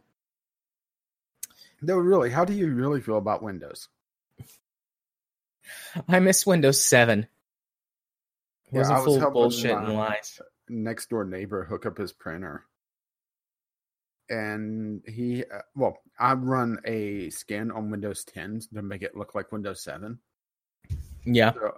no, 1.81 1.97
really, 1.97 2.29
how 2.29 2.45
do 2.45 2.53
you 2.53 2.71
really 2.71 3.01
feel 3.01 3.17
about 3.17 3.41
Windows? 3.41 3.87
I 6.07 6.19
miss 6.19 6.45
Windows 6.45 6.79
7. 6.79 7.21
It 7.21 7.27
Yeah, 8.71 8.77
wasn't 8.77 8.99
I 8.99 9.01
was 9.01 9.17
full 9.17 9.31
bullshit 9.31 9.71
and 9.71 9.93
lies. 9.95 10.39
next 10.69 11.09
door 11.09 11.25
neighbor 11.25 11.63
hook 11.63 11.87
up 11.87 11.97
his 11.97 12.13
printer 12.13 12.63
and 14.29 15.01
he 15.07 15.43
uh, 15.53 15.59
well 15.75 15.97
i 16.19 16.33
run 16.33 16.77
a 16.85 17.29
scan 17.29 17.71
on 17.71 17.89
windows 17.89 18.23
10 18.25 18.61
to 18.73 18.81
make 18.81 19.01
it 19.01 19.15
look 19.15 19.35
like 19.35 19.51
windows 19.51 19.83
7 19.83 20.17
Yeah. 21.25 21.53
so, 21.53 21.73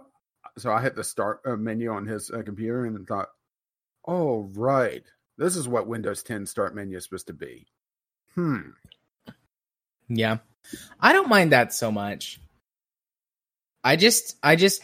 so 0.57 0.71
i 0.71 0.81
hit 0.81 0.95
the 0.95 1.03
start 1.03 1.41
uh, 1.45 1.55
menu 1.55 1.91
on 1.91 2.05
his 2.05 2.29
uh, 2.31 2.41
computer 2.43 2.85
and 2.85 3.07
thought 3.07 3.29
oh 4.07 4.43
right 4.53 5.03
this 5.37 5.55
is 5.55 5.67
what 5.67 5.87
windows 5.87 6.21
10 6.23 6.45
start 6.45 6.75
menu 6.75 6.97
is 6.97 7.05
supposed 7.05 7.27
to 7.27 7.33
be 7.33 7.65
hmm 8.35 8.61
Yeah. 10.09 10.37
I 10.99 11.11
don't 11.13 11.29
mind 11.29 11.51
that 11.51 11.73
so 11.73 11.91
much. 11.91 12.39
I 13.83 13.95
just 13.95 14.37
I 14.43 14.55
just 14.55 14.81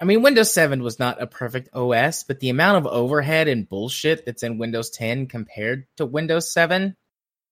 I 0.00 0.04
mean 0.04 0.22
Windows 0.22 0.52
7 0.52 0.82
was 0.82 0.98
not 0.98 1.22
a 1.22 1.26
perfect 1.26 1.70
OS, 1.74 2.24
but 2.24 2.40
the 2.40 2.50
amount 2.50 2.78
of 2.78 2.86
overhead 2.86 3.48
and 3.48 3.68
bullshit 3.68 4.26
that's 4.26 4.42
in 4.42 4.58
Windows 4.58 4.90
10 4.90 5.26
compared 5.26 5.86
to 5.96 6.04
Windows 6.06 6.52
7, 6.52 6.96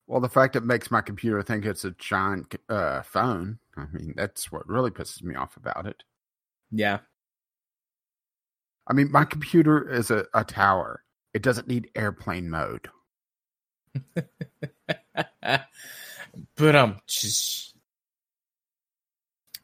well 0.07 0.20
the 0.20 0.28
fact 0.28 0.57
it 0.57 0.64
makes 0.64 0.90
my 0.90 1.01
computer 1.01 1.42
think 1.42 1.64
it's 1.64 1.84
a 1.84 1.90
giant 1.92 2.55
uh, 2.68 3.03
phone 3.03 3.59
i 3.76 3.84
mean 3.92 4.14
that's 4.16 4.51
what 4.53 4.68
really 4.68 4.90
pisses 4.90 5.22
me 5.22 5.34
off 5.34 5.57
about 5.57 5.86
it 5.86 6.03
yeah. 6.70 6.99
i 8.86 8.92
mean 8.92 9.11
my 9.11 9.24
computer 9.24 9.88
is 9.90 10.11
a, 10.11 10.26
a 10.34 10.45
tower 10.45 11.03
it 11.32 11.42
doesn't 11.42 11.68
need 11.68 11.90
airplane 11.95 12.51
mode 12.51 12.88
but 16.57 16.76
um 16.76 16.99
just- 17.09 17.74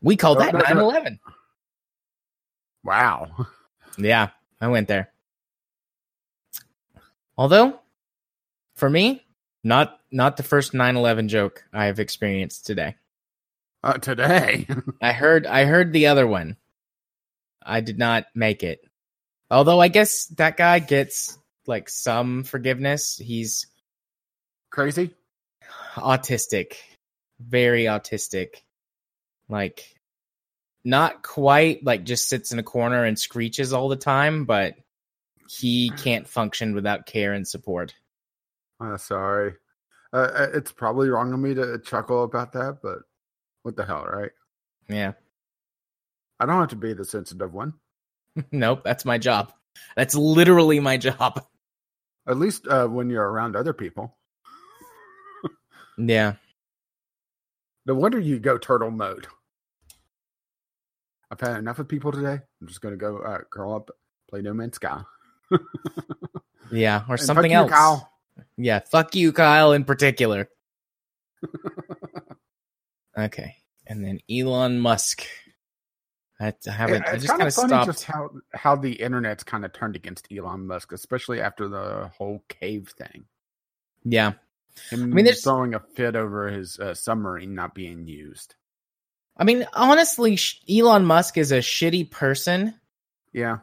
we 0.02 0.16
call 0.16 0.34
No, 0.36 0.40
that 0.40 0.52
no, 0.54 0.60
no. 0.60 1.10
9/11. 2.84 2.84
wow 2.84 3.46
Yeah, 3.98 4.28
I 4.60 4.68
went 4.68 4.88
there. 4.88 5.10
Although 7.36 7.80
for 8.76 8.88
me, 8.88 9.24
not 9.64 9.98
not 10.10 10.36
the 10.36 10.42
first 10.42 10.72
9/11 10.72 11.28
joke 11.28 11.64
I 11.72 11.86
have 11.86 11.98
experienced 12.00 12.66
today. 12.66 12.96
Uh, 13.82 13.94
today. 13.94 14.66
I 15.02 15.12
heard 15.12 15.46
I 15.46 15.64
heard 15.64 15.92
the 15.92 16.06
other 16.06 16.26
one. 16.26 16.56
I 17.62 17.80
did 17.80 17.98
not 17.98 18.26
make 18.34 18.62
it. 18.62 18.80
Although 19.50 19.80
I 19.80 19.88
guess 19.88 20.26
that 20.36 20.56
guy 20.56 20.78
gets 20.78 21.36
like 21.66 21.88
some 21.88 22.44
forgiveness. 22.44 23.16
He's 23.18 23.66
Crazy? 24.70 25.10
autistic. 25.96 26.74
Very 27.40 27.84
autistic. 27.84 28.62
Like 29.48 29.96
not 30.84 31.22
quite 31.22 31.84
like 31.84 32.04
just 32.04 32.28
sits 32.28 32.52
in 32.52 32.58
a 32.58 32.62
corner 32.62 33.04
and 33.04 33.18
screeches 33.18 33.72
all 33.72 33.88
the 33.88 33.96
time, 33.96 34.44
but 34.44 34.74
he 35.48 35.90
can't 35.96 36.28
function 36.28 36.74
without 36.74 37.06
care 37.06 37.32
and 37.32 37.46
support. 37.46 37.94
Uh, 38.80 38.96
sorry. 38.96 39.54
Uh, 40.12 40.30
uh, 40.34 40.46
it's 40.54 40.72
probably 40.72 41.08
wrong 41.08 41.32
of 41.32 41.38
me 41.38 41.54
to 41.54 41.78
chuckle 41.78 42.24
about 42.24 42.52
that, 42.52 42.78
but 42.82 42.98
what 43.62 43.76
the 43.76 43.84
hell, 43.84 44.04
right? 44.04 44.30
Yeah. 44.88 45.12
I 46.40 46.46
don't 46.46 46.58
have 46.58 46.70
to 46.70 46.76
be 46.76 46.94
the 46.94 47.04
sensitive 47.04 47.52
one. 47.52 47.74
nope, 48.52 48.82
that's 48.82 49.04
my 49.04 49.18
job. 49.18 49.52
That's 49.96 50.14
literally 50.14 50.80
my 50.80 50.96
job. 50.96 51.44
At 52.26 52.38
least 52.38 52.66
uh, 52.66 52.86
when 52.86 53.10
you're 53.10 53.28
around 53.28 53.56
other 53.56 53.72
people. 53.72 54.16
Yeah. 55.98 56.36
No 57.84 57.94
wonder 57.94 58.18
you 58.18 58.38
go 58.38 58.56
turtle 58.56 58.90
mode. 58.90 59.26
I've 61.30 61.40
had 61.40 61.56
enough 61.58 61.78
of 61.78 61.88
people 61.88 62.10
today. 62.12 62.40
I'm 62.60 62.66
just 62.66 62.80
gonna 62.80 62.96
go 62.96 63.18
uh, 63.18 63.38
curl 63.50 63.74
up, 63.74 63.90
play 64.28 64.42
No 64.42 64.52
Man's 64.52 64.76
Sky. 64.76 65.02
Yeah, 66.72 67.02
or 67.08 67.14
And 67.14 67.20
something 67.20 67.44
fuck 67.44 67.50
you, 67.50 67.56
else. 67.56 67.70
Kyle. 67.70 68.12
Yeah, 68.56 68.78
fuck 68.80 69.14
you, 69.16 69.32
Kyle, 69.32 69.72
in 69.72 69.84
particular. 69.84 70.48
okay, 73.18 73.56
and 73.86 74.04
then 74.04 74.20
Elon 74.30 74.78
Musk. 74.78 75.24
I, 76.38 76.54
I 76.66 76.70
haven't. 76.70 77.04
I 77.06 77.12
it's 77.12 77.24
just 77.24 77.36
kind 77.36 77.42
of 77.46 77.52
stopped. 77.52 77.86
just 77.86 78.04
how 78.04 78.30
how 78.54 78.76
the 78.76 78.92
internet's 78.92 79.44
kind 79.44 79.64
of 79.64 79.72
turned 79.72 79.96
against 79.96 80.26
Elon 80.32 80.66
Musk, 80.66 80.92
especially 80.92 81.40
after 81.40 81.68
the 81.68 82.10
whole 82.16 82.42
cave 82.48 82.92
thing. 82.96 83.24
Yeah, 84.04 84.32
Him 84.90 85.10
mean, 85.10 85.24
there's- 85.26 85.42
throwing 85.42 85.74
a 85.74 85.80
fit 85.80 86.16
over 86.16 86.48
his 86.48 86.78
uh, 86.78 86.94
submarine 86.94 87.54
not 87.54 87.74
being 87.74 88.06
used. 88.06 88.54
I 89.36 89.44
mean, 89.44 89.66
honestly, 89.72 90.38
Elon 90.68 91.04
Musk 91.04 91.38
is 91.38 91.50
a 91.52 91.58
shitty 91.58 92.10
person, 92.10 92.74
Yeah, 93.32 93.58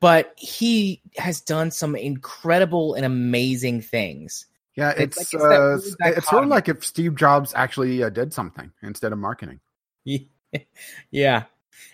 but 0.00 0.32
he 0.36 1.02
has 1.16 1.40
done 1.40 1.70
some 1.70 1.94
incredible 1.96 2.94
and 2.94 3.04
amazing 3.04 3.82
things. 3.82 4.46
yeah. 4.74 4.90
It's 4.96 5.20
It's 5.20 5.34
like 5.34 5.52
it's 5.52 5.94
uh, 6.00 6.08
it's 6.18 6.28
sort 6.30 6.44
of 6.44 6.50
like 6.50 6.68
if 6.68 6.84
Steve 6.84 7.14
Jobs 7.14 7.52
actually 7.54 8.02
uh, 8.02 8.08
did 8.10 8.32
something 8.32 8.72
instead 8.82 9.12
of 9.12 9.18
marketing. 9.18 9.60
yeah, 11.10 11.44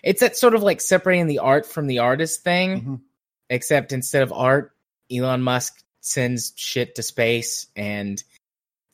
it's 0.03 0.21
that 0.21 0.37
sort 0.37 0.55
of 0.55 0.63
like 0.63 0.81
separating 0.81 1.27
the 1.27 1.41
art 1.41 1.67
from 1.67 1.87
the 1.87 1.99
artist 2.01 2.43
thing. 2.45 2.81
Mhm. 2.83 3.01
except 3.51 3.93
instead 3.93 4.23
of 4.23 4.33
art, 4.33 4.73
Elon 5.13 5.43
Musk 5.43 5.75
sends 6.01 6.53
shit 6.57 6.95
to 6.95 7.03
space 7.03 7.67
and 7.77 8.23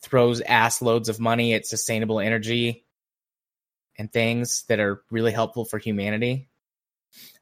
throws 0.02 0.40
ass 0.40 0.80
loads 0.82 1.08
of 1.08 1.20
money 1.20 1.54
at 1.54 1.66
sustainable 1.66 2.20
energy 2.20 2.84
and 3.98 4.12
things 4.12 4.64
that 4.68 4.80
are 4.80 5.02
really 5.10 5.32
helpful 5.32 5.64
for 5.64 5.78
humanity. 5.78 6.48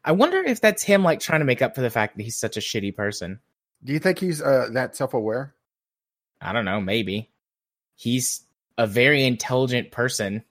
I 0.05 0.13
wonder 0.13 0.39
if 0.39 0.61
that's 0.61 0.83
him 0.83 1.03
like 1.03 1.21
trying 1.21 1.41
to 1.41 1.47
make 1.47 1.63
up 1.63 1.75
for 1.75 1.83
the 1.83 1.91
fact 1.91 2.17
that 2.17 2.23
he's 2.23 2.39
such 2.39 2.57
a 2.57 2.61
shitty 2.61 2.95
person. 2.97 3.41
Do 3.85 3.93
you 3.93 3.99
think 3.99 4.19
he's 4.19 4.41
uh, 4.41 4.69
that 4.73 4.97
self-aware? 4.97 5.55
I 6.41 6.53
don't 6.53 6.65
know, 6.65 6.81
maybe. 6.81 7.31
He's 7.97 8.43
a 8.77 8.87
very 8.87 9.25
intelligent 9.25 9.91
person. 9.91 10.45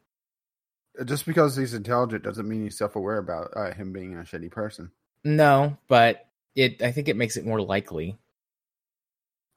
Just 1.06 1.26
because 1.26 1.56
he's 1.56 1.74
intelligent 1.74 2.24
doesn't 2.24 2.48
mean 2.48 2.64
he's 2.64 2.78
self-aware 2.78 3.18
about 3.18 3.52
uh, 3.56 3.74
him 3.74 3.94
being 3.94 4.16
a 4.16 4.22
shitty 4.22 4.52
person. 4.52 4.92
No, 5.24 5.78
but 5.88 6.28
it 6.56 6.82
I 6.82 6.92
think 6.92 7.08
it 7.08 7.16
makes 7.16 7.38
it 7.38 7.46
more 7.46 7.62
likely. 7.62 8.18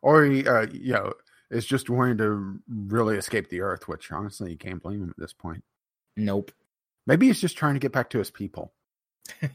Or 0.02 0.24
he, 0.24 0.46
uh, 0.46 0.66
you 0.72 0.92
know, 0.92 1.12
is 1.50 1.66
just 1.66 1.90
wanting 1.90 2.18
to 2.18 2.60
really 2.68 3.16
escape 3.16 3.48
the 3.48 3.60
Earth, 3.60 3.88
which 3.88 4.10
honestly 4.12 4.52
you 4.52 4.56
can't 4.56 4.82
blame 4.82 5.02
him 5.02 5.10
at 5.10 5.18
this 5.18 5.32
point. 5.32 5.64
Nope. 6.16 6.52
Maybe 7.06 7.26
he's 7.26 7.40
just 7.40 7.56
trying 7.56 7.74
to 7.74 7.80
get 7.80 7.92
back 7.92 8.10
to 8.10 8.18
his 8.18 8.30
people. 8.30 8.72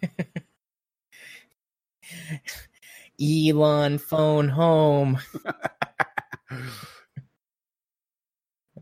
Elon 3.22 3.98
phone 3.98 4.50
home. 4.50 5.20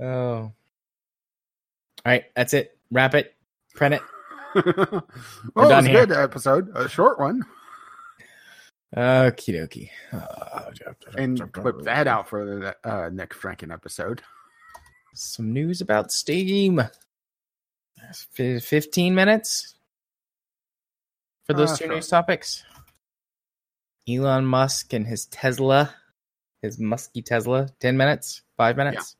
Oh. 0.01 0.05
All 0.05 0.53
right, 2.03 2.25
that's 2.35 2.53
it. 2.53 2.77
Wrap 2.91 3.13
it. 3.13 3.35
Print 3.75 3.95
it. 3.95 4.01
well, 4.65 5.71
it 5.71 5.75
was 5.75 5.85
a 5.85 5.91
good 5.91 6.11
episode, 6.11 6.69
a 6.75 6.89
short 6.89 7.19
one, 7.19 7.43
Okie 8.95 9.55
dokie. 9.55 9.89
Uh, 10.11 10.71
and 11.17 11.51
clip 11.51 11.81
that 11.83 12.07
out 12.07 12.29
for 12.29 12.45
the 12.45 12.75
uh, 12.83 13.09
next 13.11 13.39
Franken 13.39 13.73
episode. 13.73 14.21
Some 15.15 15.51
news 15.51 15.81
about 15.81 16.11
Steam. 16.11 16.81
F- 18.09 18.63
15 18.63 19.15
minutes 19.15 19.75
for 21.45 21.53
those 21.53 21.71
Uh, 21.71 21.77
two 21.77 21.85
sure. 21.85 21.93
news 21.95 22.07
topics. 22.07 22.63
Elon 24.07 24.45
Musk 24.45 24.93
and 24.93 25.07
his 25.07 25.25
Tesla, 25.27 25.95
his 26.61 26.77
musky 26.79 27.21
Tesla. 27.21 27.69
10 27.79 27.95
minutes? 27.97 28.41
Five 28.57 28.75
minutes? 28.77 29.15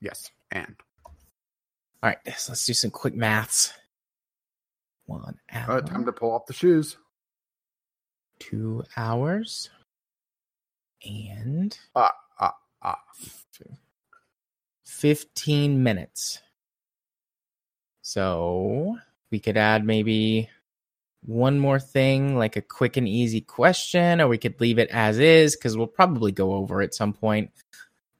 Yes, 0.00 0.30
and 0.50 0.76
All 2.02 2.08
right, 2.08 2.18
so 2.38 2.52
let's 2.52 2.64
do 2.64 2.72
some 2.72 2.90
quick 2.90 3.14
maths. 3.14 3.74
One 5.04 5.38
hour, 5.52 5.82
time 5.82 6.06
to 6.06 6.12
pull 6.12 6.32
off 6.32 6.46
the 6.46 6.54
shoes. 6.54 6.96
two 8.38 8.82
hours, 8.96 9.68
and 11.04 11.78
Ah, 11.94 12.12
ah, 12.38 12.56
ah. 12.80 13.02
15 14.86 15.82
minutes. 15.82 16.40
So 18.10 18.98
we 19.30 19.38
could 19.38 19.56
add 19.56 19.86
maybe 19.86 20.50
one 21.22 21.60
more 21.60 21.78
thing, 21.78 22.36
like 22.36 22.56
a 22.56 22.60
quick 22.60 22.96
and 22.96 23.06
easy 23.06 23.40
question, 23.40 24.20
or 24.20 24.26
we 24.26 24.36
could 24.36 24.60
leave 24.60 24.80
it 24.80 24.90
as 24.90 25.20
is 25.20 25.54
because 25.54 25.76
we'll 25.76 25.86
probably 25.86 26.32
go 26.32 26.54
over 26.54 26.82
at 26.82 26.92
some 26.92 27.12
point. 27.12 27.52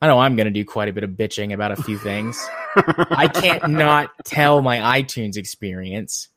I 0.01 0.07
know 0.07 0.21
I'm 0.21 0.37
going 0.37 0.47
to 0.47 0.53
do 0.53 0.65
quite 0.65 0.89
a 0.89 0.93
bit 0.93 1.03
of 1.03 1.11
bitching 1.11 1.53
about 1.53 1.73
a 1.73 1.83
few 1.83 1.99
things. 1.99 2.41
I 2.77 3.27
can't 3.27 3.69
not 3.69 4.13
tell 4.25 4.63
my 4.63 5.03
iTunes 5.03 5.37
experience. 5.37 6.29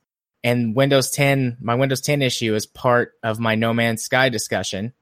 And 0.44 0.76
Windows 0.76 1.12
10, 1.12 1.58
my 1.62 1.76
Windows 1.76 2.02
10 2.02 2.24
issue 2.24 2.56
is 2.56 2.66
part 2.66 3.12
of 3.22 3.40
my 3.40 3.54
No 3.54 3.72
Man's 3.72 4.02
Sky 4.02 4.30
discussion. 4.30 4.94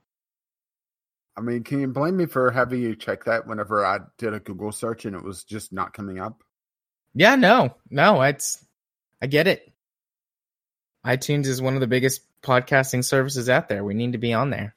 I 1.37 1.41
mean, 1.41 1.63
can 1.63 1.79
you 1.79 1.87
blame 1.87 2.17
me 2.17 2.25
for 2.25 2.51
having 2.51 2.81
you 2.81 2.97
check 2.97 3.23
that 3.23 3.47
whenever 3.47 3.85
I 3.85 3.99
did 4.17 4.33
a 4.33 4.41
Google 4.41 4.73
search 4.73 5.05
and 5.05 5.15
it 5.15 5.23
was 5.23 5.45
just 5.45 5.71
not 5.71 5.93
coming 5.93 6.19
up? 6.19 6.43
Yeah, 7.13 7.35
no, 7.35 7.75
no, 7.89 8.21
it's 8.21 8.63
I 9.21 9.27
get 9.27 9.47
it. 9.47 9.71
iTunes 11.05 11.47
is 11.47 11.61
one 11.61 11.75
of 11.75 11.81
the 11.81 11.87
biggest 11.87 12.21
podcasting 12.41 13.03
services 13.03 13.49
out 13.49 13.69
there. 13.69 13.83
We 13.83 13.93
need 13.93 14.13
to 14.13 14.17
be 14.17 14.33
on 14.33 14.49
there. 14.49 14.75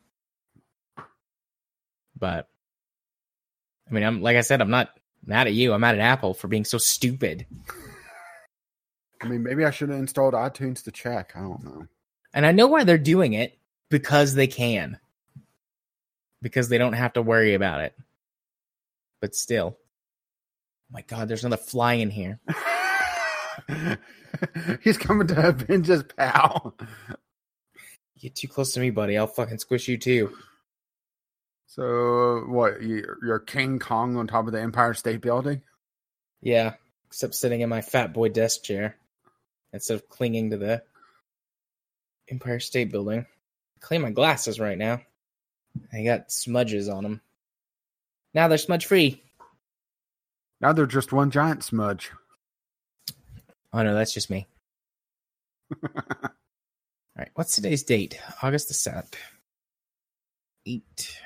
But 2.18 2.48
I 3.88 3.94
mean, 3.94 4.04
I'm 4.04 4.22
like 4.22 4.36
I 4.36 4.42
said, 4.42 4.60
I'm 4.60 4.70
not 4.70 4.90
mad 5.24 5.46
at 5.46 5.54
you. 5.54 5.72
I'm 5.72 5.80
mad 5.80 5.94
at 5.94 6.00
Apple 6.00 6.34
for 6.34 6.48
being 6.48 6.64
so 6.64 6.78
stupid. 6.78 7.46
I 9.22 9.28
mean, 9.28 9.42
maybe 9.42 9.64
I 9.64 9.70
should 9.70 9.88
have 9.88 9.98
installed 9.98 10.34
iTunes 10.34 10.84
to 10.84 10.90
check. 10.90 11.32
I 11.34 11.40
don't 11.40 11.64
know. 11.64 11.86
And 12.34 12.44
I 12.44 12.52
know 12.52 12.66
why 12.66 12.84
they're 12.84 12.98
doing 12.98 13.32
it 13.32 13.56
because 13.90 14.34
they 14.34 14.46
can. 14.46 14.98
Because 16.42 16.68
they 16.68 16.78
don't 16.78 16.92
have 16.94 17.14
to 17.14 17.22
worry 17.22 17.54
about 17.54 17.80
it. 17.80 17.94
But 19.20 19.34
still. 19.34 19.78
My 20.94 21.02
god, 21.02 21.26
there's 21.26 21.44
another 21.44 21.60
fly 21.60 21.94
in 21.94 22.08
here. 22.08 22.38
He's 24.82 24.96
coming 24.96 25.26
to 25.26 25.48
avenge 25.48 25.88
his 25.88 26.04
pal. 26.04 26.76
Get 28.20 28.36
too 28.36 28.46
close 28.46 28.72
to 28.74 28.80
me, 28.80 28.90
buddy. 28.90 29.18
I'll 29.18 29.26
fucking 29.26 29.58
squish 29.58 29.88
you 29.88 29.98
too. 29.98 30.32
So, 31.66 32.44
what? 32.46 32.80
You're, 32.80 33.18
you're 33.24 33.40
King 33.40 33.80
Kong 33.80 34.16
on 34.16 34.28
top 34.28 34.46
of 34.46 34.52
the 34.52 34.60
Empire 34.60 34.94
State 34.94 35.20
Building? 35.20 35.62
Yeah, 36.40 36.74
except 37.08 37.34
sitting 37.34 37.60
in 37.60 37.68
my 37.68 37.80
fat 37.80 38.12
boy 38.12 38.28
desk 38.28 38.62
chair 38.62 38.94
instead 39.72 39.94
of 39.94 40.08
clinging 40.08 40.50
to 40.50 40.56
the 40.56 40.84
Empire 42.30 42.60
State 42.60 42.92
Building. 42.92 43.26
Clean 43.80 44.00
my 44.00 44.12
glasses 44.12 44.60
right 44.60 44.78
now. 44.78 45.00
I 45.92 46.04
got 46.04 46.30
smudges 46.30 46.88
on 46.88 47.02
them. 47.02 47.20
Now 48.32 48.46
they're 48.46 48.58
smudge 48.58 48.86
free. 48.86 49.23
Now 50.60 50.72
they're 50.72 50.86
just 50.86 51.12
one 51.12 51.30
giant 51.30 51.62
smudge. 51.64 52.10
Oh 53.72 53.82
no, 53.82 53.94
that's 53.94 54.14
just 54.14 54.30
me. 54.30 54.46
All 55.82 56.30
right, 57.18 57.30
what's 57.34 57.54
today's 57.54 57.82
date? 57.82 58.18
August 58.42 58.68
the 58.68 58.74
seventh. 58.74 59.16
Eight. 60.66 61.18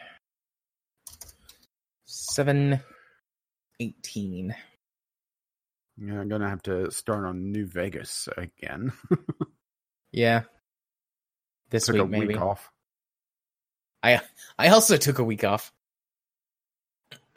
Seven. 2.06 2.80
Eighteen. 3.80 4.54
Yeah, 5.96 6.20
I'm 6.20 6.28
gonna 6.28 6.48
have 6.48 6.62
to 6.64 6.90
start 6.90 7.24
on 7.24 7.52
New 7.52 7.66
Vegas 7.66 8.28
again. 8.36 8.92
Yeah. 10.10 10.44
This 11.68 11.84
Took 11.84 11.92
week 11.96 12.02
a 12.02 12.06
maybe. 12.06 12.26
week 12.28 12.40
off. 12.40 12.70
I 14.02 14.22
I 14.58 14.68
also 14.68 14.96
took 14.96 15.18
a 15.18 15.22
week 15.24 15.44
off. 15.44 15.70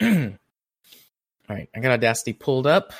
All 1.48 1.56
right, 1.56 1.68
I 1.74 1.80
got 1.80 1.92
Audacity 1.92 2.32
pulled 2.32 2.66
up. 2.66 2.92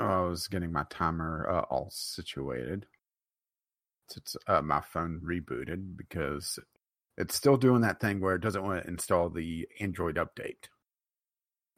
Oh, 0.00 0.06
I 0.06 0.28
was 0.28 0.48
getting 0.48 0.72
my 0.72 0.84
timer 0.90 1.48
uh, 1.48 1.60
all 1.70 1.88
situated. 1.90 2.86
It's 4.16 4.36
uh, 4.46 4.62
my 4.62 4.80
phone 4.80 5.20
rebooted 5.24 5.96
because 5.96 6.58
it's 7.16 7.34
still 7.34 7.56
doing 7.56 7.82
that 7.82 8.00
thing 8.00 8.20
where 8.20 8.34
it 8.34 8.40
doesn't 8.40 8.62
want 8.62 8.82
to 8.82 8.88
install 8.88 9.28
the 9.28 9.68
Android 9.78 10.16
update. 10.16 10.68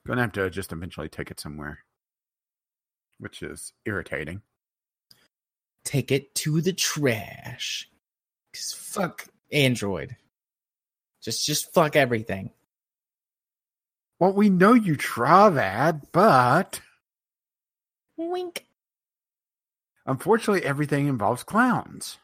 Gonna 0.06 0.22
have 0.22 0.32
to 0.32 0.48
just 0.50 0.72
eventually 0.72 1.08
take 1.08 1.30
it 1.30 1.40
somewhere, 1.40 1.80
which 3.18 3.42
is 3.42 3.72
irritating. 3.84 4.42
Take 5.84 6.10
it 6.10 6.34
to 6.36 6.60
the 6.60 6.72
trash. 6.72 7.88
Cause 8.54 8.72
fuck 8.72 9.26
Android. 9.52 10.16
Just 11.22 11.46
just 11.46 11.72
fuck 11.72 11.96
everything. 11.96 12.50
Well, 14.22 14.34
we 14.34 14.50
know 14.50 14.72
you 14.72 14.94
try 14.94 15.48
that, 15.48 16.12
but 16.12 16.80
Wink. 18.16 18.66
Unfortunately, 20.06 20.64
everything 20.64 21.08
involves 21.08 21.42
clowns. 21.42 22.18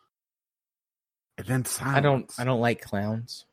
And 1.36 1.48
then 1.48 1.64
silence. 1.64 1.96
I 1.96 2.00
don't 2.00 2.32
I 2.38 2.44
don't 2.44 2.60
like 2.60 2.82
clowns. 2.82 3.46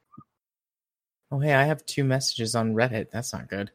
Oh 1.32 1.39
hey, 1.39 1.56
I 1.56 1.64
have 1.64 1.88
two 1.88 2.04
messages 2.04 2.54
on 2.54 2.76
Reddit. 2.76 3.10
That's 3.10 3.34
not 3.34 3.50
good. 3.50 3.72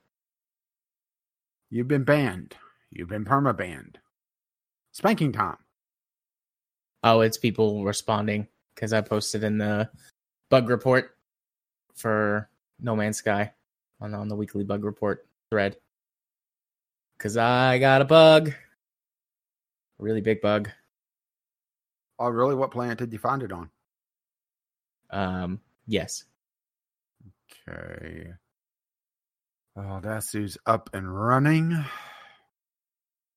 You've 1.68 1.89
been 1.89 2.05
banned. 2.05 2.55
You've 2.93 3.09
been 3.09 3.25
perma 3.25 3.57
banned. 3.57 3.99
Spanking 4.93 5.33
time. 5.33 5.59
Oh, 7.03 7.23
it's 7.23 7.39
people 7.39 7.85
responding 7.85 8.47
because 8.77 8.93
I 8.93 9.01
posted 9.01 9.43
in 9.43 9.59
the 9.59 9.91
bug 10.49 10.68
report 10.68 11.16
for 11.97 12.49
No 12.79 12.95
Man's 12.95 13.16
Sky 13.16 13.53
on 14.01 14.14
on 14.14 14.28
the 14.28 14.36
weekly 14.36 14.64
bug 14.64 14.84
report 14.84 15.26
thread. 15.51 15.76
Cause 17.18 17.36
I 17.36 17.78
got 17.78 18.01
a 18.01 18.07
bug. 18.07 18.48
A 18.48 18.55
really 19.98 20.22
big 20.22 20.40
bug. 20.40 20.70
Oh, 22.18 22.28
really? 22.28 22.55
What 22.55 22.70
planet 22.70 22.98
did 22.98 23.12
you 23.12 23.18
find 23.18 23.42
it 23.42 23.53
on? 23.53 23.70
Um 25.11 25.61
yes. 25.86 26.24
Okay. 27.68 28.32
Oh, 29.76 29.80
Audacity's 29.82 30.59
up 30.66 30.90
and 30.94 31.14
running. 31.14 31.84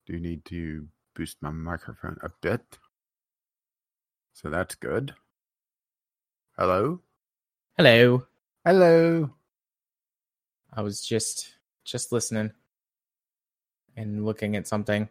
Do 0.05 0.19
need 0.19 0.45
to 0.45 0.87
boost 1.15 1.37
my 1.41 1.51
microphone 1.51 2.17
a 2.23 2.29
bit. 2.41 2.79
So 4.33 4.49
that's 4.49 4.75
good. 4.75 5.13
Hello? 6.57 6.99
Hello. 7.77 8.25
Hello. 8.65 9.29
I 10.75 10.81
was 10.81 11.05
just 11.05 11.53
just 11.85 12.11
listening 12.11 12.51
and 13.95 14.25
looking 14.25 14.55
at 14.55 14.67
something. 14.67 15.09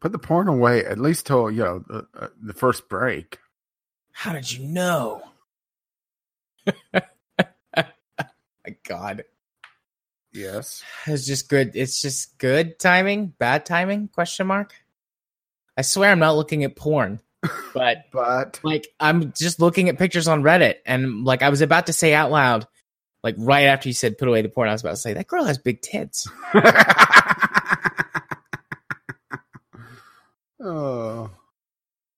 Put 0.00 0.12
the 0.12 0.18
porn 0.18 0.48
away 0.48 0.84
at 0.84 0.98
least 0.98 1.26
till, 1.26 1.50
you 1.50 1.62
know, 1.62 1.84
the, 1.86 2.06
uh, 2.18 2.28
the 2.40 2.52
first 2.52 2.88
break. 2.88 3.38
How 4.12 4.32
did 4.32 4.50
you 4.50 4.64
know? 4.66 5.22
My 6.94 8.76
God. 8.84 9.24
Yes. 10.32 10.82
It's 11.06 11.26
just 11.26 11.48
good. 11.48 11.72
It's 11.74 12.00
just 12.00 12.38
good 12.38 12.78
timing, 12.78 13.28
bad 13.38 13.64
timing? 13.66 14.08
Question 14.08 14.46
mark. 14.46 14.74
I 15.76 15.82
swear 15.82 16.10
I'm 16.10 16.18
not 16.18 16.36
looking 16.36 16.64
at 16.64 16.76
porn, 16.76 17.20
but 17.74 18.06
But 18.12 18.60
like 18.62 18.88
I'm 18.98 19.32
just 19.32 19.60
looking 19.60 19.88
at 19.88 19.98
pictures 19.98 20.28
on 20.28 20.42
Reddit, 20.42 20.76
and 20.86 21.24
like 21.24 21.42
I 21.42 21.50
was 21.50 21.60
about 21.60 21.86
to 21.86 21.92
say 21.92 22.14
out 22.14 22.30
loud, 22.30 22.66
like 23.26 23.34
right 23.38 23.64
after 23.64 23.88
you 23.88 23.92
said 23.92 24.16
put 24.18 24.28
away 24.28 24.40
the 24.40 24.48
porn, 24.48 24.68
I 24.68 24.72
was 24.72 24.82
about 24.82 24.92
to 24.92 24.96
say 24.98 25.14
that 25.14 25.26
girl 25.26 25.42
has 25.42 25.58
big 25.58 25.82
tits. 25.82 26.28
oh. 30.62 31.28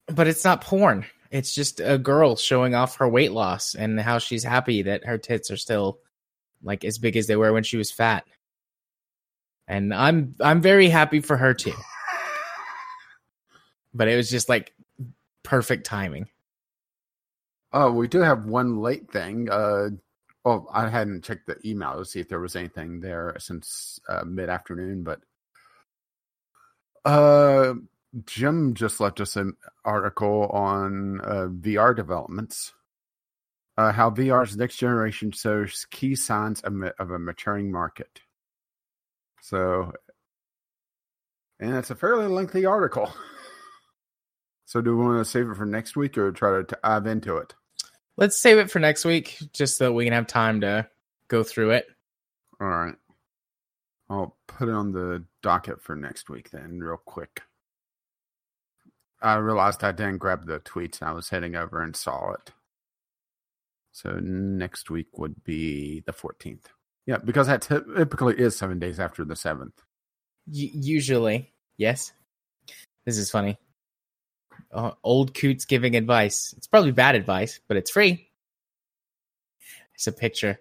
But 0.06 0.28
it's 0.28 0.44
not 0.44 0.60
porn. 0.60 1.06
It's 1.30 1.54
just 1.54 1.80
a 1.80 1.96
girl 1.96 2.36
showing 2.36 2.74
off 2.74 2.96
her 2.96 3.08
weight 3.08 3.32
loss 3.32 3.74
and 3.74 3.98
how 3.98 4.18
she's 4.18 4.44
happy 4.44 4.82
that 4.82 5.06
her 5.06 5.16
tits 5.16 5.50
are 5.50 5.56
still 5.56 5.98
like 6.62 6.84
as 6.84 6.98
big 6.98 7.16
as 7.16 7.26
they 7.26 7.36
were 7.36 7.54
when 7.54 7.62
she 7.64 7.78
was 7.78 7.90
fat. 7.90 8.26
And 9.66 9.94
I'm 9.94 10.34
I'm 10.40 10.60
very 10.60 10.90
happy 10.90 11.20
for 11.20 11.38
her 11.38 11.54
too. 11.54 11.72
But 13.94 14.08
it 14.08 14.16
was 14.16 14.28
just 14.28 14.50
like 14.50 14.74
perfect 15.42 15.86
timing. 15.86 16.28
Oh, 17.72 17.90
we 17.90 18.06
do 18.06 18.20
have 18.20 18.44
one 18.44 18.82
late 18.82 19.10
thing. 19.10 19.48
Uh, 19.50 19.88
well, 20.48 20.66
I 20.72 20.88
hadn't 20.88 21.24
checked 21.24 21.46
the 21.46 21.58
email 21.62 21.98
to 21.98 22.06
see 22.06 22.20
if 22.20 22.28
there 22.30 22.40
was 22.40 22.56
anything 22.56 23.00
there 23.00 23.36
since 23.38 24.00
uh, 24.08 24.24
mid 24.24 24.48
afternoon, 24.48 25.04
but 25.04 25.20
uh, 27.04 27.74
Jim 28.24 28.72
just 28.72 28.98
left 28.98 29.20
us 29.20 29.36
an 29.36 29.58
article 29.84 30.46
on 30.46 31.20
uh, 31.20 31.48
VR 31.50 31.94
developments. 31.94 32.72
Uh, 33.76 33.92
how 33.92 34.10
VR's 34.10 34.56
next 34.56 34.76
generation 34.78 35.32
shows 35.32 35.86
key 35.90 36.16
signs 36.16 36.62
of, 36.62 36.72
of 36.98 37.10
a 37.10 37.18
maturing 37.18 37.70
market. 37.70 38.22
So, 39.42 39.92
and 41.60 41.76
it's 41.76 41.90
a 41.90 41.94
fairly 41.94 42.26
lengthy 42.26 42.64
article. 42.64 43.12
So, 44.64 44.82
do 44.82 44.94
we 44.94 45.02
want 45.02 45.18
to 45.18 45.24
save 45.24 45.48
it 45.48 45.56
for 45.56 45.64
next 45.64 45.96
week 45.96 46.18
or 46.18 46.30
try 46.30 46.58
to 46.58 46.76
dive 46.82 47.06
into 47.06 47.38
it? 47.38 47.54
Let's 48.18 48.36
save 48.36 48.58
it 48.58 48.68
for 48.68 48.80
next 48.80 49.04
week 49.04 49.38
just 49.52 49.76
so 49.76 49.92
we 49.92 50.02
can 50.02 50.12
have 50.12 50.26
time 50.26 50.60
to 50.62 50.88
go 51.28 51.44
through 51.44 51.70
it. 51.70 51.86
All 52.60 52.66
right. 52.66 52.96
I'll 54.10 54.36
put 54.48 54.68
it 54.68 54.74
on 54.74 54.90
the 54.90 55.24
docket 55.40 55.80
for 55.80 55.94
next 55.94 56.28
week 56.28 56.50
then, 56.50 56.80
real 56.80 56.96
quick. 56.96 57.42
I 59.22 59.36
realized 59.36 59.84
I 59.84 59.92
didn't 59.92 60.18
grab 60.18 60.46
the 60.46 60.58
tweets 60.58 61.00
and 61.00 61.10
I 61.10 61.12
was 61.12 61.28
heading 61.28 61.54
over 61.54 61.80
and 61.80 61.94
saw 61.94 62.32
it. 62.32 62.50
So 63.92 64.18
next 64.20 64.90
week 64.90 65.16
would 65.16 65.44
be 65.44 66.00
the 66.00 66.12
14th. 66.12 66.64
Yeah, 67.06 67.18
because 67.24 67.46
that 67.46 67.62
typically 67.62 68.34
is 68.36 68.56
seven 68.56 68.80
days 68.80 68.98
after 68.98 69.24
the 69.24 69.34
7th. 69.34 69.72
Y- 70.48 70.70
usually, 70.72 71.52
yes. 71.76 72.12
This 73.06 73.16
is 73.16 73.30
funny. 73.30 73.58
Uh, 74.72 74.92
old 75.02 75.34
Coots 75.34 75.64
giving 75.64 75.96
advice. 75.96 76.54
It's 76.56 76.66
probably 76.66 76.92
bad 76.92 77.14
advice, 77.14 77.60
but 77.68 77.76
it's 77.76 77.90
free. 77.90 78.28
It's 79.94 80.06
a 80.06 80.12
picture 80.12 80.60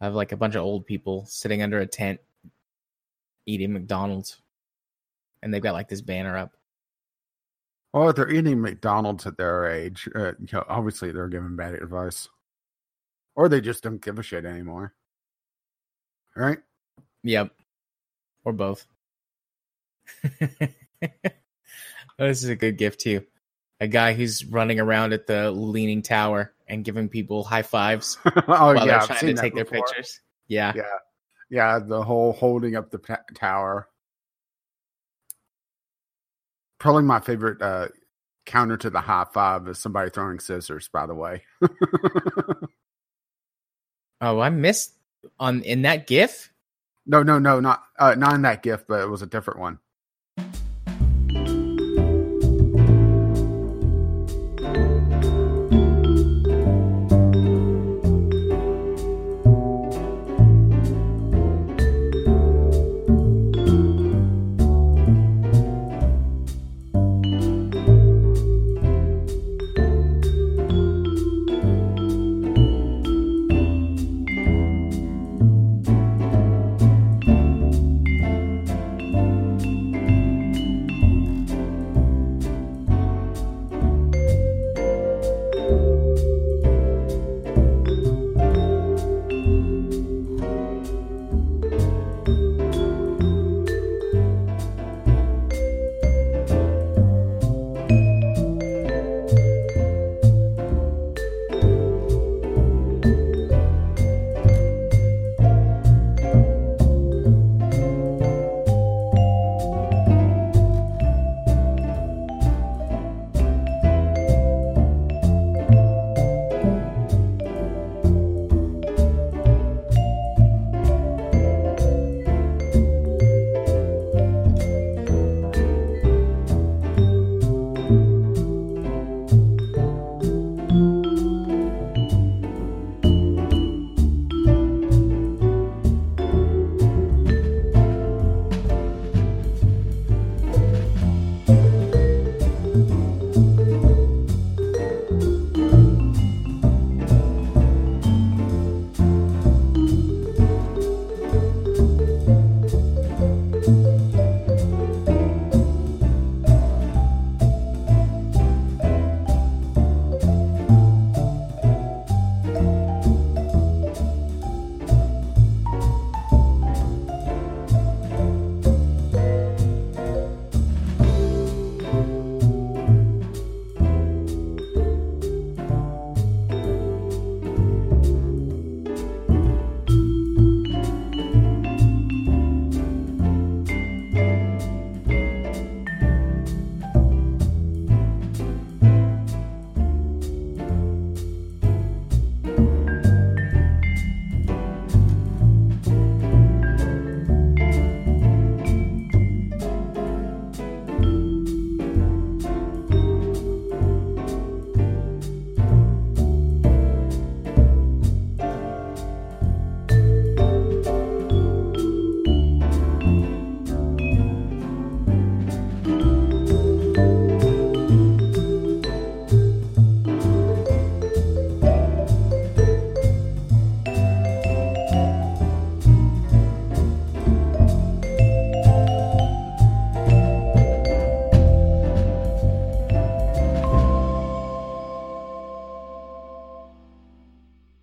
of 0.00 0.14
like 0.14 0.32
a 0.32 0.36
bunch 0.36 0.54
of 0.54 0.62
old 0.62 0.86
people 0.86 1.26
sitting 1.26 1.62
under 1.62 1.80
a 1.80 1.86
tent 1.86 2.20
eating 3.46 3.72
McDonald's. 3.72 4.40
And 5.42 5.52
they've 5.52 5.62
got 5.62 5.72
like 5.72 5.88
this 5.88 6.02
banner 6.02 6.36
up. 6.36 6.56
Well, 7.92 8.10
if 8.10 8.16
they're 8.16 8.30
eating 8.30 8.60
McDonald's 8.60 9.26
at 9.26 9.36
their 9.36 9.66
age, 9.66 10.08
uh, 10.14 10.32
you 10.38 10.48
know, 10.52 10.64
obviously 10.68 11.10
they're 11.10 11.28
giving 11.28 11.56
bad 11.56 11.74
advice. 11.74 12.28
Or 13.34 13.48
they 13.48 13.60
just 13.60 13.82
don't 13.82 14.02
give 14.02 14.18
a 14.18 14.22
shit 14.22 14.44
anymore. 14.44 14.94
Right? 16.36 16.58
Yep. 17.24 17.50
Or 18.44 18.52
both. 18.52 18.86
Oh, 22.20 22.26
this 22.26 22.44
is 22.44 22.50
a 22.50 22.56
good 22.56 22.76
GIF 22.76 22.98
too. 22.98 23.24
A 23.80 23.88
guy 23.88 24.12
who's 24.12 24.44
running 24.44 24.78
around 24.78 25.14
at 25.14 25.26
the 25.26 25.50
leaning 25.50 26.02
tower 26.02 26.52
and 26.68 26.84
giving 26.84 27.08
people 27.08 27.42
high 27.42 27.62
fives 27.62 28.18
oh, 28.26 28.42
while 28.44 28.76
yeah. 28.86 28.98
they're 28.98 29.16
trying 29.16 29.34
to 29.34 29.40
take 29.40 29.54
their 29.54 29.64
pictures. 29.64 30.20
Yeah. 30.46 30.72
Yeah. 30.76 30.82
Yeah, 31.48 31.80
the 31.80 32.04
whole 32.04 32.32
holding 32.32 32.76
up 32.76 32.90
the 32.90 32.98
pa- 32.98 33.24
tower. 33.34 33.88
Probably 36.78 37.02
my 37.02 37.18
favorite 37.18 37.60
uh, 37.60 37.88
counter 38.46 38.76
to 38.76 38.90
the 38.90 39.00
high 39.00 39.26
five 39.32 39.66
is 39.66 39.78
somebody 39.78 40.10
throwing 40.10 40.38
scissors, 40.38 40.88
by 40.92 41.06
the 41.06 41.14
way. 41.14 41.42
Oh, 44.20 44.38
I 44.38 44.50
missed 44.50 44.92
on 45.38 45.62
in 45.62 45.82
that 45.82 46.06
GIF. 46.06 46.52
no, 47.06 47.22
no, 47.22 47.38
no, 47.38 47.60
not 47.60 47.82
uh, 47.98 48.14
not 48.16 48.34
in 48.34 48.42
that 48.42 48.62
GIF, 48.62 48.86
but 48.86 49.00
it 49.00 49.08
was 49.08 49.22
a 49.22 49.26
different 49.26 49.60
one. 49.60 49.78